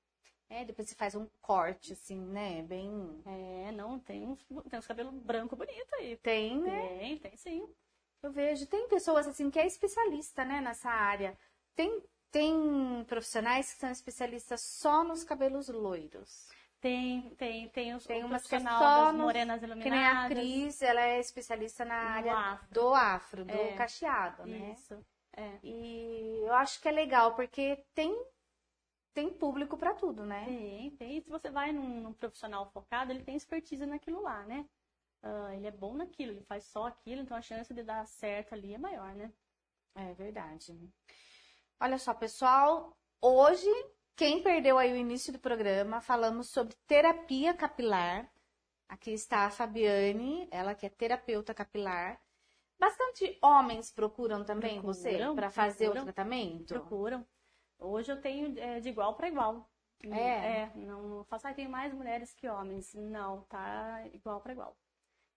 É, 0.48 0.64
depois 0.64 0.88
você 0.88 0.94
faz 0.94 1.14
um 1.14 1.26
corte, 1.42 1.92
assim, 1.92 2.20
né? 2.20 2.62
Bem. 2.62 3.20
É, 3.26 3.72
não, 3.72 3.98
tem 3.98 4.26
uns, 4.28 4.44
tem 4.70 4.78
uns 4.78 4.86
cabelos 4.86 5.12
brancos 5.14 5.58
bonitos 5.58 5.92
aí. 5.94 6.16
Tem, 6.18 6.60
né? 6.60 6.98
Tem, 6.98 7.18
tem 7.18 7.36
sim. 7.36 7.68
Eu 8.22 8.30
vejo. 8.30 8.66
Tem 8.66 8.88
pessoas, 8.88 9.26
assim, 9.26 9.50
que 9.50 9.58
é 9.58 9.66
especialista, 9.66 10.44
né, 10.44 10.60
nessa 10.60 10.88
área. 10.90 11.36
Tem, 11.74 12.00
tem 12.30 13.04
profissionais 13.08 13.72
que 13.72 13.80
são 13.80 13.90
especialistas 13.90 14.60
só 14.60 15.02
nos 15.02 15.24
cabelos 15.24 15.68
loiros. 15.68 16.48
Tem, 16.80 17.30
tem, 17.36 17.68
tem 17.70 17.94
os 17.94 18.04
Tem 18.04 18.22
umas 18.22 18.46
que 18.46 18.54
é 18.54 18.60
só 18.60 18.66
das 19.06 19.14
nos- 19.14 19.22
morenas 19.22 19.60
Que 19.60 19.66
nem 19.66 19.76
a 19.76 20.28
iluminadas. 20.28 20.28
Cris, 20.38 20.82
ela 20.82 21.00
é 21.00 21.18
especialista 21.18 21.84
na 21.84 21.94
área 21.96 22.34
afro. 22.34 22.68
do 22.70 22.94
afro, 22.94 23.44
do 23.44 23.52
É. 23.54 23.72
cacheado, 23.72 24.46
né? 24.46 24.72
Isso. 24.72 25.04
É. 25.36 25.58
E 25.64 26.42
eu 26.46 26.54
acho 26.54 26.80
que 26.80 26.88
é 26.88 26.92
legal, 26.92 27.34
porque 27.34 27.82
tem, 27.94 28.14
tem 29.16 29.32
público 29.32 29.78
pra 29.78 29.94
tudo, 29.94 30.26
né? 30.26 30.44
Tem, 30.44 30.90
tem. 30.90 31.16
E 31.16 31.22
se 31.22 31.30
você 31.30 31.50
vai 31.50 31.72
num, 31.72 32.02
num 32.02 32.12
profissional 32.12 32.66
focado, 32.70 33.10
ele 33.10 33.24
tem 33.24 33.34
expertise 33.34 33.86
naquilo 33.86 34.20
lá, 34.20 34.44
né? 34.44 34.68
Ah, 35.22 35.54
ele 35.56 35.66
é 35.66 35.70
bom 35.70 35.94
naquilo, 35.94 36.32
ele 36.32 36.42
faz 36.42 36.64
só 36.64 36.86
aquilo, 36.86 37.22
então 37.22 37.34
a 37.34 37.40
chance 37.40 37.72
de 37.72 37.82
dar 37.82 38.06
certo 38.06 38.52
ali 38.52 38.74
é 38.74 38.78
maior, 38.78 39.14
né? 39.14 39.32
É 39.94 40.12
verdade. 40.12 40.78
Olha 41.80 41.96
só, 41.96 42.12
pessoal, 42.12 42.94
hoje, 43.18 43.70
quem 44.14 44.42
perdeu 44.42 44.76
aí 44.76 44.92
o 44.92 44.96
início 44.96 45.32
do 45.32 45.38
programa, 45.38 46.02
falamos 46.02 46.50
sobre 46.50 46.74
terapia 46.86 47.54
capilar. 47.54 48.30
Aqui 48.86 49.12
está 49.12 49.46
a 49.46 49.50
Fabiane, 49.50 50.46
ela 50.50 50.74
que 50.74 50.84
é 50.84 50.90
terapeuta 50.90 51.54
capilar. 51.54 52.20
Bastante 52.78 53.38
homens 53.40 53.90
procuram 53.90 54.44
também 54.44 54.78
você 54.82 55.08
Procuram, 55.08 55.34
para 55.34 55.50
fazer 55.50 55.88
o 55.88 55.92
procuram. 55.92 56.04
tratamento? 56.04 56.66
Procuram. 56.66 57.26
Hoje 57.78 58.12
eu 58.12 58.20
tenho 58.20 58.58
é, 58.58 58.80
de 58.80 58.88
igual 58.88 59.14
para 59.14 59.28
igual. 59.28 59.68
É. 60.04 60.62
é 60.62 60.72
não 60.74 61.24
faço, 61.24 61.48
ah, 61.48 61.54
tem 61.54 61.68
mais 61.68 61.92
mulheres 61.92 62.32
que 62.34 62.48
homens. 62.48 62.94
Não, 62.94 63.42
tá 63.42 64.04
igual 64.12 64.40
para 64.40 64.52
igual. 64.52 64.76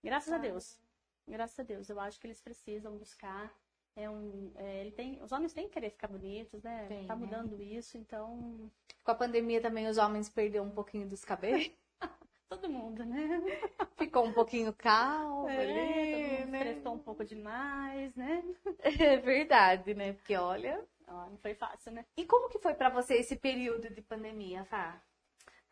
Graças 0.04 0.32
ah. 0.32 0.36
a 0.36 0.40
Deus. 0.40 0.80
Graças 1.28 1.60
a 1.60 1.64
Deus. 1.64 1.90
Eu 1.90 2.00
acho 2.00 2.20
que 2.20 2.28
eles 2.28 2.42
precisam 2.42 2.98
buscar. 2.98 3.54
É 3.96 4.10
um, 4.10 4.52
é, 4.56 4.82
ele 4.82 4.92
tem, 4.92 5.22
os 5.22 5.32
homens 5.32 5.54
têm 5.54 5.68
que 5.68 5.74
querer 5.74 5.90
ficar 5.90 6.08
bonitos, 6.08 6.64
né? 6.64 6.86
Tem, 6.88 7.06
tá 7.06 7.16
né? 7.16 7.26
mudando 7.26 7.58
né? 7.58 7.64
isso, 7.66 7.98
então. 7.98 8.72
Com 9.04 9.12
a 9.12 9.16
pandemia 9.16 9.62
também 9.62 9.88
os 9.88 9.98
homens 9.98 10.30
perderam 10.30 10.66
um 10.66 10.72
pouquinho 10.72 11.08
dos 11.08 11.26
cabelos. 11.26 11.70
todo 12.50 12.68
mundo, 12.70 13.06
né? 13.06 13.42
Ficou 13.98 14.26
um 14.26 14.34
pouquinho 14.34 14.74
calmo 14.74 15.48
é, 15.48 15.62
ali, 15.62 16.38
todo 16.38 16.46
mundo 16.46 16.52
né? 16.52 16.90
um 16.90 16.98
pouco 16.98 17.24
demais, 17.24 18.16
né? 18.16 18.44
É 19.00 19.18
verdade, 19.18 19.94
né? 19.94 20.14
Porque 20.14 20.36
olha, 20.36 20.84
não 21.12 21.38
foi 21.38 21.54
fácil, 21.54 21.92
né? 21.92 22.06
E 22.18 22.26
como 22.26 22.50
que 22.50 22.60
foi 22.60 22.74
para 22.74 22.90
você 22.90 23.16
esse 23.16 23.36
período 23.36 23.90
de 23.90 24.02
pandemia, 24.02 24.66
Fá? 24.66 25.02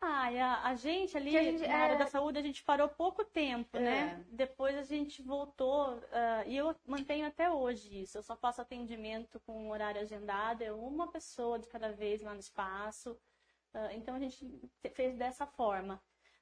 Ah, 0.00 0.28
a, 0.28 0.68
a, 0.68 0.74
gente 0.76 1.16
ali 1.16 1.36
a 1.36 1.42
gente, 1.42 1.66
na 1.66 1.66
é... 1.66 1.72
área 1.72 1.96
da 1.96 2.06
saúde, 2.06 2.38
a 2.38 2.42
gente 2.42 2.62
parou 2.62 2.88
pouco 2.88 3.24
tempo, 3.24 3.78
né? 3.78 3.98
é. 3.98 4.04
né? 4.04 4.24
Depois 4.30 4.76
a 4.76 4.82
gente 4.82 5.22
voltou, 5.22 5.96
uh, 5.96 6.46
e 6.46 6.56
eu 6.56 6.74
mantenho 6.86 7.26
até 7.26 7.50
hoje 7.50 8.02
isso. 8.02 8.16
Eu 8.16 8.22
só 8.22 8.36
faço 8.36 8.60
atendimento 8.60 9.40
com 9.40 9.70
horário 9.70 10.00
agendado, 10.00 10.62
é 10.62 10.72
uma 10.72 11.10
pessoa 11.10 11.58
de 11.58 11.66
cada 11.66 11.90
vez 11.90 12.22
lá 12.22 12.32
no 12.32 12.40
espaço. 12.40 13.18
Uh, 13.74 13.90
então 13.92 14.14
a 14.14 14.20
gente 14.20 14.70
fez 14.94 15.16
dessa 15.16 15.46
forma. 15.46 16.00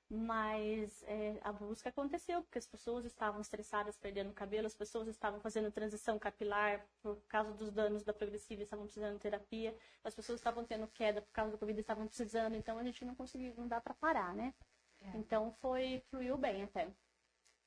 Mas 0.09 1.03
é, 1.09 1.37
a 1.43 1.51
busca 1.51 1.89
aconteceu, 1.89 2.41
porque 2.43 2.59
as 2.59 2.67
pessoas 2.67 3.05
estavam 3.05 3.41
estressadas, 3.41 3.97
perdendo 3.97 4.33
cabelo, 4.33 4.67
as 4.67 4.75
pessoas 4.75 5.09
estavam 5.09 5.41
fazendo 5.41 5.71
transição 5.73 6.17
capilar 6.17 6.87
por 7.03 7.17
causa 7.27 7.53
dos 7.53 7.73
danos 7.73 8.05
da 8.05 8.13
progressiva, 8.13 8.63
estavam 8.63 8.85
precisando 8.85 9.15
de 9.15 9.21
terapia, 9.21 9.77
as 10.05 10.15
pessoas 10.15 10.39
estavam 10.39 10.65
tendo 10.65 10.87
queda 10.89 11.21
por 11.21 11.33
causa 11.33 11.51
do 11.51 11.59
Covid, 11.59 11.81
estavam 11.81 12.07
precisando, 12.07 12.55
então 12.55 12.79
a 12.79 12.85
gente 12.85 13.05
não 13.05 13.17
conseguiu, 13.17 13.53
não 13.57 13.67
dá 13.67 13.81
para 13.81 13.95
parar, 13.95 14.33
né? 14.33 14.55
É. 15.01 15.17
Então 15.17 15.51
foi, 15.61 16.01
fluiu 16.09 16.39
bem 16.39 16.63
até. 16.63 16.89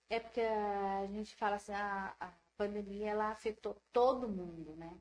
É 0.10 0.20
porque 0.20 0.42
a 0.42 1.08
gente 1.08 1.36
fala 1.36 1.58
assim, 1.58 1.74
a, 1.74 2.16
a 2.22 2.32
pandemia 2.58 3.10
ela 3.10 3.32
afetou 3.32 3.76
todo 3.92 4.30
mundo, 4.30 4.76
né? 4.78 4.98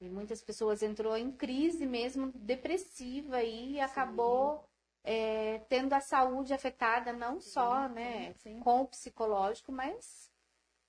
E 0.00 0.08
muitas 0.10 0.42
pessoas 0.42 0.82
entrou 0.82 1.16
em 1.16 1.32
crise 1.32 1.86
mesmo, 1.86 2.30
depressiva 2.34 3.42
e 3.42 3.80
acabou 3.80 4.68
é, 5.06 5.60
tendo 5.68 5.92
a 5.92 6.00
saúde 6.00 6.52
afetada 6.52 7.12
não 7.12 7.40
sim, 7.40 7.50
só, 7.50 7.88
né, 7.88 8.34
sim. 8.34 8.58
com 8.58 8.82
o 8.82 8.88
psicológico, 8.88 9.70
mas 9.70 10.28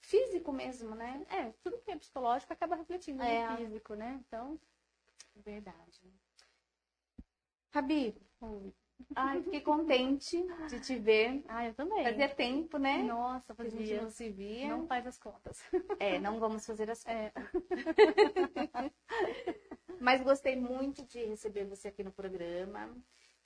físico 0.01 0.51
mesmo, 0.51 0.95
né? 0.95 1.23
É, 1.29 1.53
tudo 1.61 1.77
que 1.77 1.91
é 1.91 1.95
psicológico 1.95 2.51
acaba 2.51 2.75
refletindo 2.75 3.21
é. 3.21 3.47
no 3.47 3.57
físico, 3.57 3.93
né? 3.93 4.19
Então, 4.27 4.59
verdade. 5.35 6.01
Rabi, 7.69 8.19
ai, 9.15 9.43
fiquei 9.43 9.61
contente 9.61 10.43
de 10.67 10.79
te 10.79 10.97
ver. 10.97 11.43
Ah, 11.47 11.67
eu 11.67 11.75
também. 11.75 12.03
Fazia 12.03 12.29
tempo, 12.29 12.79
né? 12.79 13.03
Nossa, 13.03 13.53
fazia. 13.53 13.77
Que 13.77 13.83
a 13.83 13.85
gente 13.85 14.01
não 14.01 14.09
se 14.09 14.29
via. 14.29 14.69
Não 14.69 14.87
faz 14.87 15.05
as 15.05 15.19
contas. 15.19 15.61
É, 15.99 16.17
não 16.17 16.39
vamos 16.39 16.65
fazer 16.65 16.89
as 16.89 17.03
contas. 17.03 17.15
É. 17.15 17.31
Mas 20.01 20.23
gostei 20.23 20.55
muito 20.55 21.05
de 21.05 21.23
receber 21.25 21.65
você 21.65 21.89
aqui 21.89 22.03
no 22.03 22.11
programa. 22.11 22.97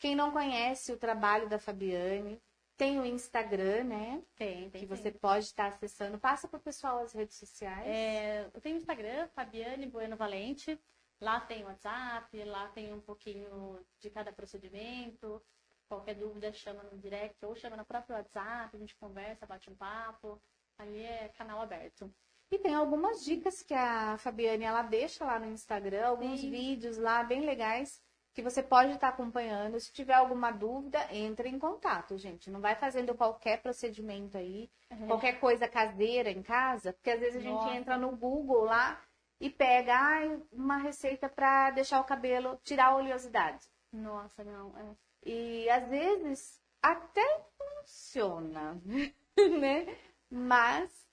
Quem 0.02 0.16
não 0.16 0.32
conhece 0.32 0.92
o 0.92 0.98
trabalho 0.98 1.48
da 1.48 1.60
Fabiane, 1.60 2.42
tem 2.76 3.00
o 3.00 3.06
Instagram, 3.06 3.84
né? 3.84 4.24
Tem, 4.36 4.68
tem. 4.72 4.82
Que 4.82 4.88
você 4.88 5.12
pode 5.12 5.46
estar 5.46 5.68
acessando. 5.68 6.18
Passa 6.18 6.48
para 6.48 6.58
o 6.58 6.62
pessoal 6.62 7.04
as 7.04 7.14
redes 7.14 7.38
sociais. 7.38 7.88
É, 7.88 8.50
eu 8.52 8.60
tenho 8.60 8.78
o 8.78 8.80
Instagram, 8.80 9.28
Fabiane 9.28 9.86
Bueno 9.86 10.18
Valente. 10.18 10.80
Lá 11.22 11.40
tem 11.40 11.64
o 11.64 11.68
WhatsApp, 11.68 12.44
lá 12.46 12.68
tem 12.70 12.92
um 12.92 13.00
pouquinho 13.00 13.80
de 14.00 14.10
cada 14.10 14.34
procedimento. 14.34 15.40
Qualquer 15.88 16.16
dúvida, 16.16 16.52
chama 16.52 16.82
no 16.82 16.98
direct 16.98 17.46
ou 17.46 17.56
chama 17.56 17.78
no 17.78 17.86
próprio 17.86 18.16
WhatsApp, 18.16 18.76
a 18.76 18.80
gente 18.80 18.96
conversa, 18.96 19.46
bate 19.46 19.70
um 19.70 19.76
papo. 19.76 20.42
Ali 20.80 21.04
é 21.04 21.30
canal 21.38 21.62
aberto. 21.62 22.12
E 22.50 22.58
tem 22.58 22.74
algumas 22.74 23.24
dicas 23.24 23.62
que 23.62 23.76
a 23.76 24.18
Fabiane 24.18 24.64
ela 24.64 24.82
deixa 24.82 25.24
lá 25.24 25.38
no 25.38 25.46
Instagram, 25.46 26.08
alguns 26.08 26.40
Sim. 26.40 26.50
vídeos 26.50 26.98
lá 26.98 27.24
bem 27.24 27.42
legais 27.42 28.02
que 28.34 28.42
você 28.42 28.64
pode 28.64 28.94
estar 28.94 29.10
acompanhando. 29.10 29.80
Se 29.80 29.92
tiver 29.92 30.14
alguma 30.14 30.52
dúvida, 30.52 31.06
entre 31.12 31.50
em 31.50 31.60
contato, 31.60 32.18
gente. 32.18 32.50
Não 32.50 32.62
vai 32.62 32.76
fazendo 32.76 33.14
qualquer 33.14 33.62
procedimento 33.62 34.38
aí, 34.38 34.70
uhum. 34.90 35.08
qualquer 35.08 35.40
coisa 35.40 35.68
caseira 35.68 36.30
em 36.32 36.42
casa, 36.42 36.94
porque 36.94 37.12
às 37.12 37.20
vezes 37.20 37.38
a 37.38 37.42
gente 37.42 37.54
Nossa. 37.54 37.76
entra 37.76 37.98
no 37.98 38.16
Google 38.16 38.64
lá 38.64 39.02
e 39.40 39.50
pega 39.50 39.96
ah, 39.96 40.40
uma 40.52 40.78
receita 40.78 41.28
para 41.28 41.72
deixar 41.72 42.00
o 42.00 42.06
cabelo, 42.06 42.60
tirar 42.64 42.88
a 42.88 42.96
oleosidade. 42.96 43.68
Nossa, 43.92 44.44
não. 44.44 44.74
É. 44.78 44.96
E 45.24 45.70
às 45.70 45.88
vezes 45.90 46.62
até 46.82 47.44
funciona, 47.58 48.80
né? 49.60 49.98
Mas 50.30 51.11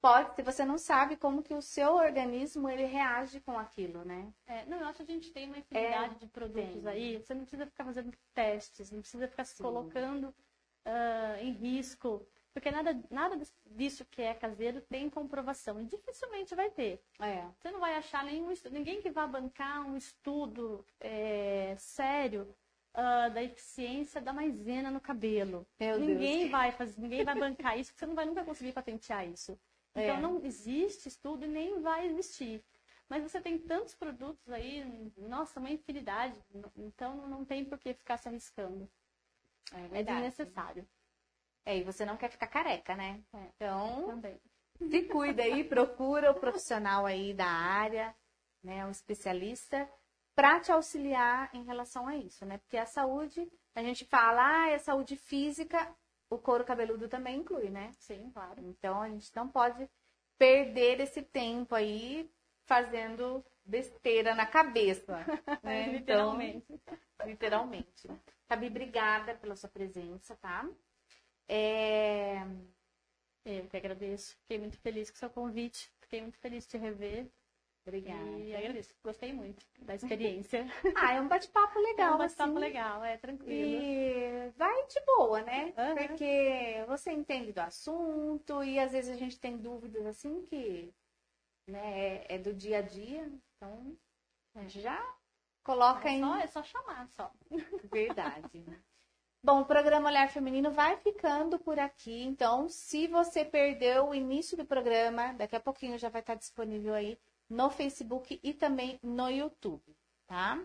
pode 0.00 0.42
você 0.42 0.64
não 0.64 0.78
sabe 0.78 1.16
como 1.16 1.42
que 1.42 1.54
o 1.54 1.62
seu 1.62 1.94
organismo 1.94 2.68
ele 2.68 2.84
reage 2.84 3.40
com 3.40 3.58
aquilo, 3.58 4.04
né? 4.04 4.32
É, 4.46 4.64
não, 4.66 4.78
eu 4.78 4.86
acho 4.86 5.04
que 5.04 5.10
a 5.10 5.14
gente 5.14 5.32
tem 5.32 5.46
uma 5.46 5.58
infinidade 5.58 6.14
é, 6.14 6.18
de 6.18 6.26
produtos 6.26 6.82
tem. 6.82 6.92
aí. 6.92 7.18
Você 7.18 7.34
não 7.34 7.42
precisa 7.42 7.66
ficar 7.66 7.84
fazendo 7.84 8.12
testes, 8.34 8.90
não 8.90 9.00
precisa 9.00 9.28
ficar 9.28 9.44
Sim. 9.44 9.56
se 9.56 9.62
colocando 9.62 10.24
uh, 10.24 11.40
em 11.40 11.52
risco, 11.52 12.26
porque 12.52 12.70
nada, 12.70 13.00
nada 13.10 13.38
disso 13.66 14.04
que 14.10 14.22
é 14.22 14.34
caseiro 14.34 14.80
tem 14.80 15.08
comprovação 15.10 15.80
e 15.80 15.84
dificilmente 15.84 16.54
vai 16.54 16.70
ter. 16.70 17.02
É. 17.20 17.44
Você 17.58 17.70
não 17.70 17.80
vai 17.80 17.94
achar 17.94 18.24
nenhum 18.24 18.52
ninguém 18.70 19.00
que 19.00 19.10
vá 19.10 19.26
bancar 19.26 19.86
um 19.86 19.96
estudo 19.96 20.84
é, 21.00 21.74
sério 21.78 22.54
Uh, 22.94 23.30
da 23.32 23.44
eficiência 23.44 24.20
da 24.20 24.32
maisena 24.32 24.90
no 24.90 25.00
cabelo. 25.00 25.64
Meu 25.78 26.00
ninguém 26.00 26.38
Deus. 26.38 26.50
vai 26.50 26.72
fazer, 26.72 27.00
ninguém 27.00 27.22
vai 27.22 27.38
bancar 27.38 27.78
isso, 27.78 27.92
porque 27.92 28.00
você 28.00 28.06
não 28.06 28.14
vai 28.14 28.24
nunca 28.24 28.44
conseguir 28.44 28.72
patentear 28.72 29.28
isso. 29.28 29.56
Então 30.02 30.16
é. 30.16 30.20
não 30.20 30.44
existe 30.44 31.08
estudo 31.08 31.44
e 31.44 31.48
nem 31.48 31.80
vai 31.80 32.06
existir. 32.06 32.64
Mas 33.08 33.22
você 33.22 33.40
tem 33.40 33.58
tantos 33.58 33.94
produtos 33.94 34.48
aí, 34.50 34.84
nossa, 35.16 35.58
uma 35.58 35.70
infinidade. 35.70 36.38
Então 36.76 37.26
não 37.28 37.44
tem 37.44 37.64
por 37.64 37.78
que 37.78 37.94
ficar 37.94 38.18
se 38.18 38.28
arriscando. 38.28 38.88
É, 39.72 40.00
é 40.00 40.02
desnecessário. 40.02 40.86
É, 41.64 41.76
e 41.76 41.82
você 41.82 42.04
não 42.04 42.16
quer 42.16 42.30
ficar 42.30 42.46
careca, 42.46 42.94
né? 42.94 43.22
É, 43.34 43.46
então, 43.56 44.06
também. 44.06 44.40
se 44.78 45.02
cuida 45.04 45.42
aí, 45.42 45.64
procura 45.68 46.30
o 46.30 46.40
profissional 46.40 47.04
aí 47.04 47.34
da 47.34 47.46
área, 47.46 48.14
né, 48.62 48.86
um 48.86 48.90
especialista, 48.90 49.88
para 50.34 50.60
te 50.60 50.72
auxiliar 50.72 51.50
em 51.54 51.64
relação 51.64 52.06
a 52.06 52.16
isso, 52.16 52.46
né? 52.46 52.58
Porque 52.58 52.76
a 52.76 52.86
saúde, 52.86 53.50
a 53.74 53.82
gente 53.82 54.04
fala, 54.06 54.62
ah, 54.62 54.70
é 54.70 54.78
saúde 54.78 55.16
física, 55.16 55.94
o 56.30 56.38
couro 56.38 56.64
cabeludo 56.64 57.08
também 57.08 57.38
inclui, 57.38 57.70
né? 57.70 57.92
Sim, 57.98 58.30
claro. 58.32 58.60
Então 58.64 59.00
a 59.00 59.08
gente 59.08 59.30
não 59.34 59.48
pode 59.48 59.88
perder 60.38 61.00
esse 61.00 61.22
tempo 61.22 61.74
aí 61.74 62.30
fazendo 62.64 63.44
besteira 63.64 64.34
na 64.34 64.46
cabeça. 64.46 65.24
Né? 65.62 65.92
literalmente. 65.92 66.66
Então, 67.18 67.26
literalmente. 67.30 68.08
Fabi, 68.46 68.68
obrigada 68.68 69.34
pela 69.34 69.56
sua 69.56 69.68
presença, 69.68 70.36
tá? 70.36 70.64
É... 71.48 72.46
Eu 73.44 73.66
que 73.66 73.76
agradeço. 73.76 74.36
Fiquei 74.42 74.56
muito 74.56 74.78
feliz 74.78 75.10
com 75.10 75.16
o 75.16 75.18
seu 75.18 75.28
convite. 75.28 75.90
Fiquei 76.00 76.20
muito 76.20 76.38
feliz 76.38 76.62
de 76.62 76.70
te 76.70 76.78
rever. 76.78 77.26
Obrigada. 77.88 78.38
E 78.38 78.54
agradeço. 78.54 78.94
Gostei 79.02 79.32
muito 79.32 79.64
da 79.80 79.94
experiência. 79.96 80.66
ah, 80.94 81.14
é 81.14 81.20
um 81.20 81.26
bate-papo 81.26 81.78
legal. 81.78 82.12
É 82.12 82.14
um 82.14 82.18
bate-papo 82.18 82.50
assim. 82.50 82.58
legal, 82.58 83.04
é 83.04 83.16
tranquilo. 83.16 83.82
E 83.82 84.50
vai 84.56 84.86
de 84.86 85.00
boa, 85.06 85.42
né? 85.42 85.72
Uhum. 85.76 85.94
Porque 85.96 86.84
você 86.86 87.12
entende 87.12 87.52
do 87.52 87.60
assunto 87.60 88.62
e 88.62 88.78
às 88.78 88.92
vezes 88.92 89.10
a 89.10 89.18
gente 89.18 89.40
tem 89.40 89.56
dúvidas 89.56 90.04
assim 90.04 90.42
que 90.42 90.92
né, 91.66 92.26
é, 92.26 92.34
é 92.34 92.38
do 92.38 92.52
dia 92.52 92.78
a 92.78 92.82
dia. 92.82 93.32
Então, 93.56 93.96
já 94.66 95.02
coloca 95.64 96.08
é 96.08 96.12
em. 96.12 96.40
É 96.40 96.46
só 96.46 96.62
chamar, 96.62 97.08
só. 97.08 97.32
Verdade. 97.90 98.64
Bom, 99.42 99.60
o 99.60 99.64
programa 99.64 100.10
Olhar 100.10 100.28
Feminino 100.28 100.70
vai 100.70 100.96
ficando 100.96 101.58
por 101.58 101.78
aqui. 101.78 102.22
Então, 102.24 102.68
se 102.68 103.06
você 103.06 103.44
perdeu 103.44 104.08
o 104.08 104.14
início 104.14 104.56
do 104.56 104.66
programa, 104.66 105.32
daqui 105.32 105.56
a 105.56 105.60
pouquinho 105.60 105.96
já 105.96 106.08
vai 106.08 106.20
estar 106.20 106.34
disponível 106.34 106.92
aí 106.92 107.16
no 107.48 107.70
Facebook 107.70 108.38
e 108.42 108.52
também 108.52 108.98
no 109.02 109.28
YouTube, 109.30 109.96
tá? 110.26 110.62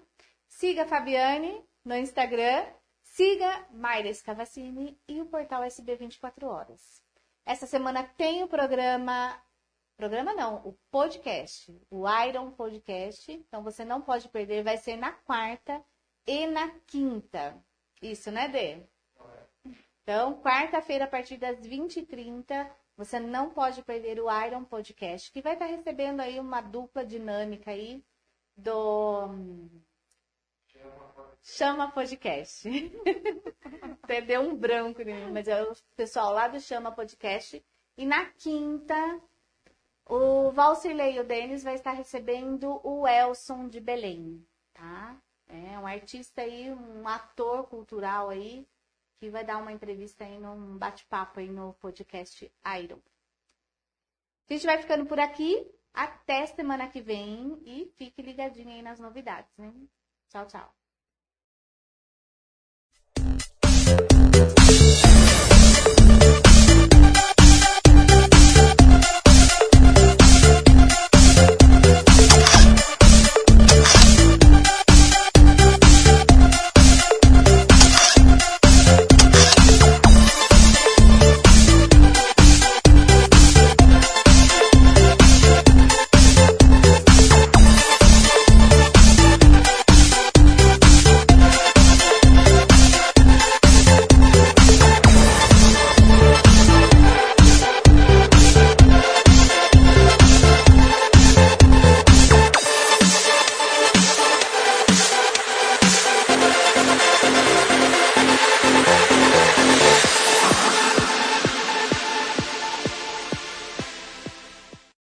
Siga 0.47 0.83
a 0.83 0.87
Fabiane 0.87 1.63
no 1.83 1.95
Instagram, 1.95 2.65
siga 3.01 3.67
Mayra 3.71 4.09
Escavacini 4.09 4.99
e 5.07 5.21
o 5.21 5.25
portal 5.25 5.63
SB 5.63 5.95
24 5.95 6.47
Horas. 6.47 7.01
Essa 7.45 7.67
semana 7.67 8.03
tem 8.03 8.43
o 8.43 8.47
programa, 8.47 9.41
programa 9.97 10.33
não, 10.33 10.65
o 10.65 10.73
podcast, 10.89 11.75
o 11.89 12.05
Iron 12.23 12.51
Podcast, 12.51 13.31
então 13.31 13.63
você 13.63 13.83
não 13.83 14.01
pode 14.01 14.29
perder, 14.29 14.63
vai 14.63 14.77
ser 14.77 14.95
na 14.95 15.11
quarta 15.11 15.83
e 16.25 16.47
na 16.47 16.69
quinta. 16.87 17.61
Isso, 18.01 18.31
né, 18.31 18.47
Dê? 18.47 18.83
Então, 20.03 20.41
quarta-feira, 20.41 21.05
a 21.05 21.07
partir 21.07 21.37
das 21.37 21.59
20h30, 21.61 22.69
você 22.95 23.19
não 23.19 23.49
pode 23.49 23.81
perder 23.83 24.19
o 24.19 24.29
Iron 24.45 24.63
Podcast, 24.63 25.31
que 25.31 25.41
vai 25.41 25.53
estar 25.53 25.65
recebendo 25.65 26.19
aí 26.19 26.39
uma 26.39 26.61
dupla 26.61 27.05
dinâmica 27.05 27.71
aí 27.71 28.03
do 28.55 29.29
Chama 31.41 31.91
Podcast. 31.91 32.69
Perdeu 34.07 34.41
um 34.41 34.55
branco 34.55 35.01
em 35.01 35.05
mim, 35.05 35.31
mas 35.31 35.47
é 35.47 35.61
o 35.63 35.75
pessoal 35.95 36.31
lá 36.31 36.47
do 36.47 36.59
Chama 36.59 36.91
Podcast. 36.91 37.63
E 37.97 38.05
na 38.05 38.25
quinta, 38.25 39.21
o 40.05 40.51
Valcirlei 40.51 41.15
e 41.15 41.19
o 41.19 41.23
Denis 41.23 41.63
vai 41.63 41.75
estar 41.75 41.91
recebendo 41.91 42.79
o 42.83 43.07
Elson 43.07 43.67
de 43.67 43.79
Belém, 43.79 44.45
tá? 44.73 45.17
É 45.47 45.77
um 45.77 45.85
artista 45.85 46.41
aí, 46.41 46.71
um 46.71 47.07
ator 47.07 47.67
cultural 47.67 48.29
aí, 48.29 48.67
vai 49.29 49.43
dar 49.43 49.57
uma 49.57 49.71
entrevista 49.71 50.23
aí, 50.23 50.39
num 50.39 50.77
bate-papo 50.77 51.39
aí 51.39 51.49
no 51.49 51.73
podcast 51.75 52.51
Iron. 52.81 52.99
A 54.49 54.53
gente 54.53 54.65
vai 54.65 54.77
ficando 54.77 55.05
por 55.05 55.19
aqui. 55.19 55.69
Até 55.93 56.45
semana 56.47 56.89
que 56.89 57.01
vem 57.01 57.61
e 57.65 57.85
fique 57.97 58.21
ligadinho 58.21 58.69
aí 58.69 58.81
nas 58.81 58.99
novidades, 58.99 59.57
hein? 59.59 59.87
Tchau, 60.27 60.47
tchau. 60.47 60.73